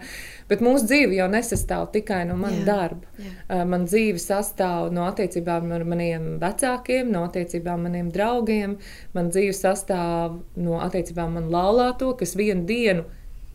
Bet 0.51 0.61
mūsu 0.65 0.89
dzīve 0.91 1.17
jau 1.17 1.27
nesastāv 1.33 1.89
tikai 1.95 2.23
no 2.29 2.37
mana 2.41 2.61
Jā. 2.61 2.65
darba. 2.69 3.09
Jā. 3.19 3.65
Man 3.71 3.87
dzīve 3.89 4.21
sastāv 4.21 4.93
no 4.95 5.07
attiecībām 5.09 5.73
ar 5.73 5.87
maniem 5.89 6.31
vecākiem, 6.43 7.11
no 7.15 7.25
attiecībām 7.29 7.79
ar 7.79 7.85
maniem 7.89 8.13
draugiem. 8.15 8.79
Man 9.17 9.33
dzīve 9.33 9.57
sastāv 9.57 10.41
no 10.61 10.81
attiecībām 10.85 11.41
ar 11.41 11.53
laulāto, 11.57 12.13
kas 12.21 12.37
vienu 12.37 12.67
dienu 12.69 13.07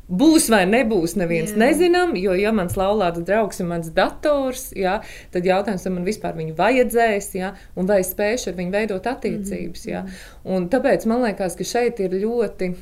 būs 0.10 0.48
vai 0.50 0.64
nebūs, 0.66 1.14
neviens 1.20 1.54
Jā. 1.54 1.60
Nezinām. 1.62 2.16
Jo, 2.18 2.34
ja 2.38 2.52
mans 2.56 2.76
laulāts 2.80 3.22
draugs 3.26 3.62
ir 3.62 3.70
mans 3.70 3.92
dators, 3.94 4.70
jā, 4.78 5.00
tad 5.34 5.46
jautājums, 5.46 5.86
vai 5.86 5.96
man 6.00 6.08
vispār 6.08 6.38
viņu 6.40 6.56
vajadzēs, 6.58 7.32
jā, 7.38 7.54
un 7.78 7.90
vai 7.90 8.02
es 8.04 8.14
spēšu 8.16 8.52
ar 8.52 8.58
viņu 8.60 8.74
veidot 8.74 9.10
attiecības. 9.14 9.86
Jā. 9.90 10.06
Un 10.50 10.70
tāpēc 10.74 11.06
man 11.10 11.28
liekas, 11.28 11.58
ka 11.60 11.68
šeit 11.68 12.02
ir 12.02 12.18
ļoti 12.24 12.74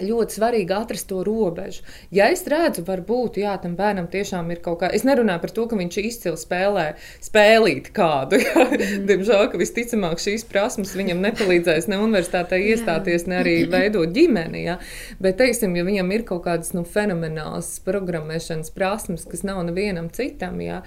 ļoti 0.00 0.36
svarīgi 0.38 0.74
atrast 0.76 1.08
to 1.10 1.22
robežu. 1.26 1.84
Ja 2.14 2.28
es 2.32 2.44
redzu, 2.50 2.84
varbūt 2.86 3.38
jā, 3.40 3.54
tam 3.62 3.76
bērnam 3.78 4.08
tiešām 4.12 4.50
ir 4.54 4.60
kaut 4.64 4.80
kā. 4.82 4.90
Es 4.94 5.06
nerunāju 5.08 5.42
par 5.42 5.54
to, 5.56 5.66
ka 5.70 5.78
viņš 5.80 5.98
izcili 6.02 6.40
spēlē 6.40 6.86
spēlīt 7.24 7.92
kādu. 7.96 8.42
Jā. 8.42 8.54
Mm. 8.76 9.04
Diemžēl, 9.08 9.46
ka 9.50 9.58
visticamāk 9.60 10.20
šīs 10.20 10.44
prasmes 10.48 10.92
viņam 10.96 11.20
nepalīdzēs 11.24 11.86
ne 11.90 11.98
universitātē 12.02 12.58
iestāties, 12.70 13.24
ne 13.30 13.38
arī 13.40 13.54
veidot 13.72 14.10
ģimeni. 14.14 14.62
Jā. 14.66 14.76
Bet, 15.22 15.38
teiksim, 15.40 15.74
ja 15.78 15.84
viņam 15.86 16.12
ir 16.14 16.24
kaut 16.28 16.44
kādas 16.46 16.72
nu, 16.76 16.84
fenomenālas 16.88 17.76
programmēšanas 17.86 18.72
prasmes, 18.76 19.26
kas 19.30 19.44
nav 19.46 19.62
nevienam 19.68 20.10
citam. 20.14 20.60
Jā, 20.64 20.82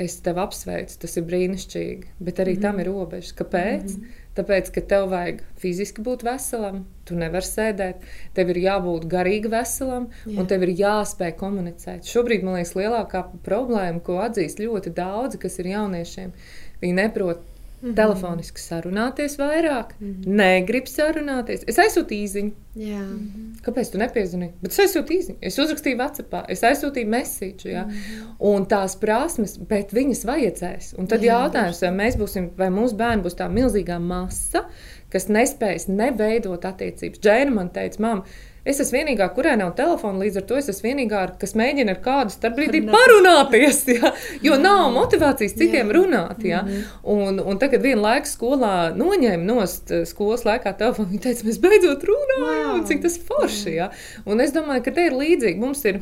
Es 0.00 0.16
tevi 0.24 0.40
apsveicu, 0.40 0.94
tas 1.02 1.18
ir 1.20 1.26
brīnišķīgi, 1.28 2.14
bet 2.24 2.40
arī 2.42 2.56
mm 2.56 2.64
tam 2.64 2.78
ir 2.80 2.88
robežas. 2.88 3.34
Kāpēc? 3.36 3.98
Mm. 3.98 4.21
Tāpēc, 4.32 4.70
ka 4.72 4.80
tev 4.88 5.10
vajag 5.12 5.42
fiziski 5.60 6.00
būt 6.04 6.24
veselam, 6.24 6.82
tu 7.04 7.16
nevari 7.20 7.44
sēdēt, 7.44 8.06
tev 8.36 8.52
ir 8.54 8.62
jābūt 8.62 9.04
garīgi 9.12 9.50
veselam, 9.52 10.08
Jā. 10.24 10.38
un 10.40 10.48
tev 10.48 10.64
ir 10.64 10.72
jāspēj 10.78 11.34
komunicēt. 11.40 12.08
Šobrīd, 12.08 12.46
man 12.46 12.56
liekas, 12.56 12.72
lielākā 12.78 13.26
problēma, 13.44 14.00
ko 14.04 14.22
atzīst 14.24 14.62
ļoti 14.64 14.94
daudzi, 14.96 15.40
kas 15.42 15.60
ir 15.60 15.68
jauniešiem, 15.74 16.32
viņi 16.80 16.98
neprot 17.02 17.44
Mm 17.82 17.88
-hmm. 17.88 17.94
Telefoniski 17.96 18.60
sarunāties 18.60 19.38
vairāk, 19.38 19.94
mm 20.00 20.12
-hmm. 20.12 20.26
negrib 20.26 20.86
sarunāties. 20.86 21.64
Es 21.66 21.78
aizsūtu 21.78 22.14
īziņu. 22.14 22.52
Jā. 22.76 22.98
Mm 22.98 23.32
-hmm. 23.34 23.62
Kāpēc 23.64 23.90
tu 23.92 23.98
nepiezvanīji? 23.98 24.52
Bet 24.62 24.72
es 24.72 24.78
aizsūtīju 24.78 25.18
īziņu, 25.18 25.36
es 25.40 25.58
uzrakstīju 25.58 25.98
Vācijā, 25.98 26.44
es 26.48 26.62
aizsūtīju 26.62 27.08
mēsīču. 27.08 27.68
Ja? 27.68 27.82
Mm 27.84 27.90
-hmm. 27.90 28.34
Un 28.38 28.66
tās 28.66 28.96
prasmes, 28.96 29.58
bet 29.58 29.92
viņas 29.92 30.24
vajadzēs. 30.24 30.94
Un 30.98 31.06
tad 31.06 31.20
jā, 31.20 31.26
jautājums, 31.26 31.80
vai 31.82 31.90
mēs 31.90 32.16
būsim, 32.16 32.50
vai 32.56 32.68
mūsu 32.68 32.96
bērni 32.96 33.22
būs 33.22 33.36
tā 33.36 33.48
milzīgā 33.48 33.98
masa, 33.98 34.64
kas 35.08 35.28
nespēs 35.28 35.88
neveidot 35.88 36.64
attiecības. 36.64 37.18
Džēna 37.20 37.50
man 37.50 37.70
teica, 37.70 38.02
mamma, 38.02 38.24
Es 38.62 38.78
esmu 38.78 39.00
vienīgā, 39.00 39.26
kurai 39.34 39.56
nav 39.58 39.72
telefona, 39.74 40.20
līdz 40.22 40.36
ar 40.38 40.44
to 40.46 40.58
es 40.60 40.68
esmu 40.70 40.92
vienīgā, 40.92 41.22
kas 41.40 41.56
mēģina 41.58 41.96
ar 41.96 41.98
kādu 42.04 42.34
starp 42.34 42.60
brīdī 42.60 42.84
parunāties. 42.90 43.82
Ja? 43.92 44.12
Jo 44.44 44.56
nav 44.60 44.86
motivācijas 44.94 45.56
citiem 45.58 45.90
jā. 45.90 45.96
runāt. 45.96 46.44
Ja? 46.46 46.62
-hmm. 46.62 46.84
un, 47.02 47.40
un 47.40 47.58
tagad 47.58 47.82
vienā 47.82 48.00
laikā 48.04 48.30
skolā 48.30 48.94
noņēma 48.94 49.44
nost 49.44 49.90
eh, 49.90 50.06
skolas 50.06 50.46
laikā 50.46 50.76
telefonu. 50.78 51.10
Viņa 51.10 51.22
teica, 51.26 51.46
mēs 51.48 51.58
beidzot 51.60 52.06
runājam, 52.06 52.78
wow. 52.78 52.86
cik 52.86 53.02
tas 53.02 53.18
forši. 53.18 53.74
Ja? 53.74 53.90
Un 54.24 54.40
es 54.40 54.54
domāju, 54.54 54.84
ka 54.84 54.94
te 54.94 55.06
ir 55.10 55.18
līdzīgi. 55.18 55.58
Mums 55.58 55.84
ir 55.84 56.00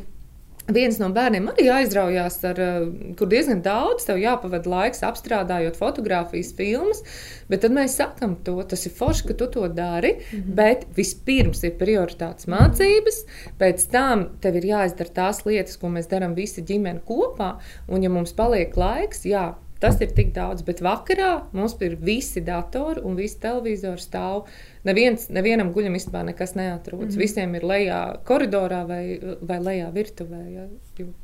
Viens 0.74 0.98
no 1.00 1.09
bērniem 1.14 1.48
arī 1.52 1.66
aizraujās, 1.74 2.37
ar, 2.46 2.61
eh, 2.61 3.14
kur 3.18 3.30
diezgan 3.30 3.62
daudz 3.62 4.06
tev 4.06 4.20
jāpavada 4.22 4.70
laiks 4.70 5.02
apstrādājot 5.06 5.78
fotografijas 5.78 6.52
filmas. 6.56 7.02
Bet 7.48 7.62
tad 7.64 7.74
mēs 7.74 7.96
sakām, 7.98 8.37
to 8.44 8.62
tas 8.62 8.87
ir 8.87 8.92
forši, 8.92 9.26
ka 9.28 9.35
tu 9.35 9.46
to 9.46 9.68
dari. 9.68 10.12
Mm 10.12 10.38
-hmm. 10.38 10.54
Bet 10.54 10.87
vispirms 10.96 11.64
ir 11.64 11.78
prioritātes 11.78 12.46
mācības, 12.46 13.24
pēc 13.59 13.90
tam 13.90 14.28
tev 14.40 14.56
ir 14.56 14.62
jāizdara 14.62 15.11
tās 15.14 15.44
lietas, 15.44 15.76
ko 15.76 15.88
mēs 15.88 16.09
darām 16.09 16.35
visi 16.35 16.62
ģimene 16.62 17.00
kopā. 17.00 17.59
Un, 17.88 18.02
ja 18.02 18.09
mums 18.09 18.33
paliek 18.33 18.76
laiks, 18.76 19.24
jā, 19.24 19.54
Tas 19.80 19.96
ir 20.04 20.11
tik 20.12 20.35
daudz, 20.37 20.61
bet 20.61 20.83
vakarā 20.85 21.46
mums 21.56 21.78
ir 21.80 21.94
visi 22.04 22.42
datori 22.44 23.00
un 23.00 23.14
visi 23.16 23.38
televizori 23.40 24.02
stāv 24.02 24.42
Neviens, 24.80 25.26
nevienam 25.28 25.74
guļam 25.74 25.96
istabā 25.98 26.22
nekas 26.24 26.54
neatrodas. 26.56 27.10
Mm 27.10 27.10
-hmm. 27.10 27.20
Visiem 27.20 27.54
ir 27.54 27.64
lejā 27.68 28.00
koridorā 28.24 28.80
vai, 28.88 29.20
vai 29.40 29.59
lejā 29.61 29.90
virtuvē. 29.92 30.40
Ja, 30.55 30.64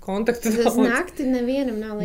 kontaktu 0.00 0.52
tas 0.62 0.76
naktī 0.76 1.24
nevienam 1.24 1.78
nav. 1.80 2.02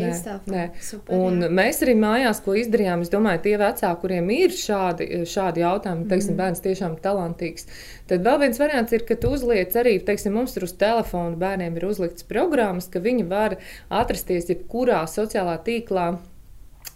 Un 1.09 1.41
jā. 1.41 1.49
mēs 1.49 1.83
arī 1.83 1.95
mājās, 1.99 2.39
ko 2.45 2.55
izdarījām, 2.55 3.01
es 3.01 3.11
domāju, 3.11 3.43
tie 3.43 3.57
vecāki, 3.57 4.01
kuriem 4.01 4.29
ir 4.29 4.55
šādi, 4.55 5.09
šādi 5.27 5.65
jautājumi, 5.65 6.07
teiksim, 6.07 6.33
mm 6.33 6.39
-hmm. 6.39 6.41
bērns 6.41 6.61
tiešām 6.61 6.97
talantīgs. 7.01 7.67
Tad 8.07 8.23
vēl 8.23 8.39
viens 8.39 8.59
variants 8.59 8.91
ir, 8.91 9.05
ka 9.05 9.15
tu 9.15 9.29
uzliec 9.35 9.75
arī, 9.75 9.99
teiksim, 10.05 10.33
mums 10.33 10.57
ir 10.57 10.63
uz 10.63 10.73
telefona 10.73 11.35
bērniem 11.35 11.77
ir 11.77 11.85
uzlikts 11.85 12.23
programmas, 12.23 12.87
ka 12.87 12.99
viņi 12.99 13.27
var 13.27 13.57
atrasties 13.89 14.49
jebkurā 14.49 15.03
sociālā 15.03 15.59
tīklā 15.63 16.17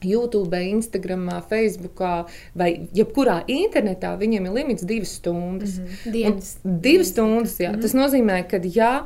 YouTube, 0.05 0.61
Instagram, 0.69 1.29
Facebook 1.49 1.99
vai 2.55 2.87
jebkurā 2.95 3.41
internetā 3.47 4.15
viņiem 4.19 4.45
ir 4.45 4.55
limits 4.59 4.85
divas 4.87 5.15
stundas. 5.19 5.77
Mm 5.79 5.85
-hmm. 5.85 6.11
Dienas. 6.11 6.57
Un 6.63 6.79
divas 6.81 7.07
stundas, 7.07 7.59
jā. 7.59 7.69
Mm 7.69 7.75
-hmm. 7.75 7.81
Tas 7.81 7.93
nozīmē, 7.93 8.47
ka 8.49 8.59
ja 8.63 9.05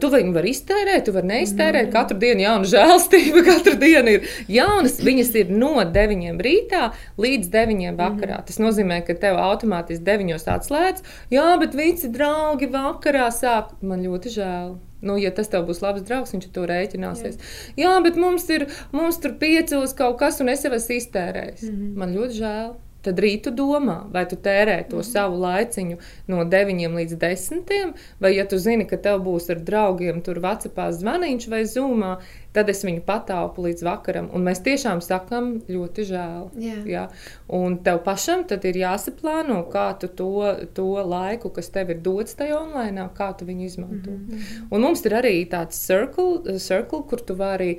tu 0.00 0.10
viņu 0.12 0.34
vari 0.34 0.50
iztērēt, 0.50 1.04
tu 1.04 1.12
vari 1.12 1.26
neiztērēt. 1.26 1.86
Mm 1.86 1.88
-hmm. 1.88 1.92
Katru 1.92 2.18
dienu 2.18 2.40
jauna 2.40 2.64
žēlstība, 2.64 3.44
katru 3.50 3.74
dienu 3.74 4.08
ir 4.08 4.28
jaunas. 4.48 5.00
Viņas 5.00 5.34
ir 5.34 5.50
no 5.50 5.74
9 5.84 6.40
rītā 6.40 6.90
līdz 7.18 7.48
9 7.48 7.96
vakarā. 7.96 8.36
Mm 8.36 8.40
-hmm. 8.40 8.46
Tas 8.46 8.58
nozīmē, 8.58 9.02
ka 9.06 9.14
tev 9.14 9.36
automātiski 9.36 10.04
9 10.04 10.48
atslēdz. 10.48 11.02
Jā, 11.30 11.58
bet 11.60 11.74
visi 11.74 12.08
draugi 12.08 12.66
vakarā 12.66 13.28
sāk. 13.30 13.64
Man 13.80 14.02
ļoti 14.02 14.28
žēl. 14.28 14.91
Nu, 15.02 15.16
ja 15.18 15.32
tas 15.34 15.50
tev 15.50 15.66
būs 15.66 15.82
labs 15.82 16.04
draugs, 16.06 16.32
viņš 16.34 16.48
to 16.54 16.64
rēķināsies. 16.70 17.38
Jā, 17.80 17.96
Jā 17.96 17.98
bet 18.04 18.18
mums 18.20 18.46
ir 18.54 18.68
mums 18.94 19.18
tur 19.22 19.34
piecos 19.40 19.96
kaut 19.98 20.20
kas, 20.22 20.38
un 20.40 20.52
es 20.52 20.62
jau 20.62 20.72
esmu 20.76 20.98
iztērējis. 21.00 21.66
Mm 21.66 21.76
-hmm. 21.76 21.94
Man 21.98 22.14
ļoti 22.16 22.38
žēl. 22.38 22.72
Tad 23.02 23.18
rītu 23.18 23.50
domā, 23.50 23.96
vai 24.12 24.22
tu 24.30 24.36
tērē 24.36 24.76
to 24.88 24.96
mm 24.96 25.00
-hmm. 25.00 25.12
savu 25.12 25.40
laiciņu 25.40 25.96
no 26.26 26.44
9 26.44 26.94
līdz 26.98 27.16
10, 27.16 27.92
vai 28.20 28.36
ja 28.36 28.44
tu 28.48 28.58
zini, 28.58 28.86
ka 28.86 28.96
tev 28.96 29.20
būs 29.20 29.50
ar 29.50 29.60
draugiem 29.60 30.22
tur 30.22 30.38
vecapā 30.38 30.92
zvaniņš 30.92 31.48
vai 31.48 31.62
zūmā, 31.64 32.16
tad 32.52 32.68
es 32.68 32.84
viņu 32.84 33.00
pataupu 33.00 33.62
līdz 33.62 33.82
vakaram. 33.82 34.28
Un 34.32 34.44
mēs 34.44 34.62
tiešām 34.62 35.00
sakām, 35.00 35.62
ļoti 35.68 36.04
žēl. 36.04 36.50
Jā. 36.60 36.76
Jā. 36.86 37.08
Un 37.48 37.78
tev 37.78 38.02
pašam 38.04 38.44
ir 38.50 38.76
jāsaplāno, 38.76 39.70
kā 39.72 39.98
tu 39.98 40.08
to, 40.08 40.56
to 40.74 40.88
laiku, 41.14 41.50
kas 41.50 41.68
tev 41.68 41.90
ir 41.90 42.00
dots 42.04 42.34
tajā 42.34 42.60
online, 42.60 43.08
kā 43.18 43.32
tu 43.38 43.44
viņu 43.44 43.64
izmanto. 43.64 44.10
Mm 44.10 44.26
-hmm. 44.28 44.66
Un 44.70 44.80
mums 44.80 45.04
ir 45.04 45.12
arī 45.12 45.48
tāds 45.48 45.86
circle, 45.86 46.58
circle 46.58 47.02
kur 47.08 47.20
tu 47.20 47.34
vari. 47.34 47.78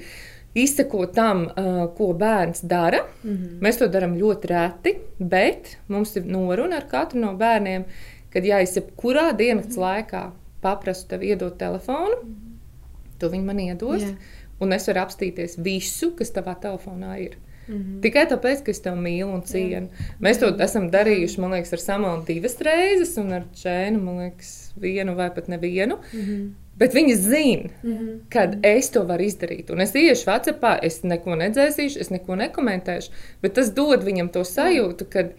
Izsekot 0.53 1.15
tam, 1.15 1.47
ko 1.97 2.13
bērns 2.13 2.61
dara. 2.61 2.99
Mm 3.23 3.29
-hmm. 3.29 3.59
Mēs 3.59 3.79
to 3.79 3.87
darām 3.87 4.17
ļoti 4.19 4.47
reti, 4.47 4.97
bet 5.19 5.77
mums 5.87 6.15
ir 6.15 6.25
noruna 6.25 6.75
ar 6.75 6.87
katru 6.87 7.19
no 7.19 7.33
bērniem, 7.33 7.83
kad, 8.29 8.45
ja 8.45 8.59
es 8.59 8.77
jebkurā 8.77 9.35
dienas 9.37 9.65
mm 9.65 9.71
-hmm. 9.71 9.79
laikā 9.79 10.29
paprastu 10.61 11.09
tev 11.09 11.23
iedot 11.23 11.57
telefonu, 11.57 12.15
mm 12.23 12.29
-hmm. 12.29 13.19
tu 13.19 13.29
viņu 13.29 13.43
man 13.43 13.59
iedos. 13.59 14.01
Yeah 14.01 14.15
un 14.63 14.75
es 14.75 14.87
varu 14.89 15.03
apstīties 15.03 15.57
visu, 15.63 16.13
kas 16.17 16.31
tavā 16.35 16.55
telefonā 16.61 17.17
ir. 17.23 17.37
Mm 17.67 17.75
-hmm. 17.75 17.99
Tikai 18.03 18.25
tāpēc, 18.27 18.63
ka 18.63 18.71
es 18.71 18.81
tevi 18.83 18.99
mīlu 18.99 19.29
un 19.33 19.43
cienu. 19.47 19.87
Jā. 19.87 20.15
Mēs 20.21 20.39
to 20.39 20.49
esam 20.65 20.89
darījuši, 20.91 21.39
man 21.39 21.55
liekas, 21.55 21.73
ar 21.73 21.79
Samuelu 21.79 22.25
divas 22.27 22.57
reizes, 22.59 23.17
un 23.17 23.31
ar 23.33 23.45
Čēnu, 23.61 24.01
man 24.03 24.19
liekas, 24.19 24.73
vienu 24.75 25.15
vai 25.15 25.29
pat 25.31 25.47
nevienu. 25.47 25.99
Mm 26.13 26.19
-hmm. 26.19 26.51
Bet 26.83 26.95
viņi 26.97 27.15
zina, 27.15 27.69
mm 27.83 27.91
-hmm. 27.97 28.13
kad 28.33 28.57
es 28.65 28.89
to 28.91 29.05
varu 29.07 29.23
izdarīt. 29.23 29.71
Un 29.71 29.81
es 29.81 29.95
iešu 29.95 30.27
Vācijā, 30.27 30.77
es 30.83 31.03
neko 31.03 31.37
nedzēsīšu, 31.39 31.99
es 32.01 32.09
neko 32.09 32.35
nekomentēšu, 32.35 33.11
bet 33.41 33.53
tas 33.53 33.71
dod 33.71 34.03
viņam 34.03 34.31
to 34.31 34.43
sajūtu, 34.43 35.05
ka 35.09 35.29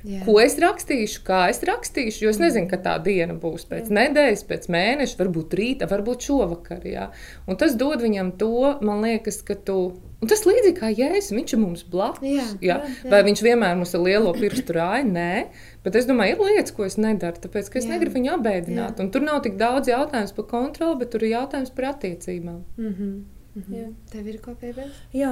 Jā. 0.00 0.22
Ko 0.24 0.38
es 0.40 0.54
rakstīšu, 0.56 1.20
kā 1.26 1.42
es 1.52 1.60
rakstīšu, 1.66 2.22
jo 2.24 2.30
es 2.32 2.38
nezinu, 2.40 2.70
ka 2.70 2.78
tā 2.80 2.94
diena 3.04 3.34
būs 3.36 3.66
pēc 3.68 3.90
jā. 3.90 3.96
nedēļas, 3.98 4.46
pēc 4.48 4.68
mēneša, 4.72 5.18
varbūt 5.18 5.56
rīta, 5.60 5.88
varbūt 5.90 6.24
šovakar. 6.24 6.86
Jā. 6.88 7.10
Un 7.46 7.58
tas 7.60 7.76
dod 7.76 8.00
viņam 8.00 8.32
to, 8.40 8.78
man 8.80 9.04
liekas, 9.04 9.42
ka 9.44 9.58
tu. 9.60 9.80
Un 10.20 10.28
tas 10.28 10.42
līdzīgi 10.44 10.76
kā 10.76 10.90
jēzus, 10.92 11.32
viņš 11.32 11.54
ir 11.56 11.60
mums 11.62 11.82
blakus. 11.88 12.28
Jā, 12.28 12.46
jā. 12.60 12.76
Jā. 12.84 13.10
Vai 13.12 13.22
viņš 13.24 13.40
vienmēr 13.46 13.78
mums 13.78 13.94
ar 13.96 14.04
lielo 14.04 14.34
pirkstu 14.36 14.76
rāja? 14.76 15.06
Nē, 15.08 15.32
bet 15.84 15.96
es 15.96 16.08
domāju, 16.10 16.36
ir 16.36 16.54
lietas, 16.58 16.74
ko 16.76 16.84
es 16.84 16.98
nedaru, 17.00 17.40
tāpēc 17.40 17.72
ka 17.72 17.80
es 17.80 17.88
jā. 17.88 17.94
negribu 17.94 18.18
viņu 18.18 18.36
apbēdināt. 18.36 19.00
Tur 19.14 19.24
nav 19.24 19.40
tik 19.46 19.56
daudz 19.60 19.88
jautājumu 19.88 20.36
par 20.36 20.48
kontroli, 20.52 21.00
bet 21.00 21.14
tur 21.14 21.24
ir 21.24 21.38
jautājums 21.38 21.72
par 21.72 21.94
attiecībām. 21.94 22.64
Mm 22.76 22.94
-hmm. 22.94 23.20
Mhm. 23.54 23.74
Jā. 23.74 23.86
Tev 24.12 24.28
ir 24.30 24.38
ko 24.42 24.52
piebilst? 24.58 24.98
Jā, 25.16 25.30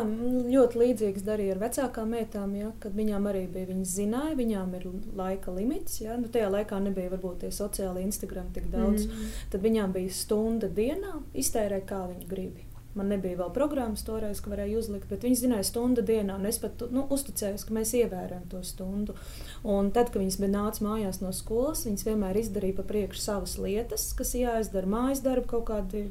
ļoti 0.51 0.81
līdzīgs 0.81 1.23
darīja 1.27 1.55
ar 1.55 1.61
vecākām 1.63 2.15
meitām, 2.17 2.55
ja, 2.59 2.73
kad 2.83 2.97
viņām 2.99 3.29
arī 3.31 3.45
bija, 3.53 3.69
viņas 3.71 3.93
zināja, 3.95 4.35
viņām 4.39 4.75
ir 4.75 4.87
laika 5.19 5.55
limits. 5.55 6.01
Ja, 6.03 6.17
nu, 6.19 6.31
tajā 6.33 6.49
laikā 6.51 6.81
nebija 6.83 7.13
varbūt 7.15 7.45
tie 7.45 7.53
sociāli 7.55 8.03
Instagram 8.09 8.51
tik 8.55 8.71
daudz. 8.73 9.07
Mm 9.07 9.13
-hmm. 9.13 9.37
Tad 9.51 9.63
viņām 9.63 9.93
bija 9.93 10.11
stunda 10.11 10.69
dienā, 10.69 11.23
iztērē 11.35 11.81
kā 11.87 12.09
viņi 12.09 12.29
grib. 12.29 12.59
Man 12.97 13.11
nebija 13.13 13.37
vēl 13.39 13.51
programmas 13.55 14.03
toreiz, 14.07 14.41
ka 14.43 14.51
varēju 14.51 14.79
uzlikt, 14.81 15.07
bet 15.11 15.23
viņi 15.27 15.37
zināja 15.43 15.67
stundu 15.69 16.03
dienā, 16.03 16.39
es 16.49 16.59
pat 16.63 16.81
nu, 16.95 17.05
uzticējos, 17.15 17.67
ka 17.69 17.77
mēs 17.77 17.93
ievērojam 17.99 18.47
to 18.51 18.63
stundu. 18.65 19.15
Un 19.69 19.93
tad, 19.95 20.09
kad 20.09 20.23
viņas 20.23 20.39
bija 20.41 20.55
nācis 20.55 20.83
mājās 20.87 21.21
no 21.21 21.31
skolas, 21.37 21.85
viņas 21.87 22.07
vienmēr 22.09 22.41
izdarīja 22.41 22.79
pa 22.81 22.87
priekšu 22.89 23.23
savas 23.23 23.59
lietas, 23.61 24.09
kas 24.19 24.33
jāizdara, 24.39 24.89
mājas 24.89 25.23
darba, 25.27 25.47
kaut 25.53 25.69
kādi 25.69 26.07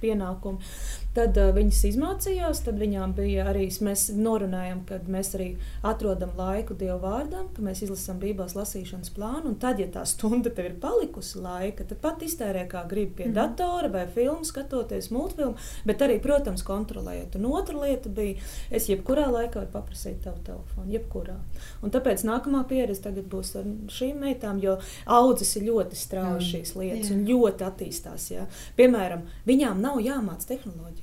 pienākumi. 0.00 0.70
Tad 1.16 1.38
uh, 1.40 1.50
viņas 1.54 1.80
izmācījās, 1.88 2.62
tad 2.66 2.78
viņām 2.78 3.16
bija 3.16 3.48
arī, 3.50 3.64
mēs 3.82 4.08
norunājam, 4.14 4.84
ka 4.86 5.00
mēs 5.10 5.32
arī 5.34 5.48
atrodam 5.86 6.36
laiku 6.38 6.76
Dievu 6.78 7.00
vārdam, 7.02 7.48
ka 7.54 7.64
mēs 7.66 7.82
izlasām 7.82 8.20
Bībeles 8.22 8.54
lasīšanas 8.54 9.10
plānu, 9.16 9.50
un 9.50 9.56
tad, 9.58 9.82
ja 9.82 9.88
tā 9.90 10.04
stunda 10.06 10.52
tev 10.54 10.68
ir 10.68 10.76
palikusi 10.82 11.42
laika, 11.42 11.86
tad 11.88 11.98
pat 12.04 12.22
iztērē 12.22 12.62
kā 12.70 12.84
gribi 12.90 13.16
pie 13.20 13.26
mm. 13.26 13.34
datora 13.34 13.90
vai 13.90 14.04
filmu 14.14 14.46
skatoties, 14.46 15.10
multfilmu, 15.14 15.58
bet 15.88 16.04
arī, 16.06 16.20
protams, 16.22 16.62
kontrolējot. 16.66 17.40
Un 17.40 17.50
otra 17.50 17.82
lieta 17.82 18.12
bija, 18.14 18.38
es 18.70 18.86
jebkurā 18.92 19.26
laikā 19.32 19.64
varu 19.64 19.72
paprasīt 19.74 20.22
tavu 20.24 20.44
telefonu, 20.46 20.88
jebkurā. 20.94 21.36
Un 21.82 21.94
tāpēc 21.94 22.22
nākamā 22.28 22.62
pieredze 22.70 23.02
tagad 23.08 23.26
būs 23.32 23.56
ar 23.58 23.66
šīm 23.90 24.22
meitām, 24.22 24.62
jo 24.62 24.78
audzes 25.10 25.56
ir 25.58 25.66
ļoti 25.72 25.98
strauji 25.98 26.52
šīs 26.52 26.74
lietas 26.78 27.10
Jā. 27.10 27.16
un 27.18 27.26
ļoti 27.28 27.66
attīstās. 27.66 28.30
Ja? 28.36 28.46
Piemēram, 28.78 29.26
viņām 29.48 29.82
nav 29.82 29.98
jāmāc 30.04 30.46
tehnoloģija. 30.48 30.99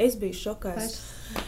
Es 0.00 0.16
biju 0.16 0.36
šokēts. 0.38 0.96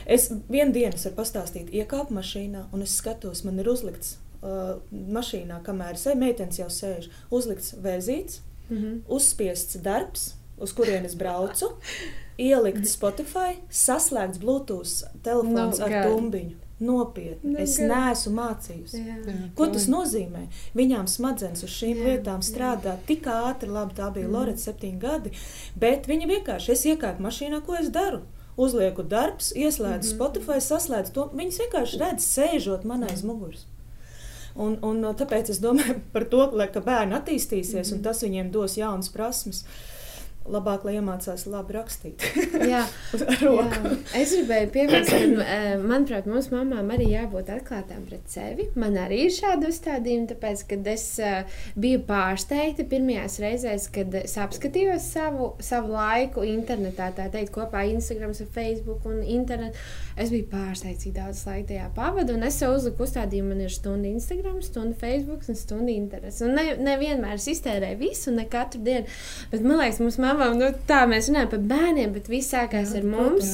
Es 0.07 0.29
vienu 0.51 0.75
dienu 0.75 0.99
varu 0.99 1.17
pastāstīt, 1.17 1.71
iekāpu 1.73 2.15
mašīnā 2.15 2.67
un 2.75 2.83
es 2.85 2.97
skatos, 2.99 3.45
man 3.47 3.59
ir 3.63 3.71
uzlikts 3.71 4.17
uh, 4.43 4.79
mašīnā, 4.91 5.63
kamēr 5.67 5.99
es 5.99 6.07
meitenes 6.19 6.61
jau 6.61 6.69
sēž, 6.71 7.09
uzlikts 7.31 7.75
vēzīts, 7.83 8.41
mm 8.69 8.77
-hmm. 8.77 8.99
uzspiests 9.09 9.81
darbs, 9.83 10.35
uz 10.59 10.73
kurienes 10.73 11.15
braucu, 11.19 11.73
ielikt 12.39 12.87
Spotify, 12.91 13.57
saslēgts 13.71 14.43
Bluetooth 14.43 15.07
telefons 15.23 15.79
no, 15.79 15.87
ar 15.87 16.11
tumbiņu. 16.11 16.62
Nopietni. 16.83 17.53
No, 17.55 17.59
es 17.63 17.77
neesmu 17.79 18.35
mācījusi. 18.37 19.01
Jā. 19.07 19.37
Ko 19.59 19.69
tas 19.71 19.87
nozīmē? 19.93 20.47
Viņām 20.79 21.09
smadzenes 21.11 21.63
uz 21.63 21.73
šīm 21.73 22.01
jā, 22.01 22.05
lietām 22.09 22.43
strādā 22.43 22.97
jā. 22.97 23.03
tik 23.07 23.29
ātri, 23.31 23.71
labi, 23.71 23.97
tā 23.99 24.11
bija 24.15 24.29
mm. 24.29 24.37
Loreta, 24.37 24.65
septiņi 24.65 25.03
gadi, 25.03 25.35
bet 25.79 26.09
viņa 26.11 26.31
vienkārši, 26.31 26.73
es 26.75 26.87
iekāpu 26.93 27.25
mašīnā, 27.29 27.65
ko 27.67 27.79
es 27.81 27.93
daru? 27.95 28.25
uzlieku 28.57 29.03
darbs, 29.03 29.53
ieslēdzu 29.57 29.97
mm 29.97 30.13
-hmm. 30.13 30.15
Spotify, 30.15 30.59
saslēdzu 30.61 31.13
to. 31.13 31.23
Viņas 31.35 31.61
vienkārši 31.63 32.01
redz, 32.01 32.27
sēžot 32.37 32.85
man 32.85 33.07
aiz 33.09 33.23
muguras. 33.25 33.65
Un, 34.55 34.77
un 34.85 35.01
tāpēc 35.17 35.51
es 35.51 35.61
domāju 35.61 36.01
par 36.15 36.25
to, 36.25 36.51
lai, 36.53 36.69
ka 36.69 36.81
bērni 36.81 37.17
attīstīsies 37.17 37.73
mm 37.73 37.91
-hmm. 37.91 37.97
un 37.97 38.03
tas 38.03 38.23
viņiem 38.23 38.51
dos 38.51 38.77
jaunas 38.77 39.09
prasmes. 39.09 39.63
Uh, 39.63 39.92
labāk, 40.49 40.87
lai 40.87 40.97
iemācās 40.99 41.45
labi 41.51 41.77
rakstīt. 41.77 42.25
jā, 42.73 42.83
jā. 43.45 43.67
es 44.19 44.35
gribēju 44.35 44.71
piebilst, 44.75 45.13
ka, 45.13 45.21
eh, 45.45 45.67
manuprāt, 45.81 46.29
mums 46.31 46.51
mamām 46.53 46.93
arī 46.95 47.11
jābūt 47.13 47.53
atklātām 47.55 48.05
pret 48.09 48.31
sevi. 48.33 48.69
Man 48.79 48.99
arī 49.01 49.25
ir 49.27 49.35
šādi 49.35 49.71
uzstādījumi, 49.71 50.29
tāpēc, 50.33 50.65
kad 50.73 50.93
es 50.93 51.07
uh, 51.23 51.61
biju 51.79 52.03
pārsteigta 52.09 52.87
pirmajās 52.91 53.39
reizēs, 53.43 53.89
kad 53.95 54.15
es 54.23 54.37
apskatījos 54.41 55.11
savu, 55.15 55.53
savu 55.63 55.95
laiku 55.97 56.47
internetā, 56.47 57.13
tā 57.17 57.29
teikt, 57.33 57.55
kopā 57.55 57.85
Instagram, 57.93 58.35
Facebook 58.53 59.07
un 59.09 59.23
internetu. 59.23 59.79
Es 60.17 60.35
biju 60.35 60.49
pārsteigta, 60.53 61.05
cik 61.07 61.17
daudz 61.17 61.45
laika 61.49 61.69
tajā 61.73 61.89
pavadu, 61.97 62.37
un 62.37 62.47
es 62.49 62.59
sev 62.61 62.75
uzliku 62.77 63.07
uzstādījumu, 63.07 63.55
man 63.55 63.65
ir 63.65 63.73
stunda 63.73 64.11
Instagram, 64.11 64.61
stunda 64.67 64.99
Facebook 65.01 65.49
un 65.49 65.59
stunda 65.59 65.95
internets. 65.95 66.43
Un 66.45 66.57
ne, 66.59 66.67
nevienmēr 66.83 67.39
es 67.39 67.49
iztērēju 67.55 68.01
visu, 68.03 68.35
ne 68.35 68.45
katru 68.51 68.83
dienu, 68.85 69.09
bet 69.53 69.65
man 69.65 69.81
liekas, 69.81 70.03
mums 70.03 70.21
mamā 70.21 70.33
mamām, 70.33 70.59
nu, 70.61 70.69
tā 70.89 71.03
mēs 71.09 71.29
runājam 71.31 71.51
par 71.53 71.63
bērniem, 71.73 72.13
bet 72.15 72.29
viss 72.31 72.53
sākās 72.53 72.93
jā, 72.93 73.01
ar 73.01 73.09
mums. 73.09 73.51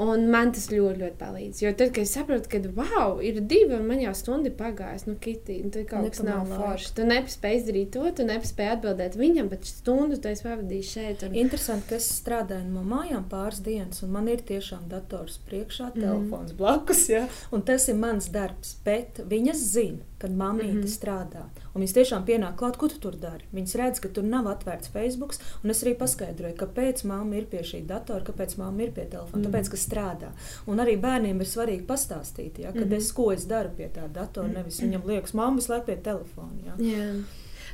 Un 0.00 0.26
man 0.32 0.52
tas 0.54 0.66
ļoti, 0.72 1.00
ļoti 1.02 1.18
palīdz. 1.20 1.62
Jo 1.62 1.72
tad, 1.76 1.92
kad 1.94 2.04
es 2.04 2.14
saprotu, 2.16 2.50
ka, 2.50 2.60
wow, 2.76 3.18
ir 3.24 3.40
divi, 3.40 3.74
un 3.76 3.86
man 3.88 4.02
jau 4.02 4.14
stunda 4.16 4.52
pagājis, 4.54 5.06
nu, 5.08 5.16
kitī, 5.22 5.60
nu, 5.64 5.72
tur 5.74 5.86
kaut 5.88 6.08
kas 6.10 6.24
nav 6.26 6.50
forši. 6.50 6.92
Tu 6.96 7.06
nepaspēji 7.08 7.60
izdarīt 7.60 7.92
to, 7.94 8.04
tu 8.18 8.26
nepaspēji 8.28 8.74
atbildēt 8.76 9.18
viņam, 9.20 9.50
bet 9.52 9.68
stundu 9.68 10.18
tu 10.18 10.30
esi 10.32 10.46
pavadījis 10.46 10.92
šeit. 10.96 11.26
Un... 11.28 11.38
Interesanti, 11.44 11.90
ka 11.92 11.98
es 12.00 12.10
strādāju 12.18 12.68
no 12.70 12.84
mājām 12.88 13.26
pāris 13.30 13.62
dienas, 13.64 14.02
un 14.06 14.14
man 14.16 14.30
ir 14.32 14.44
tiešām 14.46 14.88
dators 14.90 15.38
priekšā. 15.48 15.92
Telefons 15.94 16.52
mm. 16.52 16.56
blakus, 16.56 17.08
ja? 17.08 17.26
un 17.50 17.62
tas 17.62 17.88
ir 17.88 17.94
mans 18.00 18.28
darbs, 18.34 18.76
bet 18.84 19.22
viņas 19.30 19.68
zina 19.74 20.14
kad 20.24 20.32
mamīte 20.32 20.72
mm 20.72 20.82
-hmm. 20.82 20.92
strādā. 20.98 21.42
Un 21.74 21.82
viņas 21.82 21.94
tiešām 21.94 22.22
pienāk 22.24 22.54
klāt, 22.56 22.76
ko 22.80 22.88
tu 22.88 22.98
tur 22.98 23.16
dari. 23.20 23.44
Viņas 23.52 23.74
redz, 23.80 24.00
ka 24.00 24.08
tur 24.08 24.24
nav 24.24 24.46
atvērts 24.48 24.88
Facebook, 24.92 25.34
un 25.64 25.70
es 25.70 25.82
arī 25.84 25.92
paskaidroju, 26.00 26.54
kāpēc 26.62 27.04
mamma 27.04 27.36
ir 27.36 27.44
pie 27.50 27.60
šī 27.60 27.82
datora, 27.86 28.24
kāpēc 28.24 28.56
mamma 28.56 28.82
ir 28.82 28.92
pie 28.92 29.04
telefona. 29.04 29.36
Mm 29.36 29.44
-hmm. 29.44 29.50
Tāpēc, 29.50 29.70
ka 29.70 29.76
strādā. 29.76 30.30
Un 30.66 30.78
arī 30.78 30.96
bērniem 31.00 31.40
ir 31.40 31.46
svarīgi 31.46 31.86
pastāstīt, 31.86 32.58
ja, 32.58 32.72
kad 32.72 32.86
mm 32.86 32.90
-hmm. 32.90 32.96
es 32.96 33.12
ko 33.12 33.32
es 33.32 33.44
daru 33.44 33.70
pie 33.76 33.88
tā 33.96 34.08
datora, 34.08 34.48
nevis 34.48 34.80
viņam 34.80 35.06
liekas, 35.06 35.34
mamma 35.34 35.60
laiku 35.68 35.86
pie 35.86 35.96
telefona. 35.96 36.58
Ja. 36.66 36.74
Yeah. 36.78 37.16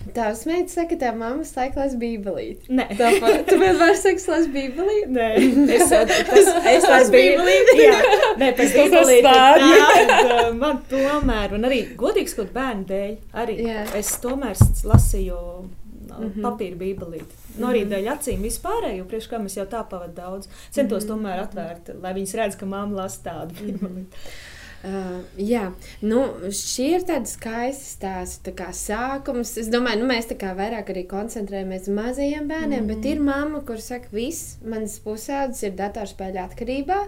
Tavs 0.00 0.46
meitas 0.48 0.72
saka, 0.74 0.94
ka 0.94 0.96
tā 1.02 1.10
mamma 1.12 1.44
laika 1.44 1.82
lasa 1.82 1.98
bībelīti. 2.00 2.70
Nē, 2.72 2.86
Tāpēc, 2.96 3.42
tu 3.50 3.56
vienmēr 3.60 3.98
saki, 4.00 4.22
lasa 4.32 4.48
bībelīti. 4.54 5.10
Nē, 5.12 5.26
es, 5.76 5.90
tas, 5.92 6.48
es 6.72 6.86
lasu 6.88 7.12
bībelīti. 7.12 7.74
Jā, 7.84 7.98
nē, 8.40 8.48
pēc 8.56 8.76
bībelīti. 8.78 9.20
Tā, 9.28 10.38
man 10.56 10.80
tomēr, 10.88 11.52
un 11.58 11.68
arī 11.68 11.82
godīgs, 12.00 12.34
kaut 12.38 12.54
bērnu 12.56 12.88
dēļ, 12.88 13.12
arī 13.44 13.58
jā. 13.66 13.84
es 14.00 14.14
tomēr 14.24 14.56
lasīju 14.88 15.40
mm 15.68 16.30
-hmm. 16.30 16.46
papīra 16.48 16.80
bībelīti. 16.80 17.40
No 17.60 17.68
arī 17.68 17.84
mhm. 17.84 17.92
dēļ 17.92 18.12
acīm 18.14 18.46
vispārējo, 18.48 19.04
priekš 19.10 19.28
kā 19.28 19.42
mēs 19.42 19.58
jau 19.60 19.66
tā 19.68 19.84
pavadām 19.84 20.16
daudz. 20.16 20.48
Centos 20.70 21.04
mm 21.04 21.10
-hmm. 21.10 21.12
tomēr 21.12 21.44
atvērt, 21.44 21.92
lai 22.00 22.14
viņas 22.16 22.34
redz, 22.40 22.56
ka 22.56 22.66
mamma 22.66 23.02
lasa 23.02 23.20
tādu 23.28 23.52
mhm. 23.52 23.66
bībelīti. 23.66 23.84
Mm 23.84 24.16
-hmm. 24.16 24.48
Uh, 24.80 25.18
jā, 25.36 25.66
nu, 26.00 26.22
šī 26.56 26.86
ir 26.96 27.02
tāda 27.04 27.28
skaista 27.28 27.84
stāsta 27.84 28.46
tā 28.46 28.54
kā 28.56 28.68
sākums. 28.72 29.52
Es 29.60 29.68
domāju, 29.68 30.00
nu, 30.00 30.06
mēs 30.08 30.30
tā 30.30 30.38
kā 30.40 30.54
vairāk 30.56 30.94
arī 30.94 31.02
koncentrējamies 31.10 31.90
uz 31.90 31.96
mazajiem 31.98 32.48
bērniem, 32.48 32.86
mm. 32.86 32.88
bet 32.88 33.08
ir 33.10 33.20
mamma, 33.20 33.60
kur 33.68 33.82
saka, 33.84 34.08
viss, 34.14 34.54
manas 34.64 34.96
pusaudzes 35.04 35.66
ir 35.68 35.74
datorspēļu 35.76 36.40
atkarībā. 36.46 37.02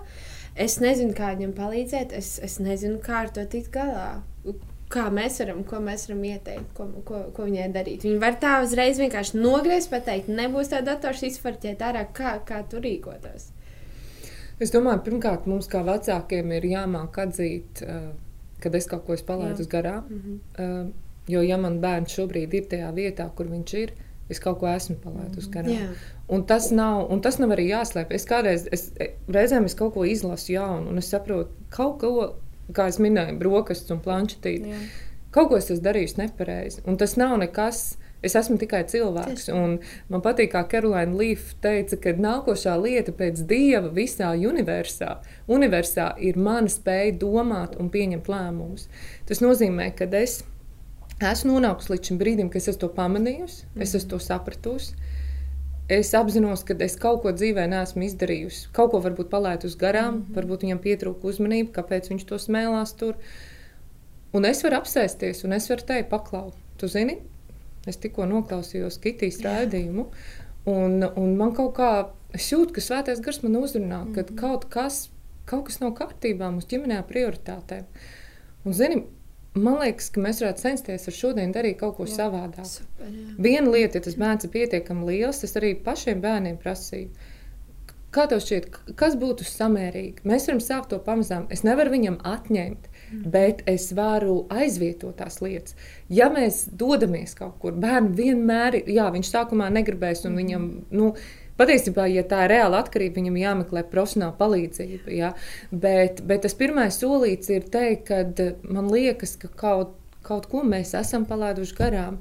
Es 0.60 0.76
nezinu, 0.84 1.14
kā 1.16 1.30
viņam 1.32 1.54
palīdzēt, 1.56 2.12
es, 2.18 2.34
es 2.44 2.58
nezinu, 2.60 3.00
kā 3.00 3.22
ar 3.22 3.32
to 3.32 3.46
tikt 3.48 3.72
galā. 3.72 4.20
Kā 4.92 5.06
mēs 5.08 5.40
varam, 5.40 5.64
ko 5.64 5.80
mēs 5.80 6.04
varam 6.10 6.26
ieteikt, 6.28 6.68
ko, 6.76 6.90
ko, 7.08 7.22
ko 7.32 7.48
viņai 7.48 7.70
darīt. 7.72 8.04
Viņa 8.04 8.20
var 8.20 8.36
tā 8.42 8.58
uzreiz 8.66 9.00
vienkārši 9.00 9.40
nogriezt, 9.40 9.88
pateikt, 9.88 10.28
nebūs 10.28 10.74
tā 10.74 10.84
dators 10.84 11.24
izfarķēt 11.24 11.88
ārā, 11.88 12.04
kā, 12.12 12.36
kā 12.44 12.60
tur 12.68 12.84
rīkoties. 12.84 13.48
Es 14.62 14.70
domāju, 14.74 15.02
pirmkārt, 15.08 15.48
mums 15.50 15.68
kā 15.70 15.82
vecākiem 15.86 16.52
ir 16.58 16.68
jāmāk 16.70 17.18
atzīt, 17.24 17.82
uh, 17.86 18.12
kad 18.62 18.74
es 18.78 18.86
kaut 18.90 19.04
ko 19.06 19.16
palaidu 19.26 19.66
garām. 19.68 20.04
Mm 20.08 20.22
-hmm. 20.56 20.92
jo, 21.28 21.42
ja 21.42 21.56
man 21.56 21.80
bērns 21.80 22.14
šobrīd 22.18 22.54
ir 22.54 22.64
tajā 22.70 22.92
vietā, 22.94 23.28
kur 23.34 23.46
viņš 23.46 23.74
ir, 23.82 23.92
es 24.28 24.40
kaut 24.40 24.58
ko 24.58 24.68
esmu 24.68 24.96
palaidus 25.04 25.46
mm 25.46 25.52
-hmm. 25.52 25.54
garām. 25.54 25.70
Yeah. 25.70 25.96
Un 26.28 26.46
tas, 26.46 26.70
nav, 26.70 27.12
un 27.12 27.20
tas 27.20 27.38
nav 27.38 27.50
arī 27.50 27.66
jāslēp. 27.68 28.06
Es 28.10 28.26
kādreiz, 28.26 28.68
es, 28.72 28.92
reizēm 29.28 29.64
es 29.64 29.74
kaut 29.74 29.94
ko 29.94 30.04
izlasu 30.04 30.52
jaunu, 30.52 30.88
un 30.88 30.98
es 30.98 31.10
saprotu, 31.10 31.50
kaut 31.70 31.98
ko, 32.00 32.34
kā 32.72 32.88
es 32.88 32.98
minēju, 32.98 33.38
brokastis 33.38 33.90
un 33.90 34.00
planšetīti. 34.00 34.74
Kaut 35.30 35.48
ko 35.48 35.56
es 35.56 35.70
esmu 35.70 35.84
darījis 35.84 36.16
nepareizi. 36.16 36.82
Un 36.86 36.96
tas 36.96 37.16
nav 37.16 37.38
nekas 37.38 37.98
Es 38.22 38.36
esmu 38.38 38.54
tikai 38.60 38.84
cilvēks. 38.86 39.48
Man 39.52 40.22
patīk, 40.22 40.52
kā 40.52 40.62
Karolīna 40.70 41.16
Līfa 41.18 41.56
teica, 41.64 41.98
ka 42.04 42.12
nākošā 42.14 42.76
lieta 42.78 43.14
pēc 43.18 43.42
dieva 43.50 43.90
visā 43.90 44.30
universā, 44.38 45.16
universā 45.50 46.12
ir 46.22 46.38
mana 46.38 46.70
spēja 46.70 47.16
domāt 47.18 47.74
un 47.82 47.90
pieņemt 47.90 48.30
lēmumus. 48.30 48.86
Tas 49.26 49.42
nozīmē, 49.42 49.90
ka 49.98 50.06
es 50.20 50.44
esmu 51.18 51.56
nonākusi 51.56 51.94
līdz 51.94 52.12
šim 52.12 52.20
brīdim, 52.22 52.52
kad 52.52 52.62
es 52.62 52.70
esmu 52.70 52.84
to 52.84 52.92
pamanījusi, 52.94 53.66
mm 53.74 53.82
es 53.82 54.06
to 54.06 54.20
sapratusi. 54.22 54.94
Es 55.90 56.14
apzinos, 56.14 56.62
ka 56.64 56.76
es 56.86 56.94
kaut 56.96 57.24
ko 57.24 57.32
dzīvē 57.34 57.66
neesmu 57.68 58.06
izdarījusi. 58.06 58.68
Kaut 58.72 58.94
ko 58.94 59.02
varbūt 59.02 59.32
palaidu 59.34 59.70
garām, 59.78 60.22
mm 60.22 60.38
varbūt 60.38 60.62
viņam 60.62 60.82
pietrūka 60.86 61.26
uzmanība, 61.26 61.74
kāpēc 61.80 62.12
viņš 62.14 62.28
to 62.30 62.38
smēlās 62.38 62.94
tur. 62.94 63.18
Un 64.32 64.46
es 64.48 64.62
varu 64.64 64.78
apsēsties 64.78 65.42
un 65.44 65.58
es 65.58 65.66
varu 65.68 65.90
teikt, 65.90 66.08
paklau, 66.08 66.52
tu 66.80 66.88
zini, 66.88 67.18
Es 67.86 67.98
tikko 68.02 68.26
noklausījos 68.30 69.00
Kitijas 69.02 69.40
raidījumu, 69.42 70.06
un, 70.70 71.08
un 71.18 71.32
man 71.38 71.54
kaut 71.56 71.72
kā 71.78 71.92
jūtas, 72.32 72.74
ka 72.76 72.84
svētais 72.88 73.22
gars 73.24 73.42
man 73.42 73.58
uzrunā, 73.58 74.04
mm 74.04 74.12
-hmm. 74.12 74.14
ka 74.14 74.22
mhm. 74.22 74.38
kaut 74.38 74.68
kas, 74.70 75.08
kaut 75.44 75.66
kas 75.66 75.80
nav 75.80 75.96
kārtībā 75.98 76.52
mūsu 76.54 76.68
ģimenē 76.74 77.02
prioritātēm. 77.08 77.84
Un, 78.64 78.72
zini, 78.72 79.02
Man 79.52 79.74
liekas, 79.82 80.06
ka 80.08 80.20
mēs 80.24 80.38
varētu 80.40 80.64
censties 80.64 81.08
ar 81.10 81.12
šodien 81.12 81.50
darīt 81.52 81.76
kaut 81.82 81.98
ko 81.98 82.06
jā, 82.06 82.14
savādāk. 82.14 82.64
Super, 82.64 83.08
jā. 83.12 83.34
Viena 83.36 83.68
lieta, 83.74 83.98
ja 83.98 84.04
tas 84.06 84.14
bērns 84.16 84.46
ir 84.46 84.52
pietiekami 84.54 85.04
liels, 85.10 85.42
tas 85.42 85.52
arī 85.60 85.74
pašiem 85.76 86.22
bērniem 86.24 86.56
prasīja. 86.62 87.10
Kā 88.12 88.24
tev 88.28 88.40
šķiet, 88.44 88.70
kas 88.96 89.16
būtu 89.20 89.44
samērīgi? 89.44 90.24
Mēs 90.28 90.48
varam 90.48 90.62
sākt 90.64 90.88
to 90.92 90.98
pamazām. 91.04 91.44
Es 91.52 91.66
nevaru 91.68 91.92
viņam 91.92 92.16
atņemt, 92.28 92.88
bet 93.12 93.62
es 93.70 93.90
varu 93.96 94.42
aizvietot 94.52 95.16
tās 95.18 95.40
lietas. 95.44 95.76
Ja 96.12 96.30
mēs 96.32 96.64
dodamies 96.68 97.36
kaut 97.38 97.58
kur, 97.62 97.76
bērni 97.76 98.16
vienmēr 98.18 98.80
ir, 98.80 98.90
jā, 98.98 99.06
viņš 99.14 99.30
sākumā 99.34 99.70
negribēs, 99.74 100.26
un 100.28 100.42
viņam, 100.42 100.68
nu, 100.96 101.14
Patiesībā, 101.52 102.06
ja 102.08 102.22
tā 102.24 102.46
ir 102.46 102.54
reāla 102.54 102.78
atkarība, 102.80 103.18
viņam 103.20 103.34
jāmeklē 103.36 103.82
profesionāla 103.90 104.32
palīdzība. 104.38 105.10
Ja? 105.12 105.28
Bet, 105.70 106.22
bet 106.26 106.46
tas 106.46 106.56
pirmais 106.58 106.96
solīts 106.96 107.52
ir 107.52 107.66
teikt, 107.70 108.08
ka 108.08 108.46
man 108.64 108.88
liekas, 108.90 109.36
ka 109.38 109.50
kaut, 109.60 109.92
kaut 110.24 110.48
ko 110.50 110.64
mēs 110.64 110.94
esam 110.96 111.28
palaiduši 111.28 111.76
garām, 111.76 112.16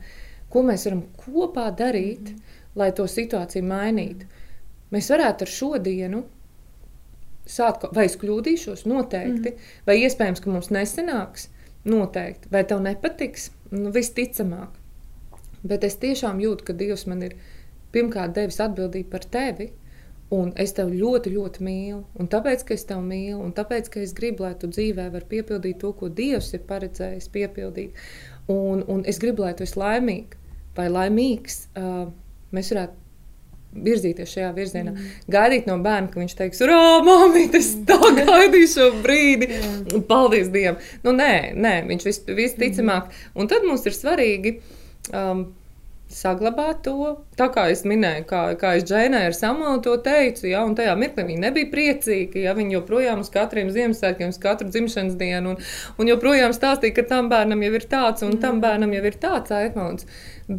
ko 0.51 0.65
mēs 0.67 0.83
varam 0.85 1.05
kopā 1.23 1.69
darīt, 1.79 2.27
mm 2.27 2.59
lai 2.75 2.91
to 2.95 3.07
situāciju 3.07 3.65
mainītu. 3.67 4.27
Mēs 4.91 5.09
varētu 5.11 5.45
ar 5.45 5.51
šodienu 5.51 6.23
sākt, 7.49 7.87
vai 7.95 8.05
es 8.09 8.17
kļūdīšos, 8.21 8.85
noteikti, 8.89 9.53
mm. 9.53 9.73
vai 9.87 9.97
iespējams, 10.03 10.43
ka 10.43 10.53
mums 10.53 10.71
nesanāks, 10.73 11.49
noteikti, 11.87 12.51
vai 12.53 12.63
tev 12.67 12.83
nepatiks, 12.85 13.49
nu, 13.73 13.91
visticamāk. 13.95 14.77
Bet 15.67 15.85
es 15.85 15.97
tiešām 16.01 16.41
jūtu, 16.41 16.65
ka 16.67 16.77
Dievs 16.77 17.05
man 17.09 17.21
ir 17.27 17.37
pirmkārt 17.93 18.33
devis 18.37 18.59
atbildību 18.63 19.11
par 19.11 19.27
tevi. 19.29 19.71
Un 20.31 20.53
es 20.63 20.71
tevi 20.71 20.95
ļoti, 20.95 21.33
ļoti 21.35 21.63
mīlu. 21.67 22.05
Un 22.15 22.29
tāpēc, 22.31 22.61
ka 22.63 22.75
es 22.77 22.85
tevi 22.87 23.03
mīlu, 23.03 23.41
un 23.43 23.51
tāpēc, 23.51 23.89
ka 23.91 23.99
es 23.99 24.13
gribu, 24.15 24.45
lai 24.45 24.53
tu 24.55 24.69
dzīvē 24.71 25.09
vari 25.11 25.27
piepildīt 25.33 25.81
to, 25.81 25.91
ko 25.99 26.07
Dievs 26.07 26.53
ir 26.55 26.63
paredzējis 26.69 27.27
piepildīt. 27.33 27.99
Un, 28.47 28.85
un 28.87 29.03
es 29.11 29.19
gribu, 29.19 29.43
lai 29.43 29.51
tu 29.59 29.67
esi 29.67 29.79
laimīgs 29.81 30.39
vai 30.77 30.87
laimīgs. 30.87 31.57
Uh, 31.75 32.05
mēs 32.55 32.71
varētu 32.71 33.00
virzīties 33.71 34.33
šajā 34.35 34.49
virzienā. 34.55 34.93
Mm. 34.93 35.13
Gaidīt 35.31 35.69
no 35.69 35.77
bērna, 35.83 36.11
ka 36.11 36.19
viņš 36.21 36.35
teiks, 36.39 36.61
Ugh, 36.65 37.05
māmiņ, 37.07 37.55
es 37.59 37.71
tā 37.87 37.97
gaidīju 38.01 38.69
šo 38.73 38.89
brīdi. 39.03 39.49
Mm. 39.55 40.03
Paldies 40.09 40.51
Dievam! 40.53 40.81
Nu, 41.05 41.15
nē, 41.15 41.33
nē, 41.55 41.73
viņš 41.89 42.07
vis, 42.09 42.21
visticamāk. 42.41 43.09
Mm. 43.09 43.41
Un 43.41 43.51
tad 43.51 43.67
mums 43.67 43.87
ir 43.87 43.97
svarīgi. 43.97 44.57
Um, 45.15 45.47
saglabāt 46.15 46.81
to. 46.85 47.13
Tā 47.39 47.47
kā 47.53 47.65
es 47.73 47.83
minēju, 47.87 48.25
kā, 48.29 48.41
kā 48.59 48.73
es 48.77 48.85
Džēnai 48.87 49.23
ar 49.29 49.35
Samuelu 49.37 49.81
to 49.85 49.95
teicu, 50.03 50.47
ja, 50.49 50.63
un 50.67 50.75
tajā 50.77 50.93
mirklī 50.99 51.25
viņa 51.29 51.43
nebija 51.45 51.69
priecīga. 51.71 52.41
Ja, 52.45 52.55
viņa 52.57 52.77
joprojām 52.77 53.23
uz 53.23 53.31
katriem 53.33 53.71
Ziemassvētkiem, 53.73 54.33
uz 54.33 54.39
katru 54.41 54.69
dzimšanas 54.71 55.15
dienu, 55.19 55.55
un, 55.55 55.71
un 55.97 56.11
joprojām 56.11 56.55
stāstīja, 56.57 56.97
ka 56.99 57.07
tam 57.13 57.31
bērnam 57.31 57.63
jau 57.65 57.71
ir 57.79 57.87
tāds, 57.91 58.25
un 58.27 58.35
mm. 58.35 58.41
tam 58.43 58.61
bērnam 58.63 58.93
jau 58.97 59.05
ir 59.07 59.17
tāds 59.23 59.55
iPhone. 59.55 60.11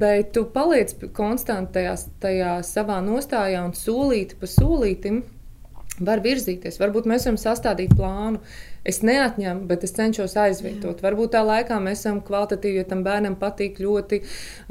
Bet 0.03 0.33
tu 0.37 0.47
paliec 0.55 0.95
konstanti 1.17 1.79
tajā, 1.79 1.95
tajā 2.23 2.57
savā 2.67 2.99
nostājā 3.05 3.63
un 3.67 3.77
solīti 3.77 4.41
pa 4.41 4.51
solītim. 4.51 5.23
var 6.01 6.23
virzīties. 6.25 6.81
Varbūt 6.81 7.07
mēs 7.07 7.27
varam 7.29 7.37
sastādīt 7.39 7.93
plānu. 7.95 8.41
Es 8.83 8.99
neatņemu, 9.07 9.67
bet 9.71 9.85
es 9.87 9.95
cenšos 9.95 10.33
aizvietot. 10.43 10.99
Jā. 10.99 11.05
Varbūt 11.07 11.37
tā 11.37 11.43
laikā 11.47 11.77
mēs 11.83 12.01
esam 12.03 12.19
kvalitatīvi, 12.27 12.81
ja 12.81 12.87
tam 12.91 13.05
bērnam 13.07 13.37
patīk 13.39 13.77
ļoti, 13.79 14.19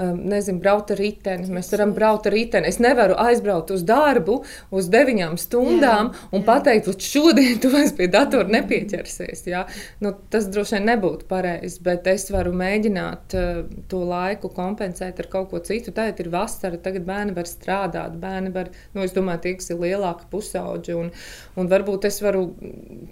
um, 0.04 0.18
nezinu, 0.34 0.60
braukt 0.60 0.92
ar 0.92 1.00
riteni. 1.00 1.48
Mēs 1.56 1.72
varam 1.72 1.94
braukt 1.96 2.28
ar 2.28 2.36
riteni. 2.36 2.68
Es 2.68 2.82
nevaru 2.84 3.16
aizbraukt 3.22 3.72
uz 3.72 3.86
darbu 3.88 4.42
uz 4.76 4.90
deviņām 4.92 5.38
stundām 5.40 6.12
jā, 6.12 6.26
un 6.32 6.42
jā. 6.42 6.48
pateikt, 6.50 6.90
ka 6.90 7.08
šodien 7.08 7.62
tu 7.64 7.72
vairs 7.72 7.94
pie 7.96 8.10
datora 8.12 8.52
nepieķersies. 8.52 9.46
Jā. 9.48 9.64
Nu, 10.04 10.12
tas 10.34 10.50
droši 10.52 10.76
vien 10.78 10.90
nebūtu 10.92 11.30
pareizi, 11.32 11.80
bet 11.86 12.12
es 12.12 12.28
varu 12.36 12.52
mēģināt 12.60 13.38
uh, 13.40 13.64
to 13.92 14.04
laiku 14.12 14.52
kompensēt 14.52 15.24
ar 15.24 15.32
kaut 15.32 15.54
ko 15.54 15.64
citu. 15.64 15.96
Tagad 15.96 16.20
ir 16.20 16.32
vasara, 16.36 16.82
tagad 16.84 17.08
bērni 17.08 17.38
var 17.38 17.48
strādāt, 17.48 18.20
bērni 18.20 18.52
var, 18.52 18.74
nu, 18.92 19.06
es 19.08 19.16
domāju, 19.16 19.46
tie, 19.48 19.56
kas 19.62 19.72
ir 19.72 19.80
lielāki 19.80 20.28
pusauģi, 20.36 21.00
un, 21.00 21.12
un 21.56 21.72
varbūt 21.72 22.12
es 22.12 22.20
varu 22.24 22.50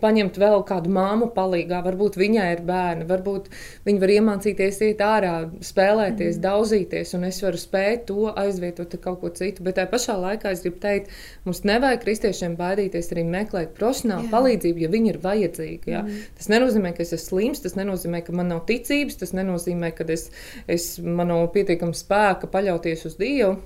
paņemt 0.03 0.43
vēl 0.43 0.67
kādu 0.67 0.88
kādu 0.89 0.95
māmu 0.95 1.29
palīgā, 1.33 1.81
varbūt 1.83 2.17
viņai 2.17 2.47
ir 2.55 2.61
bērni, 2.65 3.05
varbūt 3.07 3.49
viņi 3.85 3.99
var 3.99 4.09
iemācīties 4.09 4.81
iet 4.81 4.99
ārā, 5.01 5.49
spēlēties, 5.61 6.37
mm. 6.37 6.41
daudzīties, 6.41 7.13
un 7.15 7.25
es 7.25 7.41
varu 7.41 7.57
spēt 7.57 8.07
to 8.07 8.31
aizvietot 8.35 8.93
ar 8.93 8.99
kaut 8.99 9.21
ko 9.21 9.29
citu. 9.29 9.63
Bet 9.63 9.77
tajā 9.77 9.89
pašā 9.91 10.17
laikā 10.17 10.51
es 10.51 10.63
gribu 10.63 10.79
teikt, 10.79 11.09
mums 11.45 11.63
nevajag 11.63 12.01
kristiešiem 12.03 12.57
baidīties 12.57 13.11
arī 13.13 13.25
meklēt 13.25 13.75
profesionālu 13.77 14.29
palīdzību, 14.31 14.83
ja 14.83 14.89
viņi 14.89 15.13
ir 15.13 15.19
vajadzīgi. 15.23 15.93
Ja? 15.93 16.03
Mm. 16.03 16.23
Tas 16.37 16.49
nenozīmē, 16.49 16.93
ka 16.95 17.03
es 17.03 17.13
esmu 17.13 17.27
slims, 17.29 17.63
tas 17.63 17.77
nenozīmē, 17.77 18.23
ka 18.25 18.35
man 18.35 18.49
nav 18.49 18.65
ticības, 18.69 19.19
tas 19.21 19.35
nenozīmē, 19.37 19.93
ka 19.95 20.07
es, 20.09 20.29
es 20.67 20.95
man 21.03 21.29
nav 21.29 21.49
pietiekama 21.53 21.97
spēka 21.97 22.49
paļauties 22.49 23.05
uz 23.09 23.19
Dievu. 23.19 23.59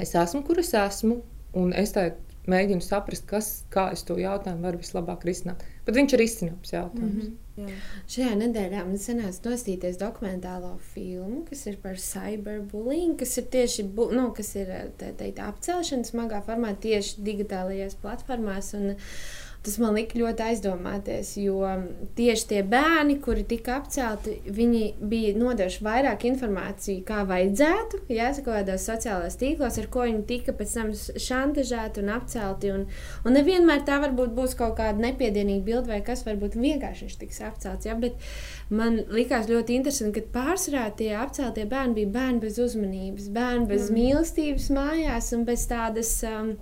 Es 0.00 0.14
esmu, 0.16 0.40
kur 0.46 0.58
es 0.58 0.72
esmu, 0.74 1.20
un 1.60 1.74
es 1.76 1.92
tā 1.92 2.08
mēģinu 2.48 2.82
saprast, 2.82 3.26
kas, 3.28 3.50
kā 3.70 3.90
es 3.94 4.02
to 4.08 4.16
jautājumu 4.18 4.64
varu 4.64 4.80
vislabāk 4.80 5.26
risināt. 5.28 5.62
Bet 5.86 5.96
viņš 5.98 6.12
ir 6.14 6.22
izcināms 6.22 6.72
jautājums. 6.72 7.14
Mm 7.14 7.20
-hmm. 7.20 7.38
Jā. 7.52 7.74
Šajā 8.08 8.34
nedēļā 8.40 8.82
man 8.86 8.98
sanāca 8.98 9.50
nostīties 9.50 9.98
dokumentālo 10.00 10.78
filmu, 10.94 11.42
kas 11.48 11.66
ir 11.66 11.76
par 11.82 11.98
cyberbullying, 12.00 13.18
kas 13.18 13.36
ir 13.38 13.44
tieši 13.52 13.84
nu, 13.92 14.32
kas 14.32 14.54
ir, 14.56 14.70
te, 14.96 15.12
teikt, 15.18 15.38
apcelšana 15.38 16.08
smagā 16.08 16.40
formā 16.46 16.72
tieši 16.80 17.20
digitālajās 17.20 17.98
platformās. 18.00 18.72
Un, 18.78 18.94
uh, 18.94 19.41
Tas 19.62 19.76
man 19.78 19.94
lika 19.94 20.18
ļoti 20.18 20.42
aizdomāties, 20.42 21.36
jo 21.38 21.60
tieši 22.18 22.46
tie 22.50 22.62
bērni, 22.66 23.14
kuri 23.22 23.44
tika 23.46 23.76
apcelti, 23.78 24.34
viņi 24.50 24.80
bija 25.06 25.36
nodevuši 25.38 25.84
vairāk 25.86 26.26
informāciju, 26.26 27.04
kā 27.06 27.20
vajadzētu, 27.28 28.00
jāsaka, 28.10 28.56
kādos 28.56 28.88
sociālajos 28.90 29.38
tīklos, 29.38 29.78
ar 29.78 29.86
ko 29.94 30.08
viņi 30.08 30.24
tika 30.26 30.56
pēc 30.58 30.74
tam 30.74 30.90
šantažēti 31.28 32.02
un 32.02 32.10
apcelti. 32.16 32.74
Un, 32.74 32.88
un 33.22 33.38
nevienmēr 33.38 33.86
tā 33.86 34.00
varbūt 34.02 34.34
būs 34.34 34.58
kaut 34.58 34.74
kāda 34.80 34.98
nepiedienīga 35.06 35.62
bilde, 35.70 35.92
vai 35.94 36.02
kas 36.02 36.26
varbūt 36.26 36.58
vienkārši 36.58 37.06
viņš 37.06 37.18
tiks 37.22 37.42
apcelts. 37.46 37.86
Ja? 37.86 37.94
Bet 37.94 38.18
man 38.66 38.98
likās 39.14 39.46
ļoti 39.46 39.78
interesanti, 39.78 40.24
ka 40.24 40.40
pārsvarā 40.40 40.88
tie 40.98 41.12
apceltie 41.14 41.70
bērni 41.70 42.00
bija 42.00 42.16
bērni 42.18 42.42
bez 42.42 42.58
uzmanības, 42.58 43.30
bērni 43.30 43.70
bez 43.70 43.92
mm. 43.92 44.00
mīlestības 44.00 44.72
mājās 44.74 45.36
un 45.38 45.46
bez 45.46 45.70
tādas. 45.70 46.18
Um, 46.26 46.56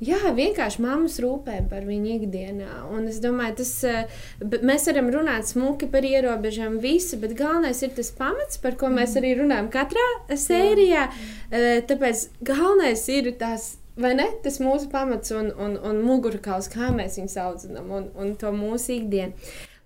Jā, 0.00 0.30
vienkārši 0.32 0.80
mammas 0.80 1.18
rūpē 1.20 1.58
par 1.68 1.84
viņu 1.84 2.14
ikdienā. 2.14 2.68
Un 2.88 3.04
es 3.10 3.18
domāju, 3.20 3.58
tas 3.58 3.72
eh, 3.84 4.22
mēs 4.40 4.86
varam 4.88 5.10
runāt 5.12 5.50
smuki 5.50 5.90
par 5.92 6.06
ierobežojumu, 6.08 6.80
visu, 6.80 7.18
bet 7.20 7.34
galvenais 7.36 7.82
ir 7.84 7.92
tas 7.98 8.08
pamats, 8.16 8.56
par 8.62 8.78
ko 8.80 8.88
mēs 8.94 9.18
arī 9.20 9.34
runājam 9.42 9.68
katrā 9.74 10.06
sērijā. 10.32 11.04
Eh, 11.52 11.82
tāpēc 11.84 12.30
galvenais 12.40 13.04
ir 13.12 13.28
tās. 13.40 13.74
Vai 14.00 14.14
ne? 14.16 14.24
Tas 14.40 14.56
mūsu 14.62 14.88
pamats 14.88 15.34
un, 15.36 15.50
un, 15.60 15.74
un 15.84 15.98
mugurkauls, 16.06 16.70
kā 16.72 16.88
mēs 16.94 17.18
viņu 17.18 17.32
saucam, 17.34 17.90
un, 17.92 18.06
un 18.16 18.30
to 18.40 18.48
mūsu 18.56 18.94
ikdienu. 18.96 19.36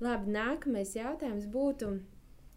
Labi, 0.04 0.30
nākamais 0.36 0.94
jautājums 0.94 1.48
būtu. 1.50 1.90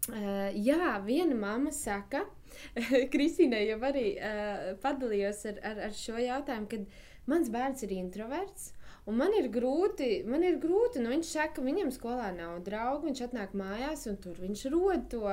Uh, 0.08 0.46
jā, 0.54 0.94
viena 1.02 1.34
mamma 1.34 1.72
saka, 1.74 2.22
Kristīne 3.12 3.64
jau 3.64 3.80
arī 3.88 4.12
uh, 4.14 4.70
padalījās 4.84 5.42
ar, 5.50 5.58
ar, 5.66 5.82
ar 5.88 5.96
šo 5.96 6.20
jautājumu, 6.20 6.70
kad 6.70 6.86
mans 7.30 7.52
bērns 7.52 7.84
ir 7.86 7.94
introverts. 7.98 8.72
Un 9.08 9.16
man 9.16 9.32
ir 9.32 9.46
grūti, 9.48 10.08
man 10.28 10.42
ir 10.44 10.58
grūti, 10.60 11.00
nu 11.00 11.08
viņš 11.14 11.28
saka, 11.32 11.54
ka 11.56 11.62
viņam 11.64 11.88
skolā 11.94 12.26
nav 12.36 12.58
draugu, 12.66 13.06
viņš 13.08 13.22
atnāk 13.24 13.54
mājās 13.56 14.02
un 14.10 14.18
tur 14.20 14.36
viņš 14.36 14.64
rod 14.74 15.06
to, 15.14 15.32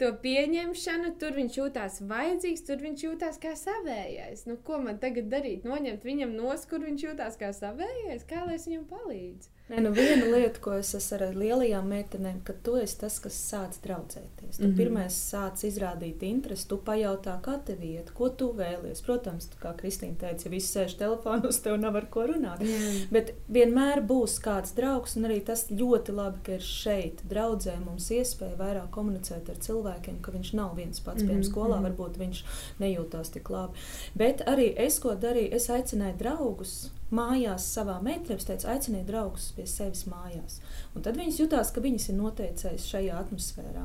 to 0.00 0.08
pieņemšanu, 0.24 1.12
tur 1.22 1.38
viņš 1.38 1.58
jūtās 1.60 2.00
vajadzīgs, 2.10 2.64
tur 2.66 2.82
viņš 2.82 3.04
jūtās 3.06 3.38
kā 3.44 3.54
savējais. 3.60 4.42
Nu, 4.50 4.58
ko 4.66 4.80
man 4.82 4.98
tagad 5.04 5.30
darīt? 5.30 5.62
Noņemt 5.68 6.02
viņam 6.08 6.34
nos, 6.34 6.66
kur 6.66 6.82
viņš 6.82 7.06
jūtās 7.06 7.38
kā 7.38 7.52
savējais, 7.54 8.26
kā 8.26 8.42
lai 8.48 8.58
es 8.58 8.66
viņam 8.66 8.88
palīdzu? 8.90 9.54
Nē, 9.70 9.78
nu 9.80 9.92
viena 9.94 10.26
lieta, 10.26 10.58
ko 10.60 10.72
es 10.74 10.90
esmu 10.98 11.16
ar 11.22 11.36
lielajām 11.38 11.86
meitenēm, 11.88 12.40
ka 12.44 12.52
tu 12.66 12.74
esi 12.80 12.96
tas, 12.98 13.14
kas 13.22 13.36
sāc 13.38 13.78
draudzēties. 13.84 14.56
Tu 14.56 14.62
mm 14.62 14.70
-hmm. 14.70 14.76
pirmais 14.76 15.18
sāc 15.32 15.62
izrādīt 15.64 16.22
interesi, 16.26 16.66
tu 16.68 16.76
pajautā, 16.86 17.38
kā 17.42 17.54
tev 17.66 17.84
iet, 17.84 18.10
ko 18.10 18.28
tu 18.28 18.50
vēlies. 18.58 19.02
Protams, 19.06 19.46
tu, 19.46 19.56
kā 19.62 19.72
Kristīna 19.76 20.18
teica, 20.18 20.44
ja 20.44 20.50
viss 20.50 20.76
sēž 20.76 20.96
telefonos, 20.98 21.60
tev 21.64 21.78
nav 21.80 21.96
ar 21.96 22.06
ko 22.10 22.26
runāt. 22.26 22.60
Mm. 22.60 23.06
Bet 23.10 23.34
vienmēr 23.48 24.02
būs 24.06 24.38
kāds 24.42 24.74
draugs, 24.74 25.16
un 25.16 25.24
arī 25.24 25.40
tas 25.44 25.70
ļoti 25.70 26.12
labi, 26.12 26.38
ka 26.42 26.52
ir 26.52 26.60
šeit 26.60 27.22
draudzē 27.30 27.76
mums 27.84 28.10
iespēja 28.10 28.56
vairāk 28.56 28.90
komunicēt 28.90 29.50
ar 29.50 29.56
cilvēkiem, 29.56 30.20
ka 30.22 30.32
viņš 30.32 30.54
nav 30.54 30.76
viens 30.76 31.00
pats. 31.00 31.22
Mm 31.22 31.28
-hmm. 31.28 31.30
Piemēram, 31.30 31.50
skolā 31.52 31.76
-hmm. 31.76 31.86
varbūt 31.86 32.18
viņš 32.18 32.44
nejūtās 32.80 33.32
tik 33.32 33.50
labi. 33.50 33.78
Bet 34.14 34.42
arī 34.46 34.74
es, 34.76 34.98
ko 34.98 35.14
darīju, 35.14 35.54
es 35.54 35.70
aicināju 35.70 36.18
draugus 36.18 36.90
mājās 37.14 37.66
savā 37.74 37.98
meitene, 38.02 38.38
teica, 38.40 38.72
aiciniet 38.72 39.06
draugus 39.08 39.50
pie 39.56 39.66
sevis 39.68 40.06
mājās. 40.10 40.60
Un 40.96 41.04
tad 41.04 41.18
viņas 41.20 41.40
jutās, 41.42 41.72
ka 41.72 41.82
viņas 41.84 42.08
ir 42.10 42.18
noteicējis 42.18 42.88
šajā 42.92 43.18
atmosfērā. 43.20 43.84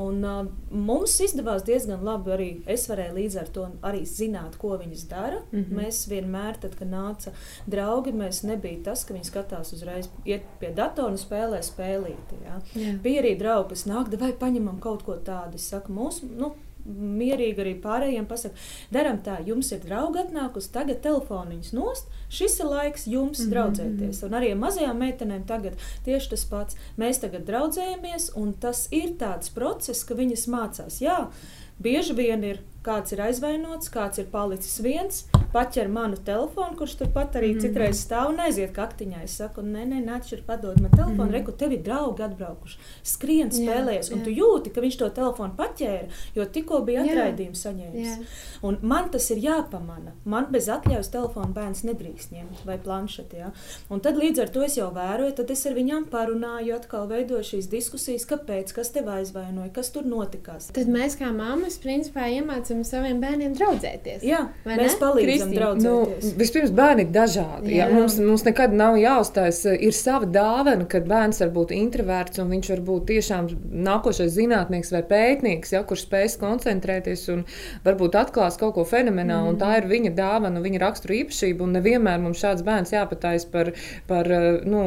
Un, 0.00 0.24
uh, 0.24 0.48
mums 0.72 1.18
izdevās 1.24 1.64
diezgan 1.68 2.04
labi 2.04 2.34
arī. 2.34 2.50
Es 2.70 2.88
varēju 2.90 3.16
līdz 3.18 3.38
ar 3.42 3.52
to 3.54 3.66
arī 3.88 4.02
zināt, 4.08 4.58
ko 4.60 4.74
viņas 4.80 5.06
dara. 5.10 5.42
Mm 5.52 5.64
-hmm. 5.64 5.82
Mēs 5.82 6.02
vienmēr, 6.08 6.58
tad, 6.60 6.76
kad 6.78 6.88
nāca 6.88 7.32
draugi, 7.66 8.12
mēs 8.12 8.42
nebija 8.48 8.82
tas, 8.90 9.04
ka 9.04 9.14
viņi 9.14 9.30
skatās 9.30 9.72
uzreiz, 9.72 10.08
iet 10.24 10.42
pie 10.60 10.72
datora 10.74 11.12
un 11.12 11.18
spēlē 11.18 11.62
spēlīti. 11.62 12.42
Ja? 12.44 12.60
Yeah. 12.74 13.00
Bija 13.02 13.22
arī 13.22 13.38
draugi, 13.38 13.68
kas 13.68 13.86
nāk, 13.86 14.18
vai 14.18 14.32
paņemam 14.32 14.80
kaut 14.80 15.02
ko 15.02 15.16
tādu. 15.16 15.54
Es 15.54 15.68
saku, 15.68 15.92
mūsu, 15.92 16.28
nu, 16.36 16.52
mierīgi 16.86 17.62
arī 17.62 17.74
pārējiem 17.82 18.26
pasakot, 18.30 18.58
darām 18.94 19.20
tā, 19.24 19.38
jums 19.46 19.72
ir 19.72 19.82
draugi 19.84 20.22
atnākusi, 20.24 20.72
tagad 20.74 21.02
telefoniņus 21.04 21.72
nost, 21.76 22.10
šis 22.32 22.58
ir 22.60 22.70
laiks 22.70 23.06
jums 23.06 23.38
mm 23.38 23.44
-hmm. 23.44 23.52
draudzēties. 23.54 24.22
Un 24.26 24.36
arī 24.38 24.54
mazajām 24.58 24.98
meitenēm 24.98 25.46
tagad 25.46 25.78
tieši 26.04 26.30
tas 26.30 26.44
pats. 26.44 26.76
Mēs 26.98 27.20
tagad 27.20 27.46
draudzējamies, 27.46 28.32
un 28.36 28.52
tas 28.52 28.88
ir 28.90 29.16
tāds 29.18 29.50
process, 29.54 30.04
ka 30.04 30.14
viņas 30.14 30.46
mācās. 30.48 31.00
Jā, 31.00 31.30
bieži 31.78 32.14
vien 32.14 32.44
ir 32.44 32.62
kāds 32.86 33.14
ir 33.14 33.22
aizvainots, 33.22 33.90
kāds 33.92 34.18
ir 34.18 34.28
palicis 34.32 34.80
viens, 34.82 35.24
paķer 35.52 35.88
manu 35.92 36.16
telefonu, 36.24 36.76
kurš 36.78 36.94
turpat 37.02 37.36
arī 37.36 37.52
mm 37.52 37.58
-hmm. 37.58 37.60
citreiz 37.60 38.00
stāv 38.06 38.28
un 38.30 38.40
aiziet 38.40 38.72
kaktiņā. 38.76 39.22
Es 39.24 39.36
saku, 39.36 39.60
nē, 39.60 39.84
nē, 39.92 39.98
nāc, 40.04 40.32
ir 40.32 40.42
padod 40.46 40.80
man 40.80 40.90
telefonu, 40.90 41.14
mm 41.14 41.28
-hmm. 41.28 41.32
reku, 41.32 41.52
tev 41.52 41.72
ir 41.72 41.82
draugi 41.82 42.22
atbraukuši, 42.22 42.78
skrien 43.02 43.50
spēlējies, 43.50 44.10
jā, 44.10 44.12
un 44.12 44.18
jā. 44.18 44.24
tu 44.24 44.30
jūti, 44.30 44.72
ka 44.74 44.80
viņš 44.80 44.98
to 44.98 45.08
telefonu 45.08 45.52
paķēra, 45.56 46.08
jo 46.34 46.44
tikko 46.44 46.80
bija 46.80 47.02
atraidījums 47.02 47.64
saņēmis. 47.66 48.08
Jā. 48.08 48.16
Un 48.62 48.78
man 48.82 49.10
tas 49.10 49.30
ir 49.30 49.38
jāpamana. 49.38 50.12
Man 50.24 50.46
bez 50.50 50.68
atļaujas 50.68 51.10
telefonu 51.10 51.52
bērns 51.52 51.84
nedrīkst 51.84 52.32
ņemt 52.32 52.64
vai 52.64 52.78
planšeti. 52.78 53.36
Ja? 53.36 53.52
Un 53.90 54.00
tad 54.00 54.16
līdz 54.16 54.42
ar 54.42 54.48
to 54.48 54.62
es 54.62 54.76
jau 54.76 54.90
vēroju, 54.94 55.34
tad 55.34 55.50
es 55.50 55.66
ar 55.66 55.72
viņām 55.72 56.04
parunāju, 56.10 56.74
atkal 56.74 57.08
veidoju 57.08 57.42
šīs 57.42 57.68
diskusijas, 57.68 58.26
kāpēc, 58.26 58.72
kas 58.72 58.90
tev 58.90 59.08
aizvainoja, 59.08 59.72
kas 59.72 59.90
tur 59.90 60.04
notikās. 60.04 60.70
Tad 60.72 60.86
mēs 60.86 61.18
kā 61.18 61.32
mammas 61.32 61.78
principā 61.78 62.28
iemācām 62.72 62.84
saviem 62.86 63.20
bērniem 63.22 63.54
draudzēties. 63.56 64.22
Jā, 64.24 64.40
mēs 64.66 64.96
palīdzam 65.00 65.52
draudzēties. 65.54 66.28
Nu, 66.32 66.36
vispirms 66.40 66.72
bērni 66.76 67.06
ir 67.06 67.12
dažādi. 67.14 67.74
Jā. 67.74 67.86
Jā, 67.86 67.88
mums, 67.92 68.16
mums 68.22 68.44
nekad 68.46 68.74
nav 68.76 68.96
jāuzstājas. 69.00 69.62
Ir 69.72 69.94
sava 69.96 70.26
dāvana, 70.26 70.86
kad 70.90 71.06
bērns 71.08 71.42
var 71.42 71.52
būt 71.54 71.74
introverts 71.76 72.40
un 72.42 72.52
viņš 72.52 72.70
var 72.74 72.84
būt 72.88 73.06
tiešām 73.10 73.50
nākošais 73.88 74.32
zinātnieks 74.36 74.92
vai 74.94 75.02
pētnieks, 75.12 75.74
ja, 75.74 75.82
kurš 75.86 76.06
spēs 76.06 76.38
koncentrēties 76.40 77.26
un 77.34 77.44
varbūt 77.86 78.18
atklās 78.20 78.58
kaut 78.60 78.76
ko 78.78 78.86
fenomenālu. 78.88 79.54
Mm. 79.54 79.60
Tā 79.62 79.74
ir 79.80 79.90
viņa 79.90 80.14
dāvana, 80.18 80.64
viņa 80.64 80.82
rakstura 80.82 81.18
īpašība. 81.20 81.66
Un 81.66 81.76
nevienmēr 81.78 82.22
mums 82.22 82.42
šāds 82.42 82.64
bērns 82.66 82.94
jāpatājas 82.94 83.46
par, 83.52 83.72
par 84.08 84.30
nu, 84.64 84.86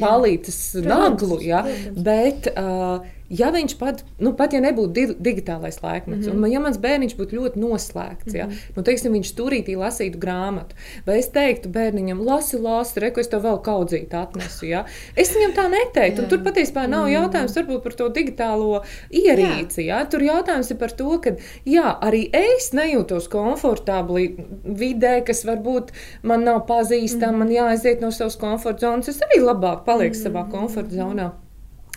balītas 0.00 0.60
naglu. 0.84 1.40
Ja, 1.44 1.64
bet, 1.96 2.50
uh, 2.56 3.06
ja 3.30 3.50
viņš 3.54 3.76
pat, 3.78 4.02
nu, 4.18 4.32
pat 4.36 4.54
ja 4.54 4.60
nebūtu 4.62 4.92
di 4.94 5.04
digitālais 5.30 5.78
laikmets, 5.82 6.26
mm 6.26 6.32
-hmm. 6.32 6.44
un 6.44 6.52
ja 6.52 6.60
mans 6.60 6.78
bērniņš 6.82 7.16
būtu 7.16 7.36
ļoti 7.38 7.60
noslēgts, 7.62 8.34
ja, 8.34 8.46
mm 8.46 8.50
-hmm. 8.50 8.76
nu, 8.76 8.82
teiksim, 8.82 9.12
viņš 9.12 9.32
turītī 9.38 9.76
lasītu 9.78 10.18
grāmatu, 10.18 10.74
vai 11.06 11.18
es 11.18 11.28
teiktu 11.28 11.68
bērniņam, 11.68 12.24
lasi, 12.26 12.58
lasi, 12.58 13.00
reku, 13.00 13.20
es 13.20 13.28
tev 13.28 13.42
vēl 13.42 13.60
kaudzīt 13.62 14.14
atnesu, 14.14 14.66
ja, 14.66 14.84
es 15.16 15.34
viņam 15.36 15.52
tā 15.54 15.68
neteiktu, 15.70 16.22
un 16.22 16.28
tur 16.28 16.38
patiesībā 16.38 16.86
nav 16.86 17.04
mhm. 17.04 17.12
jautājums 17.12 17.56
varbūt 17.56 17.82
par 17.82 17.92
to 17.92 18.08
digitālo 18.08 18.82
ierīci, 19.10 19.86
ja, 19.86 20.04
tur 20.04 20.22
jautājums 20.22 20.70
ir 20.70 20.76
par 20.76 20.90
to, 20.90 21.18
ka, 21.18 21.30
jā, 21.64 21.98
arī 22.00 22.30
es 22.32 22.72
nejūtos 22.72 23.28
komfortabli 23.28 24.36
vidē, 24.64 25.24
kas 25.24 25.44
varbūt 25.44 25.92
man 26.22 26.44
nav 26.44 26.66
pazīstama, 26.66 27.32
mm 27.32 27.34
-hmm. 27.34 27.38
man 27.38 27.48
jāaiziet 27.50 28.00
no 28.00 28.10
savas 28.10 28.36
komforta 28.36 28.80
zonas, 28.80 29.08
es 29.08 29.20
arī 29.20 29.42
labāk 29.42 29.84
palieku 29.84 30.16
mm 30.16 30.20
-hmm. 30.20 30.26
savā 30.26 30.50
komforta 30.50 30.94
zonā. 30.94 31.30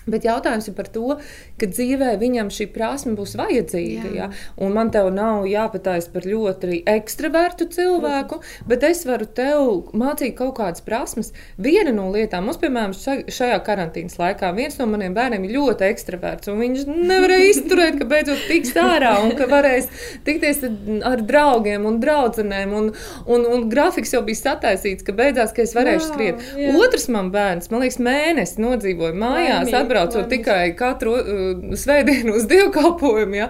Bet 0.10 0.28
jautājums 0.28 0.68
ir 0.68 0.76
par 0.78 0.90
to, 0.92 1.18
ka 1.60 1.70
dzīvē 1.70 2.14
viņam 2.22 2.52
šī 2.54 2.68
prasme 2.74 3.16
būs 3.18 3.36
vajadzīga. 3.40 4.12
Jā. 4.14 4.28
Ja? 4.28 4.70
Man 4.74 4.92
te 4.94 5.04
nav 5.14 5.48
jāpatājas 5.48 6.10
par 6.14 6.26
ļoti 6.28 6.82
ekstravertu 6.90 7.68
cilvēku, 7.72 8.40
bet 8.70 8.84
es 8.88 9.04
varu 9.08 9.28
tev 9.28 9.92
mācīt 9.96 10.36
kaut 10.40 10.58
kādas 10.60 10.84
prasmes. 10.86 11.32
Viena 11.62 11.94
no 11.96 12.10
lietām, 12.14 12.48
mums, 12.48 12.60
piemēram, 12.62 12.96
šajā 13.32 13.60
karantīnas 13.66 14.20
laikā, 14.20 14.52
viens 14.58 14.78
no 14.80 14.88
maniem 14.92 15.16
bērniem 15.16 15.48
ir 15.48 15.56
ļoti 15.58 15.88
ekstraverts. 15.90 16.52
Viņš 16.64 16.88
nevarēja 16.90 17.50
izturēt, 17.52 18.00
ka 18.00 18.08
beidzot 18.10 18.48
tiks 18.50 18.76
ārā 18.80 19.16
un 19.24 19.36
ka 19.38 19.48
varēs 19.52 19.90
tikties 20.28 20.64
ar 21.08 21.24
draugiem 21.24 21.88
un 21.90 22.00
draugiem. 22.04 22.74
Un, 22.74 22.90
un, 23.28 23.46
un 23.50 23.66
grafiks 23.72 24.14
jau 24.14 24.22
bija 24.26 24.40
sataisīts, 24.40 25.04
ka 25.06 25.16
beidzās, 25.18 25.54
ka 25.56 25.64
es 25.66 25.74
varēšu 25.76 26.10
skriet. 26.12 26.44
Jā. 26.60 26.74
Otrs 26.80 27.10
man 27.12 27.32
bērns, 27.34 27.70
man 27.74 27.84
liekas, 27.84 28.00
mēnesis 28.04 28.62
nodzīvoja 28.62 29.16
mājās. 29.18 29.72
Laimīgi 29.72 29.93
atbraucot 29.94 30.30
tikai 30.32 30.74
katru 30.80 31.14
uh, 31.18 31.76
svētdienu 31.78 32.38
uz 32.40 32.48
dievkalpojumu. 32.50 33.38
Ja? 33.38 33.50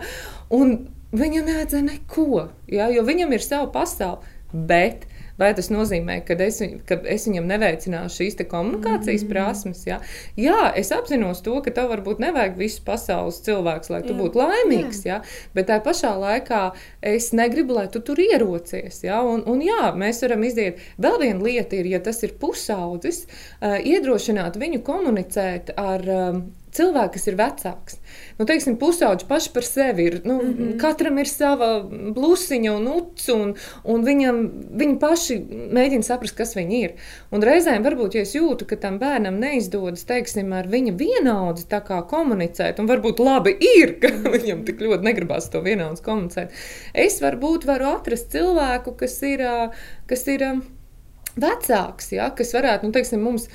Un 0.54 0.76
viņam 1.16 1.48
nevajadzēja 1.50 1.88
neko, 1.88 2.48
ja? 2.72 2.90
jo 2.94 3.06
viņam 3.08 3.34
ir 3.36 3.46
sava 3.46 3.70
pasaule. 3.74 4.22
Bet 4.54 5.08
Vai 5.40 5.50
tas 5.58 5.72
nozīmē, 5.74 6.20
ka 6.28 6.38
es, 6.46 6.60
ka 6.86 7.00
es 7.10 7.26
viņam 7.26 7.48
neveicināšu 7.50 8.20
šīs 8.22 8.38
komunikācijas 8.50 9.24
mm. 9.26 9.30
prasmes? 9.32 9.84
Jā? 9.88 10.00
jā, 10.38 10.60
es 10.78 10.92
apzinos 10.94 11.42
to, 11.46 11.56
ka 11.66 11.74
tev 11.74 11.90
varbūt 11.94 12.22
nevajag 12.22 12.58
visu 12.60 12.84
pasaules 12.86 13.42
cilvēku, 13.46 13.94
lai 13.96 14.04
tu 14.06 14.14
jā. 14.14 14.20
būtu 14.20 14.42
laimīgs. 14.42 15.04
Jā. 15.08 15.18
Jā? 15.18 15.20
Bet 15.58 15.70
tā 15.72 15.80
pašā 15.84 16.14
laikā 16.22 16.64
es 17.14 17.32
negribu, 17.36 17.78
lai 17.80 17.88
tu 17.94 18.04
tur 18.06 18.22
ierocies. 18.22 19.04
Jā? 19.08 19.22
Un, 19.26 19.46
un 19.50 19.62
jā, 19.66 19.94
mēs 19.98 20.22
varam 20.26 20.46
iziet. 20.48 20.82
Vēl 21.02 21.20
viena 21.26 21.46
lieta 21.46 21.80
ir, 21.80 21.90
ja 21.96 22.02
tas 22.04 22.22
ir 22.26 22.36
pusaudzis, 22.42 23.26
uh, 23.26 23.80
iedrošināt 23.82 24.60
viņu 24.62 24.84
komunicēt 24.86 25.74
ar. 25.78 26.12
Um, 26.18 26.44
cilvēki, 26.78 27.14
kas 27.16 27.28
ir 27.30 27.38
vecāks. 27.40 27.98
Nu, 28.40 28.48
teiksim, 28.50 28.76
pusauģi 28.82 29.28
paši 29.30 29.52
par 29.56 29.68
sevi 29.68 30.08
ir. 30.10 30.20
Nu, 30.26 30.40
mm 30.42 30.54
-hmm. 30.54 30.78
Katram 30.82 31.18
ir 31.22 31.30
sava 31.30 31.70
blusiņa 32.18 32.76
un 32.76 32.88
uts, 32.88 33.30
un, 33.30 33.56
un 33.84 34.06
viņam, 34.06 34.42
viņi 34.82 35.00
paši 35.00 35.40
mēģina 35.78 36.04
saprast, 36.04 36.36
kas 36.38 36.56
viņi 36.56 36.84
ir. 36.84 36.94
Un 37.32 37.42
reizēm 37.42 37.84
varbūt, 37.84 38.16
ja 38.16 38.22
es 38.22 38.36
jūtu, 38.36 38.66
ka 38.66 38.76
tam 38.76 39.00
bērnam 39.00 39.40
neizdodas, 39.40 40.04
teiksim, 40.04 40.54
ar 40.54 40.68
viņa 40.68 40.94
vienaudzi 40.98 41.66
komunicēt, 42.10 42.80
un 42.80 42.88
varbūt 42.88 43.20
labi 43.20 43.58
ir, 43.78 44.00
ka 44.00 44.08
viņam 44.36 44.66
tik 44.66 44.82
ļoti 44.82 45.04
negribas 45.04 45.50
to 45.50 45.62
vienaudzi 45.62 46.04
komunicēt, 46.04 46.50
es 46.94 47.22
varbūt 47.22 47.66
varu 47.66 47.86
atrast 47.86 48.32
cilvēku, 48.32 48.98
kas 48.98 49.22
ir. 49.22 49.44
Kas 50.08 50.28
ir 50.28 50.42
Vecāks, 51.34 52.12
ja, 52.14 52.28
kas 52.38 52.52
varētu, 52.54 52.86
nu, 52.86 52.94
teiksim, 52.94 53.24
mums 53.26 53.48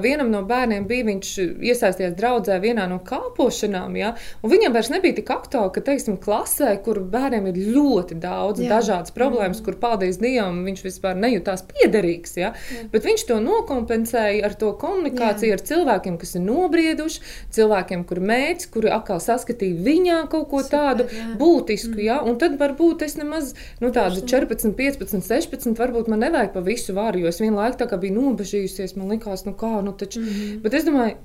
vienam 0.00 0.30
no 0.32 0.40
bērniem 0.48 0.86
bija, 0.88 1.04
viņš 1.04 1.32
iesaistījās 1.68 2.14
draudzē 2.16 2.56
vienā 2.62 2.86
no 2.88 2.96
kalpošanām, 3.04 3.96
ja, 4.00 4.14
un 4.40 4.52
viņam 4.54 4.72
vairs 4.72 4.88
nebija 4.94 5.18
tik 5.18 5.32
aktuāli, 5.34 5.74
ka, 5.74 5.82
teiksim, 5.84 6.16
klasē, 6.22 6.72
kur 6.84 7.02
bērniem 7.12 7.50
ir 7.50 7.58
ļoti 7.74 8.16
daudz 8.22 8.62
Jā. 8.64 8.70
dažādas 8.78 9.12
problēmas, 9.16 9.60
mm. 9.60 9.66
kur, 9.66 9.76
paldies 9.82 10.16
Dievam, 10.22 10.62
viņš 10.64 10.80
vispār 10.86 11.18
nejūtās 11.20 11.66
piederīgs, 11.68 12.38
ja, 12.40 12.54
Jā. 12.72 12.86
bet 12.94 13.04
viņš 13.04 13.26
to 13.28 13.36
nokompensēja 13.44 14.40
ar 14.48 14.56
to 14.56 14.72
komunikāciju 14.80 15.52
Jā. 15.52 15.60
ar 15.60 15.66
cilvēkiem, 15.72 16.16
kas 16.22 16.34
ir 16.38 16.44
nobrieduši, 16.46 17.22
cilvēkiem, 17.58 18.06
kur 18.08 18.22
mērķis, 18.32 18.70
kuri 18.72 18.94
atkal 18.96 19.20
saskatīja 19.20 19.84
viņā 19.84 20.22
kaut 20.32 20.48
ko 20.54 20.64
Super, 20.64 20.72
tādu 20.72 21.08
jā. 21.12 21.28
būtisku, 21.36 21.92
mm. 21.98 22.06
ja, 22.08 22.18
un 22.24 22.40
tad 22.40 22.56
varbūt 22.60 23.04
es 23.04 23.20
nemaz, 23.20 23.52
nu, 23.84 23.92
tādu 23.92 24.24
14, 24.24 24.72
15, 24.80 25.20
16, 25.20 25.76
varbūt 25.76 26.08
man 26.08 26.24
nevajag 26.24 26.56
pa 26.56 26.64
visu 26.64 26.96
vāru, 26.96 27.25
jo 27.26 27.34
es 27.34 27.42
vienlaikus 27.42 27.96
biju 28.02 28.18
nobežījusies. 28.20 28.96
Man 28.96 29.10
liekas, 29.14 29.46
nu 29.48 29.56
kā, 29.58 29.80
nu 29.84 29.92
taču. 29.92 30.20
Mm 30.20 30.28
-hmm. 30.28 30.60
Bet 30.62 30.74
es 30.74 30.86
domāju, 30.86 31.16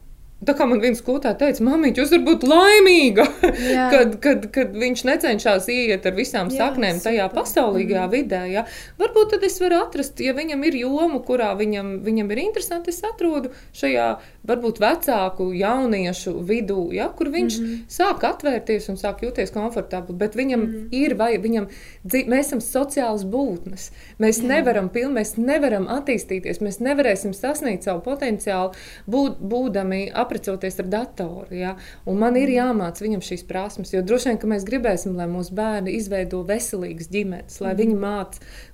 Tā 0.42 0.56
kā 0.58 0.66
man 0.66 0.80
viens 0.82 0.98
skolotāja 0.98 1.38
teica, 1.38 1.62
māmiņ, 1.62 2.00
jūs 2.00 2.12
varat 2.16 2.24
būt 2.26 2.46
laimīga, 2.50 3.26
kad, 3.94 4.16
kad, 4.24 4.48
kad 4.56 4.72
viņš 4.74 5.04
necenšas 5.06 5.68
iet 5.70 6.08
ar 6.10 6.16
visām 6.18 6.50
jā, 6.50 6.64
saknēm 6.64 6.98
super. 6.98 7.12
tajā 7.12 7.28
pasaulīgajā 7.36 8.06
mm. 8.08 8.14
vidē. 8.16 8.40
Ja? 8.50 8.64
Varbūt 8.98 9.36
tad 9.36 9.46
es 9.46 9.60
varu 9.62 9.84
atrast, 9.84 10.24
ja 10.26 10.34
viņam 10.34 10.66
ir 10.66 10.80
joma, 10.82 11.22
kurā 11.28 11.52
viņam, 11.60 12.00
viņam 12.08 12.34
ir 12.34 12.42
interesanti, 12.48 12.90
es 12.90 13.06
atrodu 13.06 13.54
šajā 13.78 14.08
varbūt 14.48 14.82
vecāku 14.82 15.52
jauniešu 15.54 16.34
vidū, 16.42 16.88
ja? 16.94 17.10
kur 17.10 17.30
viņš 17.30 17.60
mm 17.60 17.66
-hmm. 17.66 17.86
sāk 17.88 18.26
atvērties 18.26 18.90
un 18.90 18.98
sāk 18.98 19.22
jūties 19.22 19.54
komfortabli. 19.54 20.16
Bet 20.16 20.36
viņam 20.36 20.60
mm 20.60 20.72
-hmm. 20.74 20.88
ir, 20.92 21.16
vai 21.16 21.38
viņam, 21.38 21.68
mēs 22.06 22.40
esam 22.40 22.60
sociāls 22.60 23.24
būtnes. 23.24 23.92
Mēs 24.20 24.42
jā. 24.42 24.48
nevaram, 24.48 24.90
piln, 24.90 25.14
mēs 25.14 25.38
nevaram 25.38 25.88
attīstīties, 25.88 26.62
mēs 26.62 26.80
nevarēsim 26.80 27.34
sasniegt 27.34 27.84
savu 27.84 28.02
potenciālu, 28.02 28.72
būt, 29.08 29.38
būdami 29.40 30.12
ap 30.14 30.32
aprecoties 30.32 30.80
ar 30.80 30.88
datoru. 30.88 31.56
Ja? 31.56 31.76
Un 32.06 32.20
man 32.22 32.38
ir 32.40 32.50
mm. 32.50 32.56
jāmāca 32.56 33.04
viņam 33.04 33.24
šīs 33.26 33.44
prasmes, 33.48 33.92
jo 33.94 34.02
droši 34.06 34.32
vien, 34.32 34.40
ka 34.40 34.50
mēs 34.50 34.66
gribēsim, 34.68 35.16
lai 35.20 35.28
mūsu 35.32 35.56
bērni 35.58 35.96
izveido 35.98 36.42
veselīgas 36.48 37.12
ģimenes, 37.12 37.60
lai 37.64 37.74
viņi 37.76 37.98
mm. 37.98 38.04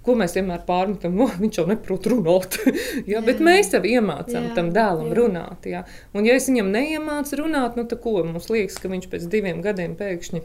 Ko 0.08 0.16
mēs 0.20 0.38
vienmēr 0.38 0.64
pārmetam, 0.68 1.16
no, 1.20 1.28
viņš 1.44 1.62
jau 1.62 1.68
neprot 1.70 2.10
runāt. 2.14 2.60
ja? 3.12 3.22
Bet 3.26 3.44
mēs 3.44 3.74
jau 3.76 3.84
iemācām 3.84 4.50
jā, 4.50 4.56
tam 4.58 4.72
dēlam 4.76 5.12
jā. 5.12 5.18
runāt. 5.20 5.70
Ja? 5.70 5.84
Un 6.18 6.28
ja 6.28 6.38
es 6.40 6.50
viņam 6.50 6.72
neiemācu 6.74 7.42
runāt, 7.44 7.78
nu 7.80 7.88
tad 7.90 8.02
ko 8.04 8.20
mums 8.24 8.50
liekas, 8.54 8.80
ka 8.82 8.92
viņš 8.92 9.10
pēc 9.12 9.30
diviem 9.32 9.62
gadiem 9.66 9.98
pēkšņi 10.00 10.44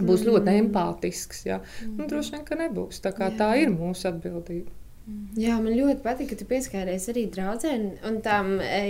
būs 0.00 0.22
mm. 0.22 0.28
ļoti 0.28 0.54
empātisks. 0.58 1.42
Ja? 1.48 1.62
Mm. 1.84 1.96
Nu, 2.00 2.10
droši 2.10 2.36
vien, 2.36 2.46
ka 2.48 2.58
nebūs. 2.58 3.02
Tā, 3.04 3.12
tā 3.38 3.50
ir 3.60 3.72
mūsu 3.74 4.08
atbildība. 4.12 4.81
Jā, 5.34 5.56
man 5.58 5.72
ļoti 5.74 5.98
patīk, 6.04 6.28
ka 6.30 6.36
tu 6.38 6.44
pieskāries 6.46 7.08
arī 7.10 7.24
draudzēm 7.32 7.86
un 8.06 8.18
tām 8.22 8.52
e, 8.62 8.82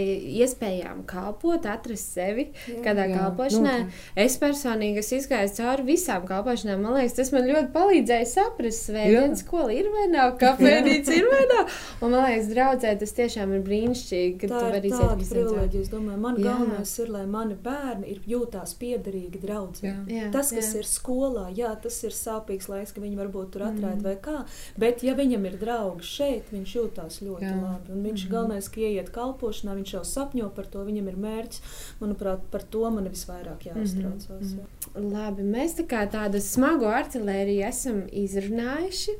iespējām 0.43 1.05
kalpot, 1.09 1.65
atrast 1.71 2.17
sevi 2.17 2.49
jā, 2.51 2.81
kādā 2.85 3.07
jā, 3.09 3.15
kalpošanā. 3.17 3.77
Nu, 3.87 4.01
es 4.21 4.37
personīgi 4.43 5.01
esmu 5.01 5.21
izgājis 5.23 5.55
cauri 5.57 5.87
visām 5.87 6.27
kalpošanām. 6.29 6.83
Man 6.85 6.99
liekas, 6.99 7.15
tas 7.17 7.33
man 7.33 7.49
ļoti 7.49 7.71
palīdzēja 7.73 8.27
saprast, 8.29 8.91
svētdienas 8.91 9.45
skola 9.47 9.71
ir 9.73 9.89
vai 9.95 10.09
nav, 10.13 10.35
kafejnīca 10.43 11.15
ir 11.17 11.31
vai 11.31 11.47
nav. 11.55 11.79
Un 12.03 12.13
man 12.13 12.27
liekas, 12.27 12.51
draudzē 12.51 12.93
tas 13.01 13.17
tiešām 13.17 13.57
ir 13.57 13.65
brīnišķīgi, 13.71 14.37
ka 14.43 14.53
tā 14.53 14.61
tu 14.61 14.75
vari 14.77 14.93
iziet 14.93 15.17
visam 15.23 15.39
privileģiju. 15.39 15.87
Es 15.87 15.95
domāju, 15.95 16.21
man 16.27 16.39
jā. 16.43 16.45
galvenais 16.51 16.95
ir, 16.99 17.15
lai 17.17 17.25
mani 17.39 17.59
bērni 17.63 18.13
ir 18.13 18.21
jūtās 18.35 18.77
piederīgi 18.83 19.41
draudzē. 19.47 19.95
Tas, 20.35 20.53
kas 20.53 20.75
jā. 20.75 20.83
ir 20.83 20.93
skolā, 20.93 21.49
jā, 21.57 21.73
tas 21.87 22.03
ir 22.05 22.19
sāpīgs 22.19 22.69
laiks, 22.69 22.93
ka 22.93 23.01
viņi 23.01 23.23
varbūt 23.23 23.55
tur 23.57 23.69
atrāda 23.71 23.97
mm. 23.97 24.07
vai 24.11 24.17
kā, 24.21 24.43
bet 24.81 25.07
ja 25.07 25.17
viņam 25.17 25.49
ir 25.49 25.59
draugi, 25.63 26.02
draugs 26.03 26.11
šeit, 26.11 26.51
viņš 26.53 26.75
jūtas 26.77 27.23
ļoti 27.23 27.47
Jā. 27.47 27.57
labi. 27.63 27.93
Un 27.93 28.03
viņš 28.03 28.23
mm 28.23 28.27
-hmm. 28.27 28.31
galvenais, 28.31 28.69
ka 28.69 28.81
ieiet 28.81 29.11
kalpošanā, 29.11 29.75
viņš 29.75 29.95
jau 29.95 30.05
sapņo 30.05 30.51
par 30.55 30.67
to, 30.67 30.85
viņam 30.85 31.09
ir 31.09 31.17
mērķis. 31.17 31.63
Manuprāt, 32.01 32.41
par 32.51 32.63
to 32.63 32.91
man 32.91 33.09
visvairāk 33.09 33.67
jāuztraucas. 33.67 34.29
Mm 34.29 34.61
-hmm. 34.95 35.13
Labi, 35.13 35.43
mēs 35.43 35.77
tā 35.79 35.87
kā 35.87 36.11
tādu 36.11 36.41
smagu 36.41 36.85
artilēriju 36.87 37.69
esam 37.69 38.03
izrunājuši. 38.13 39.13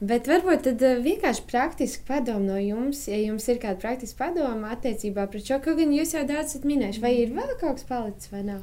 Bet 0.00 0.26
varbūt 0.26 0.62
tad 0.62 0.82
eh, 0.82 0.96
vienkārši 0.96 1.42
praktiski 1.46 2.04
padomu 2.06 2.46
no 2.46 2.56
jums, 2.56 3.08
ja 3.08 3.16
jums 3.16 3.48
ir 3.48 3.58
kāda 3.58 3.78
praktiska 3.80 4.24
padoma 4.24 4.70
attiecībā 4.74 5.26
pret 5.26 5.44
šo, 5.44 5.60
kaut 5.60 5.76
gan 5.76 5.92
jūs 5.92 6.14
jau 6.14 6.26
daudz 6.26 6.54
esat 6.54 6.64
minējuši, 6.64 7.00
vai 7.00 7.14
ir 7.14 7.28
vēl 7.28 7.58
kaut 7.60 7.76
kas 7.76 7.84
palicis 7.84 8.32
vai 8.32 8.42
nav? 8.42 8.60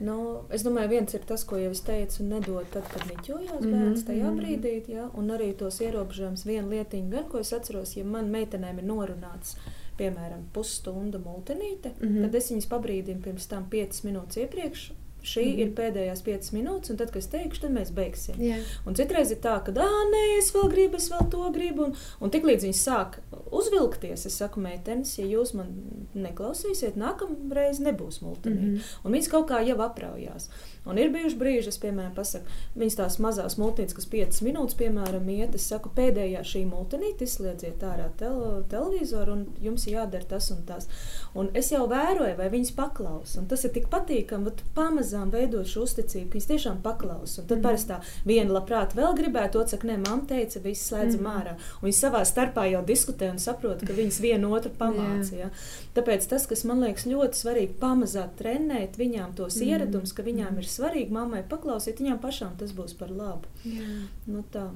Nu, 0.00 0.16
es 0.48 0.62
domāju, 0.64 0.88
viens 0.94 1.14
ir 1.14 1.24
tas, 1.28 1.42
ko 1.44 1.58
jau 1.60 1.74
es 1.74 1.82
teicu, 1.84 2.24
nedod 2.24 2.68
tad, 2.72 2.86
kad 2.88 3.04
niķojās 3.10 3.60
mhm, 3.60 3.72
bērns 3.74 4.06
tajā 4.08 4.30
mm 4.30 4.38
-hmm. 4.38 4.40
brīdī, 4.40 4.94
ja, 4.94 5.10
un 5.14 5.28
arī 5.34 5.50
tos 5.56 5.80
ierobežojumus 5.80 6.46
viena 6.46 6.68
lietiņa, 6.68 7.10
gan 7.10 7.28
ko 7.28 7.38
es 7.44 7.52
atceros, 7.52 7.96
ja 7.96 8.04
man 8.04 8.30
meitenēm 8.32 8.78
ir 8.78 8.86
norunāts, 8.88 9.56
piemēram, 9.98 10.46
pusstunda 10.52 11.18
multinīte, 11.18 11.92
mm 12.00 12.08
-hmm. 12.08 12.22
tad 12.22 12.34
es 12.34 12.50
viņas 12.50 12.68
pabrīdinu 12.68 13.22
pirms 13.22 13.46
tam 13.46 13.66
5 13.70 14.04
minūtes 14.04 14.40
iepriekš, 14.44 14.92
Šī 15.22 15.44
mm 15.44 15.52
-hmm. 15.52 15.60
ir 15.60 15.68
pēdējās 15.76 16.22
piecas 16.24 16.52
minūtes, 16.52 16.90
un 16.90 16.96
tad, 16.96 17.10
kad 17.10 17.22
es 17.22 17.26
teikšu, 17.28 17.60
tad 17.60 17.70
mēs 17.70 17.92
beigsim. 17.92 18.34
Jā. 18.38 18.56
Un 18.86 18.94
citreiz 18.94 19.30
ir 19.30 19.36
tā, 19.36 19.56
ka, 19.64 19.72
ah, 19.76 20.04
nē, 20.12 20.38
es 20.38 20.52
vēl 20.54 20.70
gribu, 20.70 20.96
es 20.96 21.10
vēl 21.10 21.30
to 21.30 21.50
gribu. 21.50 21.84
Un, 21.84 21.94
un 22.20 22.30
tiklīdz 22.30 22.64
viņi 22.64 22.78
sāk 22.78 23.18
uzvilkties, 23.50 24.26
es 24.26 24.36
saku, 24.36 24.60
meitenes, 24.60 25.18
ja 25.18 25.26
jūs 25.26 25.54
man 25.54 25.66
neklausīsiet, 26.14 26.96
nākamreiz 26.96 27.80
nebūs 27.80 28.22
multinī. 28.22 28.60
Mm 28.60 28.74
-hmm. 28.74 28.80
Un 29.04 29.12
viņas 29.12 29.30
kaut 29.30 29.50
kā 29.50 29.66
jau 29.66 29.80
apraujās. 29.80 30.50
Un 30.88 30.98
ir 30.98 31.10
bijuši 31.12 31.36
brīži, 31.36 31.68
es, 31.68 31.76
piemēram, 31.80 32.12
pasaku, 32.16 32.48
viņas 32.80 32.96
tās 32.96 33.16
mazās 33.20 33.58
multinītes, 33.60 33.94
kas 33.98 34.06
5 34.10 34.40
minūtes, 34.46 34.76
piemēram, 34.78 35.26
iet, 35.28 35.54
es 35.58 35.66
saku, 35.68 35.90
pēdējā 35.96 36.40
šī 36.46 36.62
multinīte 36.70 37.26
izslēdziet 37.26 37.84
ārā 37.84 38.08
tel 38.18 38.62
televizoru, 38.70 39.36
un 39.36 39.42
jums 39.60 39.84
jādara 39.90 40.24
tas 40.30 40.48
un 40.54 40.62
tas. 40.68 40.88
Un 41.36 41.50
es 41.58 41.68
jau 41.74 41.84
vēroju, 41.90 42.32
vai 42.38 42.48
viņas 42.52 42.72
paklausa. 42.78 43.42
Un 43.42 43.50
tas 43.50 43.64
ir 43.68 43.74
tik 43.74 43.90
patīkami, 43.92 44.54
ka 44.56 44.70
pamazām 44.78 45.28
veidot 45.34 45.68
šo 45.68 45.84
uzticību, 45.84 46.30
ka 46.30 46.38
viņas 46.38 46.48
tiešām 46.54 46.80
paklausa. 46.86 47.42
Un 47.42 47.50
tad 47.52 47.60
mm. 47.60 47.66
parasti 47.68 47.92
tā 47.92 48.00
viena 48.26 48.56
labprāt 48.56 48.96
vēl 48.96 49.14
gribētu, 49.20 49.60
otrs 49.60 49.76
saka, 49.76 49.90
nē, 49.92 49.98
mamma 50.06 50.26
teica, 50.32 50.64
viss 50.64 50.88
slēdzam 50.88 51.22
mm. 51.26 51.36
ārā. 51.36 51.54
Un 51.82 51.90
viņi 51.90 51.98
savā 52.00 52.24
starpā 52.24 52.64
jau 52.72 52.82
diskutē 52.88 53.30
un 53.34 53.38
saprot, 53.42 53.84
ka 53.84 53.94
viņas 54.00 54.22
vienu 54.24 54.50
otru 54.56 54.72
pamāca. 54.80 55.36
Ja? 55.36 55.52
Tāpēc 55.94 56.26
tas, 56.32 56.48
kas 56.50 56.64
man 56.66 56.82
liekas 56.86 57.06
ļoti 57.10 57.44
svarīgi, 57.44 57.78
pamazām 57.78 58.32
trenēt 58.40 58.98
viņām 58.98 59.36
tos 59.38 59.60
mm. 59.60 59.70
ieradumus, 59.70 60.16
ka 60.16 60.26
viņām 60.26 60.58
ir 60.58 60.66
svarīgi 60.66 60.79
mammai 61.14 61.42
paklausīt, 61.48 62.00
viņām 62.02 62.20
pašām 62.22 62.56
tas 62.60 62.72
būs 62.76 62.96
par 62.98 63.12
labu. 63.14 63.50
Jā. 63.64 63.88
Nu, 64.26 64.44
tā. 64.54 64.68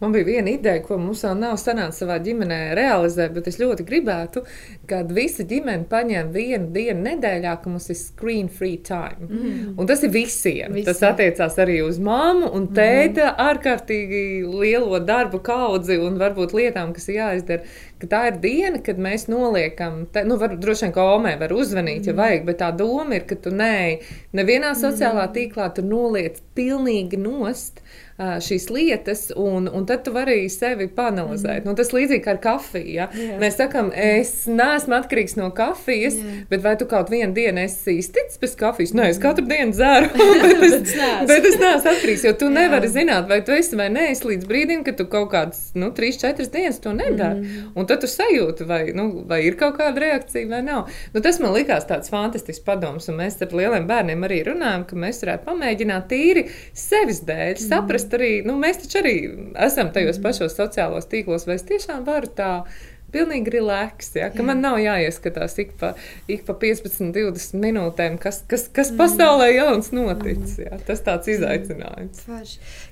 Man 0.00 0.12
bija 0.12 0.24
viena 0.24 0.50
ideja, 0.52 0.82
ko 0.84 0.98
mums 1.00 1.22
vēl 1.24 1.38
nav 1.40 1.54
sanācis 1.60 2.02
savā 2.02 2.18
ģimenē 2.20 2.58
realizēt, 2.76 3.32
bet 3.32 3.46
es 3.48 3.56
ļoti 3.56 3.86
gribētu, 3.88 4.42
kad 4.90 5.08
visa 5.16 5.46
ģimene 5.48 5.88
paņem 5.88 6.34
vienu 6.34 6.68
dienu 6.74 7.00
nedēļā, 7.06 7.54
ka 7.62 7.72
mums 7.72 7.88
ir 7.88 7.96
screen 7.96 8.50
free 8.52 8.76
time. 8.84 9.24
Mm. 9.24 9.72
Un 9.80 9.88
tas 9.88 10.04
ir 10.04 10.12
visiem. 10.12 10.76
Visi. 10.76 10.84
Tas 10.90 11.00
attiecās 11.08 11.56
arī 11.64 11.78
uz 11.86 11.96
mammu 11.96 12.52
un 12.58 12.68
tēta 12.76 13.30
mm. 13.30 13.40
ārkārtīgi 13.46 14.22
lielo 14.44 15.00
darbu 15.00 15.40
kaudzi 15.46 15.96
un 15.96 16.20
varbūt 16.20 16.52
lietām, 16.60 16.92
kas 16.96 17.08
ir 17.08 17.22
jāizdara. 17.22 17.76
Tā 17.96 18.26
ir 18.28 18.40
diena, 18.42 18.84
kad 18.84 19.00
mēs 19.00 19.24
noliekam, 19.32 20.02
te, 20.12 20.26
nu, 20.28 20.36
var, 20.36 20.58
droši 20.60 20.90
vien, 20.90 20.92
ka 20.92 21.06
Omē 21.14 21.38
var 21.40 21.56
uzvanīt, 21.56 22.02
mm. 22.04 22.10
ja 22.10 22.20
vajag, 22.20 22.44
bet 22.50 22.60
tā 22.60 22.68
doma 22.76 23.16
ir, 23.16 23.24
ka 23.24 23.40
tu 23.40 23.54
nē, 23.56 23.76
nevienā 24.36 24.76
sociālā 24.76 25.30
mm. 25.30 25.36
tīklā 25.38 25.72
tu 25.72 25.88
noliec 25.88 26.42
pilnīgi 26.58 27.16
nost 27.16 27.80
šīs 28.16 28.70
lietas, 28.72 29.26
un, 29.36 29.68
un 29.68 29.84
tad 29.88 30.04
tu 30.06 30.12
vari 30.14 30.46
sevi 30.52 30.88
panalizēt. 30.88 31.64
Mm. 31.64 31.68
Nu, 31.68 31.74
tas 31.76 31.92
līdzīgi 31.92 32.24
kā 32.24 32.32
ar 32.36 32.40
kafiju. 32.40 32.88
Ja? 32.88 33.08
Yeah. 33.12 33.36
Mēs 33.42 33.58
sakām, 33.60 33.90
es 33.92 34.32
neesmu 34.48 34.96
atkarīgs 34.96 35.36
no 35.36 35.50
kafijas, 35.56 36.16
yeah. 36.16 36.44
bet 36.50 36.64
vai 36.64 36.76
tu 36.80 36.88
kaut 36.88 37.10
vienu 37.12 37.34
dienu 37.36 37.60
esi 37.66 37.98
izticis 38.00 38.40
bez 38.40 38.56
kafijas? 38.56 38.94
Nē, 38.96 39.10
es 39.12 39.20
katru 39.20 39.44
dienu 39.50 39.74
dzeru, 39.76 40.08
bet, 40.42 40.64
es, 40.64 40.94
bet 41.28 41.50
es 41.50 41.58
neesmu 41.60 41.92
atkarīgs, 41.92 42.24
jo 42.28 42.32
tu 42.40 42.48
nevari 42.52 42.90
zināt, 42.92 43.28
vai 43.28 43.42
tu 43.44 43.54
esi 43.56 43.76
vai 43.78 43.90
nē, 43.92 44.08
līdz 44.26 44.48
brīdim, 44.48 44.86
kad 44.86 44.96
tu 44.98 45.06
kaut 45.10 45.28
kādas 45.34 45.60
nu, 45.78 45.92
3-4 45.94 46.48
dienas 46.54 46.80
to 46.82 46.94
nedari. 46.96 47.44
Mm. 47.44 47.68
Un 47.76 47.88
tad 47.88 48.00
tu 48.02 48.10
sajūti, 48.10 48.64
vai, 48.68 48.80
nu, 48.96 49.08
vai 49.28 49.42
ir 49.46 49.58
kaut 49.60 49.76
kāda 49.78 50.02
reakcija 50.02 50.48
vai 50.50 50.62
nav. 50.64 50.88
Nu, 51.12 51.20
tas 51.24 51.38
man 51.42 51.52
likās 51.54 51.86
tāds 51.88 52.10
fantastisks 52.12 52.64
padoms, 52.64 53.10
un 53.12 53.20
mēs 53.20 53.38
ar 53.44 53.52
lieliem 53.60 53.86
bērniem 53.88 54.24
arī 54.26 54.40
runājam, 54.48 54.86
ka 54.88 54.98
mēs 55.04 55.20
varētu 55.22 55.46
pamēģināt 55.50 56.08
tīri 56.10 56.46
sevis 56.76 57.22
dēļ 57.28 57.54
mm. 57.54 57.66
saprast, 57.68 58.05
saprast 58.06 58.18
arī, 58.18 58.44
nu, 58.46 58.58
mēs 58.58 58.82
taču 58.84 59.00
arī 59.02 59.16
esam 59.66 59.92
tajos 59.92 60.20
pašos 60.22 60.56
sociālos 60.56 61.08
tīklos, 61.10 61.46
vai 61.46 61.56
es 61.56 61.66
tiešām 61.66 62.04
varu 62.06 62.28
tā 62.28 62.66
pilnīgi 63.12 63.52
relax, 63.54 64.10
ja, 64.18 64.28
ka 64.34 64.42
Jā. 64.42 64.44
man 64.44 64.60
nav 64.60 64.76
jāieskatās 64.82 65.54
ik 65.62 65.76
pa, 65.78 65.94
ik 66.28 66.42
pa 66.44 66.52
15, 66.58 67.12
20 67.14 67.54
minūtēm, 67.62 68.18
kas, 68.18 68.42
kas, 68.50 68.66
kas 68.68 68.90
mm. 68.90 68.98
pasaulē 68.98 69.46
jauns 69.54 69.92
noticis. 69.94 70.58
Ja. 70.58 70.76
Tas 70.84 71.00
tāds 71.06 71.30
izaicinājums. 71.30 72.26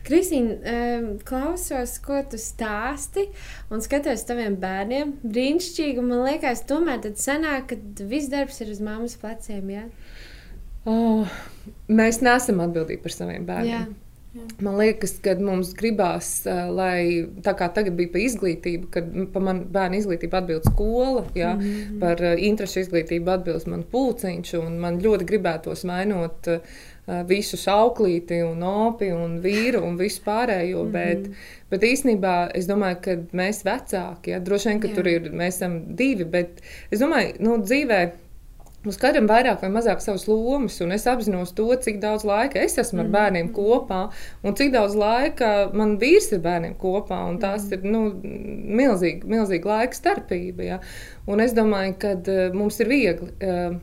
Kristīna, 0.06 0.78
klausos, 1.26 1.98
ko 2.00 2.22
tu 2.30 2.38
stāsti 2.40 3.26
un 3.74 3.82
skatos 3.84 4.24
taviem 4.24 4.56
bērniem. 4.62 5.16
Brīnišķīgi, 5.26 6.06
man 6.06 6.24
liekas, 6.30 6.62
tomēr 6.70 7.02
tad 7.04 7.18
sanāk, 7.20 7.74
ka 7.74 8.06
viss 8.06 8.30
darbs 8.32 8.62
ir 8.62 8.70
uz 8.72 8.80
mammas 8.80 9.18
pleciem. 9.20 9.74
Ja? 9.74 9.84
Oh, 10.88 11.36
mēs 11.90 12.22
neesam 12.24 12.62
atbildīgi 12.64 13.02
par 13.02 13.18
saviem 13.18 13.44
bērniem. 13.50 13.74
Jā. 13.82 14.03
Man 14.34 14.78
liekas, 14.78 15.12
ka 15.22 15.36
mums 15.38 15.70
gribās, 15.78 16.28
uh, 16.48 16.64
lai 16.74 17.26
tā 17.46 17.52
kā 17.58 17.68
tagad 17.74 17.94
bija 17.98 18.10
par 18.10 18.22
izglītību, 18.24 18.88
kad 18.94 19.12
par 19.34 19.44
manu 19.46 19.68
bērnu 19.74 20.00
izglītību 20.00 20.38
atbild 20.40 20.66
skola, 20.66 21.22
jā, 21.38 21.52
mm 21.54 21.60
-hmm. 21.60 22.00
par 22.00 22.22
uh, 22.22 22.34
interešu 22.48 22.80
izglītību 22.80 23.30
atbild 23.30 23.68
man 23.70 23.84
pulciņš, 23.92 24.54
un 24.58 24.80
man 24.82 24.98
ļoti 25.04 25.28
gribētos 25.28 25.84
mainot 25.86 26.50
uh, 26.50 26.74
visu 27.28 27.58
auklīti, 27.70 28.40
un 28.42 28.62
opi, 28.62 29.12
un 29.12 29.38
vīru 29.44 29.84
un 29.86 29.96
visu 29.96 30.22
pārējo. 30.26 30.82
Mm 30.82 30.88
-hmm. 30.88 30.92
bet, 30.92 31.30
bet 31.70 31.82
īstenībā 31.82 32.50
es 32.54 32.66
domāju, 32.66 32.96
ka 33.00 33.16
mēs 33.32 33.64
vecāki, 33.64 34.30
ja, 34.30 34.40
droši 34.40 34.68
vien, 34.68 34.80
ka 34.80 34.88
jā. 34.88 34.94
tur 34.94 35.08
ir, 35.08 35.30
mēs 35.32 35.60
esam 35.60 35.80
divi, 35.96 36.24
bet 36.24 36.62
es 36.90 37.00
domāju, 37.00 37.34
nu, 37.38 37.56
dzīvēm 37.62 38.10
Mums 38.84 38.98
katram 39.00 39.24
vairāk 39.24 39.62
vai 39.64 39.70
mazāk 39.72 40.02
savas 40.04 40.26
lomas, 40.28 40.74
un 40.84 40.92
es 40.92 41.06
apzinos 41.08 41.54
to, 41.56 41.70
cik 41.86 42.02
daudz 42.02 42.26
laika 42.28 42.60
es 42.60 42.76
esmu 42.82 43.00
ar 43.00 43.06
mm. 43.06 43.14
bērniem 43.14 43.46
kopā, 43.56 44.00
un 44.44 44.56
cik 44.58 44.74
daudz 44.74 44.92
laika 45.00 45.52
man 45.72 45.94
vīrs 46.02 46.28
ir 46.36 46.42
bērniem 46.44 46.74
kopā. 46.80 47.22
Tās 47.40 47.64
mm. 47.70 47.78
ir 47.78 47.94
nu, 47.94 48.02
milzīga, 48.80 49.24
milzīga 49.30 49.70
laika 49.70 49.96
starpība. 49.96 50.66
Ja? 50.68 50.78
Un 51.24 51.40
es 51.40 51.56
domāju, 51.56 51.96
ka 52.02 52.12
uh, 52.18 52.42
mums 52.52 52.76
ir 52.84 52.92
viegli 52.92 53.30
uh, 53.32 53.78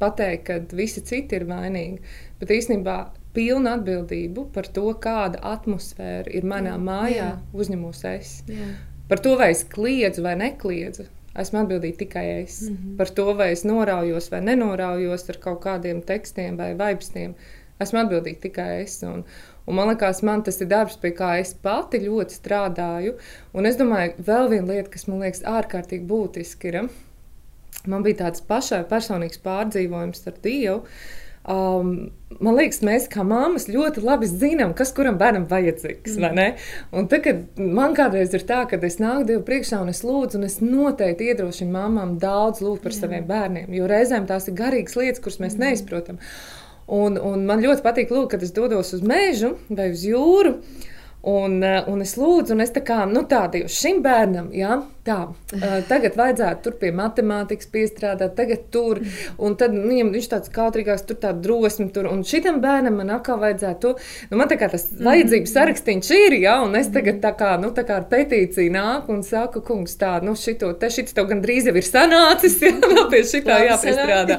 pateikt, 0.00 0.48
ka 0.48 0.78
visi 0.78 1.04
citi 1.04 1.36
ir 1.36 1.44
vainīgi. 1.50 2.00
Bet 2.40 2.54
īstenībā 2.56 2.96
pilnu 3.36 3.74
atbildību 3.74 4.46
par 4.56 4.70
to, 4.72 4.86
kāda 5.04 5.42
atmosfēra 5.52 6.32
ir 6.32 6.48
manā 6.48 6.78
mājā, 6.80 7.34
uzņemos 7.52 8.00
es. 8.14 8.38
Jā. 8.48 8.72
Par 9.06 9.20
to, 9.22 9.36
vai 9.36 9.52
es 9.52 9.66
kliedzu 9.68 10.24
vai 10.24 10.32
nekliedzu 10.40 11.10
esmu 11.42 11.60
atbildīga 11.62 11.98
tikai 12.04 12.24
es. 12.42 12.60
Mm 12.62 12.76
-hmm. 12.76 12.96
Par 12.96 13.10
to, 13.10 13.34
vai 13.34 13.50
es 13.52 13.64
noraujos 13.64 14.30
vai 14.30 14.40
nenoraujos 14.40 15.28
ar 15.30 15.38
kaut 15.40 15.60
kādiem 15.64 16.02
tekstiem 16.04 16.56
vai 16.56 16.74
vaipstiem. 16.74 17.34
Esmu 17.80 17.98
atbildīga 17.98 18.40
tikai 18.40 18.82
es. 18.82 19.02
Un, 19.02 19.24
un 19.66 19.74
man 19.74 19.88
liekas, 19.88 20.22
man 20.22 20.42
tas 20.42 20.60
ir 20.60 20.68
darbs, 20.68 20.96
pie 20.96 21.10
kā 21.10 21.40
es 21.40 21.54
pati 21.54 21.98
ļoti 21.98 22.38
strādāju. 22.38 23.14
Un 23.52 23.66
es 23.66 23.76
domāju, 23.76 24.14
vēl 24.26 24.48
viena 24.48 24.72
lieta, 24.72 24.90
kas 24.90 25.06
man 25.06 25.20
liekas 25.20 25.42
ārkārtīgi 25.42 26.06
būtiska, 26.06 26.68
ir, 26.68 26.88
man 27.86 28.02
bija 28.02 28.16
tāds 28.16 28.40
pašai 28.40 28.84
personīgs 28.84 29.38
pārdzīvojums 29.38 30.26
ar 30.26 30.34
Dievu. 30.42 30.82
Um, 31.46 31.90
man 32.42 32.56
liekas, 32.58 32.80
mēs 32.82 33.04
kā 33.10 33.22
māmas 33.22 33.68
ļoti 33.70 34.02
labi 34.02 34.26
zinām, 34.26 34.72
kas 34.74 34.90
kuram 34.96 35.14
bērnam 35.20 35.44
vajadzīgs. 35.46 36.16
Mm. 36.18 36.56
Un 36.90 37.06
tad, 37.12 37.22
kad 37.22 37.60
man 37.60 37.94
kādreiz 37.94 38.34
ir 38.34 38.42
tā, 38.48 38.64
ka 38.66 38.80
es 38.88 38.98
nāku 38.98 39.28
Dievu 39.28 39.44
priekšā 39.46 39.78
un 39.84 39.92
es 39.92 40.02
lūdzu, 40.02 40.40
un 40.40 40.48
es 40.48 40.58
noteikti 40.64 41.30
iedrošinu 41.30 41.70
mamām 41.70 42.16
daudz 42.22 42.64
lūgt 42.64 42.82
par 42.82 42.96
Jā. 42.96 43.04
saviem 43.04 43.28
bērniem, 43.30 43.70
jo 43.78 43.86
reizēm 43.90 44.26
tās 44.26 44.50
ir 44.50 44.58
garīgas 44.58 44.98
lietas, 44.98 45.22
kuras 45.22 45.38
mēs 45.44 45.54
mm. 45.54 45.62
neizprotam. 45.68 46.18
Un, 46.86 47.14
un 47.18 47.46
man 47.46 47.62
ļoti 47.62 47.82
patīk, 47.82 48.10
lūk, 48.14 48.32
kad 48.34 48.42
es 48.46 48.54
dodos 48.54 48.92
uz 48.94 49.06
mežu 49.06 49.54
vai 49.70 49.92
uz 49.94 50.02
jūru. 50.06 50.56
Un, 51.26 51.62
eh, 51.62 51.82
un 51.90 52.02
es 52.04 52.12
lūdzu, 52.14 52.54
un 52.54 52.62
es 52.62 52.70
tā 52.70 52.84
kā 52.86 53.00
nu, 53.10 53.24
tādu 53.26 53.64
šim 53.66 53.96
bērnam, 53.98 54.52
jā, 54.54 54.76
tā, 55.06 55.16
uh, 55.26 55.64
tagad 55.88 56.14
vajadzētu 56.18 56.62
tur 56.62 56.74
pie 56.78 56.92
matemātikas 56.94 57.66
piestrādāt, 57.72 58.36
tagad 58.38 58.68
tur, 58.70 59.00
un 59.42 59.56
tad 59.58 59.74
nu, 59.74 59.88
viņam, 59.88 60.12
viņš 60.14 60.28
tāds 60.30 60.52
kautrīgāks, 60.54 61.02
tur 61.08 61.18
tā 61.24 61.32
drosme, 61.34 61.88
tur, 61.94 62.06
un 62.12 62.22
šitam 62.26 62.60
bērnam 62.62 63.00
man 63.00 63.10
atkal 63.16 63.40
vajadzētu 63.42 63.82
to. 63.82 63.92
Nu, 64.30 64.38
man 64.38 64.52
tā 64.52 64.58
kā 64.60 64.68
tas 64.70 64.86
vajadzības 65.00 65.56
sarakstīns 65.56 66.12
ir, 66.14 66.36
jā, 66.44 66.54
un 66.62 66.78
es 66.78 66.92
tagad 66.94 67.18
tā 67.24 67.34
kā, 67.40 67.50
nu, 67.58 67.72
tā 67.74 67.82
kā 67.88 67.98
ar 67.98 68.06
petīciju 68.12 68.76
nāku 68.76 69.16
un 69.16 69.26
saku, 69.26 69.64
kungs, 69.66 69.98
tā, 69.98 70.20
nu, 70.22 70.36
šito, 70.38 70.70
te 70.78 70.92
šits 70.94 71.18
tev 71.18 71.26
gandrīz 71.32 71.66
jau 71.66 71.74
ir 71.74 71.90
sanācis, 71.90 72.60
jā, 72.62 72.70
vēl 72.86 73.10
pie 73.10 73.24
šitā 73.26 73.58
jāpiestrādā. 73.66 74.38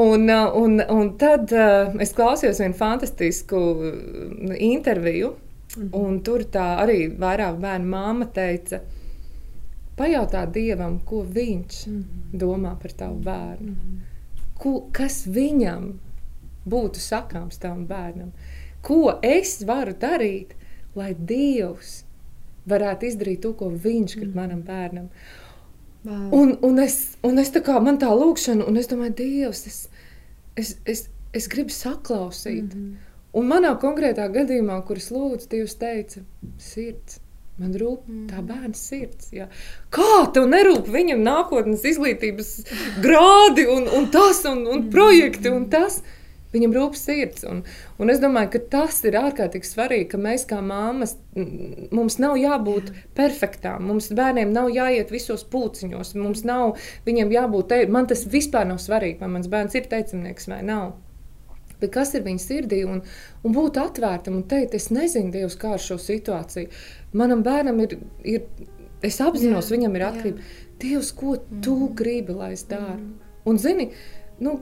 Un, 0.00 0.24
un, 0.32 0.80
un 0.80 1.14
tad 1.20 1.52
es 2.00 2.16
klausījos 2.16 2.64
vienu 2.64 2.80
fantastisku 2.80 3.64
interviju 4.56 5.34
Mhm. 5.76 5.90
Un 5.94 6.20
tur 6.26 6.42
tā 6.50 6.66
arī 6.82 7.04
vairāk 7.18 7.60
bērnu 7.62 7.90
māma 7.90 8.26
teica, 8.34 8.80
pajautā 9.98 10.44
Dievam, 10.50 10.98
ko 11.06 11.22
viņš 11.22 11.80
mhm. 11.86 12.38
domā 12.42 12.74
par 12.80 12.94
tavu 13.02 13.20
bērnu. 13.26 13.74
Mhm. 13.74 13.98
Ko, 14.60 14.72
kas 14.92 15.22
viņam 15.26 15.92
būtu 16.68 17.00
sakāms 17.00 17.60
tavam 17.60 17.86
bērnam? 17.88 18.32
Ko 18.84 19.18
es 19.22 19.60
varu 19.64 19.94
darīt, 19.96 20.56
lai 20.96 21.14
Dievs 21.14 22.02
varētu 22.68 23.06
izdarīt 23.08 23.40
to, 23.44 23.54
ko 23.56 23.70
viņš 23.70 24.16
grib 24.18 24.34
manam 24.36 24.60
bērnam? 24.66 25.08
Wow. 26.04 26.28
Un, 26.32 26.52
un, 26.64 26.78
es, 26.80 27.16
un 27.24 27.38
es 27.38 27.52
tā 27.52 27.60
kā 27.64 27.76
man 27.84 27.98
tā 28.00 28.08
lūkšana, 28.08 28.66
un 28.68 28.80
es 28.80 28.88
domāju, 28.88 29.14
Dievs, 29.20 29.66
es, 29.68 29.80
es, 30.56 30.74
es, 30.88 31.06
es 31.36 31.48
gribu 31.48 31.72
saklausīt. 31.76 32.74
Mm 32.74 32.80
-hmm. 32.80 33.09
Un 33.36 33.50
manā 33.50 33.74
konkrētā 33.78 34.26
gadījumā, 34.34 34.80
kuras 34.86 35.10
lūdzu, 35.14 35.50
Dievs 35.52 35.76
teica, 35.78 36.24
sirds. 36.58 37.20
Man 37.60 37.74
rūp 37.76 38.06
tā 38.30 38.40
mm. 38.40 38.46
bērna 38.48 38.78
sirds. 38.78 39.34
Jā. 39.36 39.50
Kā 39.92 40.22
tev 40.32 40.46
nerūp 40.48 40.86
viņam 40.88 41.20
nākotnes 41.20 41.84
izglītības 41.90 42.54
grādi 43.04 43.66
un, 43.68 43.84
un 43.98 44.08
tas 44.12 44.40
un, 44.48 44.64
un 44.64 44.88
projekti 44.92 45.52
un 45.52 45.68
tas? 45.72 46.00
Viņam 46.50 46.72
rūp 46.74 46.96
sirds. 46.98 47.44
Un, 47.46 47.60
un 48.00 48.10
es 48.10 48.18
domāju, 48.22 48.54
ka 48.54 48.62
tas 48.72 48.96
ir 49.06 49.18
ārkārtīgi 49.20 49.68
svarīgi, 49.68 50.08
ka 50.14 50.18
mēs 50.18 50.48
kā 50.50 50.58
māmas, 50.64 51.14
mums 51.36 52.16
nav 52.22 52.40
jābūt 52.40 52.90
perfektām. 53.18 53.84
Mums 53.92 54.08
bērniem 54.16 54.50
nav 54.56 54.72
jāiet 54.74 55.12
visos 55.14 55.44
pūciņos. 55.52 56.16
Mums 56.18 56.42
nav 56.48 56.80
viņiem 57.06 57.36
jābūt 57.36 57.70
te. 57.70 57.84
Man 57.92 58.10
tas 58.10 58.24
vispār 58.26 58.66
nav 58.72 58.80
svarīgi, 58.82 59.20
vai 59.20 59.30
mans 59.36 59.52
bērns 59.52 59.78
ir 59.78 59.86
teicamnieks 59.92 60.50
vai 60.50 60.64
nav. 60.66 60.96
Bet 61.80 61.94
kas 61.94 62.14
ir 62.14 62.24
viņa 62.26 62.42
sirdī? 62.42 62.82
Un, 62.88 63.02
un 63.44 63.56
būt 63.56 63.80
atvērtam 63.80 64.38
un 64.40 64.44
teikt, 64.50 64.76
es 64.78 64.90
nezinu, 64.94 65.32
Dievs, 65.34 65.56
kā 65.60 65.74
ar 65.76 65.82
šo 65.82 65.98
situāciju. 66.00 66.70
Manam 67.16 67.44
bērnam 67.46 67.80
ir, 67.84 67.96
ir 68.24 68.44
es 69.06 69.20
apzinos, 69.24 69.70
jā, 69.70 69.76
viņam 69.76 69.96
ir 69.96 70.06
atkarība. 70.08 70.50
Dievs, 70.80 71.12
ko 71.16 71.36
tu 71.64 71.76
mm. 71.76 71.94
gribi, 71.96 72.36
lai 72.36 72.52
es 72.56 72.64
daru? 72.68 72.98
Mm. 72.98 73.32
Un, 73.50 73.58
zini, 73.60 73.90
nu, 74.44 74.58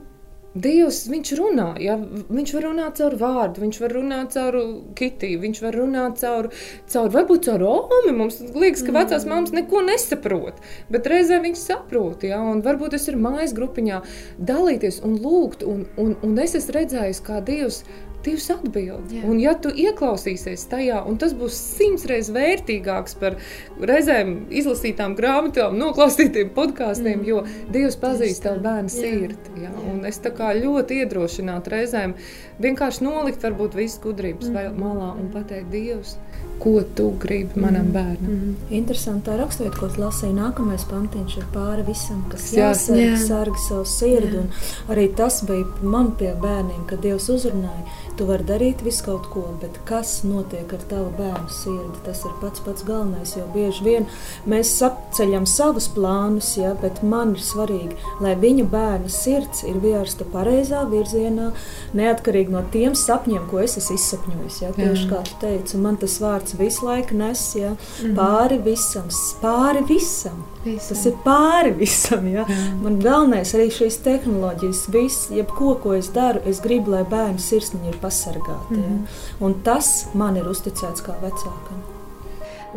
Dievs, 0.57 1.03
viņš 1.11 1.31
runā, 1.37 1.67
ja? 1.77 1.93
viņš 1.99 2.53
var 2.55 2.65
runāt 2.65 2.97
caur 2.97 3.15
vārdu, 3.19 3.61
viņš 3.61 3.79
var 3.83 3.93
runāt 3.93 4.33
caur 4.33 4.57
kitiju, 4.97 5.41
viņš 5.43 5.61
var 5.61 5.77
runāt 5.77 6.17
caur, 6.23 6.49
caur 6.89 7.11
varbūt 7.13 7.45
caur 7.45 7.65
omi. 7.69 8.15
Mums 8.17 8.39
liekas, 8.55 8.81
ka 8.85 8.95
vecās 8.95 9.27
mm. 9.27 9.29
mammas 9.29 9.53
neko 9.53 9.83
nesaprot, 9.85 10.57
bet 10.89 11.09
reizē 11.11 11.37
viņš 11.43 11.61
saprot, 11.61 12.25
ja? 12.25 12.41
un 12.41 12.63
varbūt 12.65 12.97
es 12.97 13.05
ir 13.11 13.19
mājas 13.21 13.53
grupiņā 13.57 14.01
dalīties 14.41 15.03
un 15.05 15.19
lūgt, 15.21 15.65
un, 15.69 15.85
un, 16.01 16.15
un 16.25 16.37
es 16.41 16.57
esmu 16.57 16.79
redzējis, 16.79 17.21
kā 17.29 17.43
Dievs 17.45 17.83
Dievs 18.25 18.49
atbild. 18.53 19.11
Jā. 19.13 19.23
Un, 19.27 19.39
ja 19.41 19.53
tu 19.59 19.71
ieklausīsies 19.71 20.65
tajā, 20.71 20.99
un 21.07 21.19
tas 21.21 21.33
būs 21.37 21.55
simts 21.77 22.05
reizes 22.09 22.33
vērtīgāks 22.35 23.17
par 23.21 23.37
reizēm 23.79 24.49
izlasītām 24.61 25.15
grāmatām, 25.19 25.77
noklausītiem 25.79 26.51
podkāstiem, 26.55 27.21
mm. 27.21 27.29
jo 27.29 27.43
Dievs 27.73 27.99
pazīst 28.01 28.43
tavu 28.45 28.63
bērnu 28.65 28.93
sirdi. 28.93 29.67
Un 29.89 30.03
es 30.09 30.19
ļoti 30.19 31.01
iedrošinātu 31.03 31.75
reizēm 31.75 32.15
vienkārši 32.59 33.05
nolikt 33.05 33.43
varbūt 33.45 33.79
visas 33.79 34.01
gudrības 34.03 34.51
mm. 34.51 34.79
malā 34.79 35.13
un 35.15 35.31
pateikt 35.33 35.71
Dievs 35.73 36.17
ko 36.59 36.81
tu 36.95 37.13
gribi 37.19 37.61
manam 37.61 37.85
mm. 37.85 37.91
bērnam. 37.91 38.31
Mm. 38.31 38.55
Interesanti, 38.69 39.25
tā 39.29 39.37
raksturvieta, 39.39 39.79
ko 39.79 39.89
lasīju, 40.03 40.35
nākamais 40.35 40.83
pantiņš 40.89 41.37
ir 41.39 41.47
pāri 41.53 41.85
visam, 41.87 42.23
kas 42.31 42.49
jāsarg, 42.55 42.99
jā. 42.99 43.15
sargi 43.23 43.63
savu 43.67 43.85
sirdi. 43.87 44.43
Arī 44.91 45.07
tas 45.15 45.41
bija 45.47 45.87
man 45.95 46.11
pie 46.19 46.33
bērniem, 46.41 46.83
kad 46.89 47.03
Dievs 47.05 47.29
uzrunāja. 47.31 47.85
Tu 48.19 48.25
vari 48.27 48.43
darīt 48.43 48.81
visu 48.83 49.05
kaut 49.05 49.29
ko, 49.31 49.45
bet 49.61 49.77
kas 49.87 50.17
notiek 50.27 50.73
ar 50.75 50.81
tavu 50.91 51.07
bērnu 51.15 51.53
sirdi, 51.55 52.01
tas 52.03 52.19
ir 52.27 52.33
pats 52.41 52.59
pats 52.65 52.83
galvenais. 52.83 53.31
Jo 53.37 53.45
bieži 53.53 53.85
vien 53.85 54.07
mēs 54.49 54.73
apceļam 54.83 55.45
savus 55.47 55.87
plānus, 55.95 56.49
ja, 56.59 56.73
bet 56.81 56.99
man 56.99 57.31
ir 57.37 57.45
svarīgi, 57.47 57.95
lai 58.19 58.33
viņa 58.41 58.65
bērna 58.73 59.07
sirds 59.13 59.63
ir 59.63 59.79
vērsta 59.79 60.27
pareizā 60.33 60.81
virzienā, 60.91 61.53
neatkarīgi 61.95 62.51
no 62.57 62.65
tiem 62.75 62.97
sapņiem, 62.99 63.47
ko 63.47 63.63
es 63.63 63.77
esmu 63.79 63.95
izsapņojis. 63.95 64.59
Ja, 64.65 64.75
tieši 64.75 65.07
kā 65.13 65.23
tu 65.29 65.39
teici, 65.45 65.79
man 65.79 65.95
tas 66.03 66.19
vārds 66.19 66.59
visu 66.59 66.89
laiku 66.89 67.15
nes 67.23 67.45
ja, 67.55 67.71
mm. 68.03 68.19
pāri 68.19 68.59
visam, 68.67 69.07
pāri 69.39 69.87
visam. 69.87 70.43
Visam. 70.63 70.95
Tas 70.95 71.05
ir 71.09 71.19
pāri 71.25 71.73
visam. 71.77 72.27
Ja. 72.29 72.45
Mm. 72.47 72.79
Man 72.85 72.97
galvenais 73.03 73.53
arī 73.57 73.69
šīs 73.73 73.99
tehnoloģijas, 74.05 74.85
viss, 74.93 75.29
jebko, 75.33 75.75
ko 75.83 75.95
es 75.97 76.11
daru, 76.15 76.43
es 76.49 76.61
gribu, 76.65 76.95
lai 76.95 77.05
bērnu 77.09 77.41
sirsniņi 77.43 77.93
ir 77.93 78.01
pasargāti. 78.03 78.75
Mm. 78.75 78.81
Ja. 78.81 78.89
Mhm. 78.89 79.23
Un 79.45 79.61
tas 79.65 79.93
man 80.13 80.37
ir 80.39 80.49
uzticēts 80.49 81.05
kā 81.05 81.17
vecākam. 81.23 81.88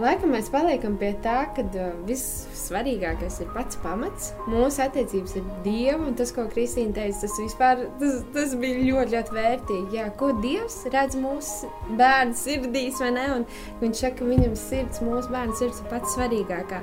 Laikam 0.01 0.31
mēs 0.33 0.47
paliekam 0.49 0.95
pie 0.97 1.11
tā, 1.21 1.43
ka 1.53 1.63
uh, 1.67 1.91
vissvarīgākais 2.09 3.35
ir 3.45 3.51
pats 3.53 3.77
pamats. 3.83 4.31
Mūsu 4.49 4.81
attiecības 4.87 5.35
ir 5.37 5.51
Dieva, 5.67 5.99
un 6.07 6.17
tas, 6.17 6.33
ko 6.33 6.47
Kristīna 6.49 6.95
teica, 6.97 7.19
tas, 7.27 7.35
vispār, 7.37 7.83
tas, 8.01 8.23
tas 8.33 8.55
bija 8.57 8.81
ļoti, 8.87 9.13
ļoti 9.13 9.37
vērtīgi. 9.37 9.99
Jā, 9.99 10.09
ko 10.17 10.31
Dievs 10.41 10.79
redz 10.95 11.19
mūsu 11.21 11.69
bērnu 12.01 12.39
sirdīs, 12.41 13.03
vai 13.05 13.13
ne? 13.19 13.27
Un 13.37 13.47
viņš 13.83 14.05
saka, 14.07 14.21
ka 14.23 14.31
viņam 14.33 14.57
sirds, 14.57 15.05
mūsu 15.05 15.33
bērnu 15.35 15.61
sirds 15.61 15.83
ir 15.85 15.91
pats 15.93 16.17
svarīgākā. 16.17 16.81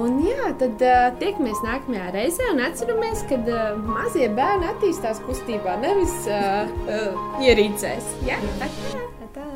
Un 0.00 0.18
jā, 0.26 0.50
tad 0.58 0.82
uh, 0.86 1.08
tiekamies 1.22 1.62
nākamajā 1.66 2.10
reizē 2.18 2.50
un 2.50 2.64
atceramies, 2.66 3.22
ka 3.30 3.38
uh, 3.44 3.76
mazie 3.78 4.26
bērni 4.34 4.72
attīstās 4.74 5.22
kustībā, 5.28 5.78
nevis 5.86 6.18
uh, 6.26 6.66
uh, 6.90 7.36
ierīcēs. 7.46 8.16
Jā, 8.26 8.42
tā, 8.58 8.74
tā, 8.90 9.30
tā. 9.38 9.52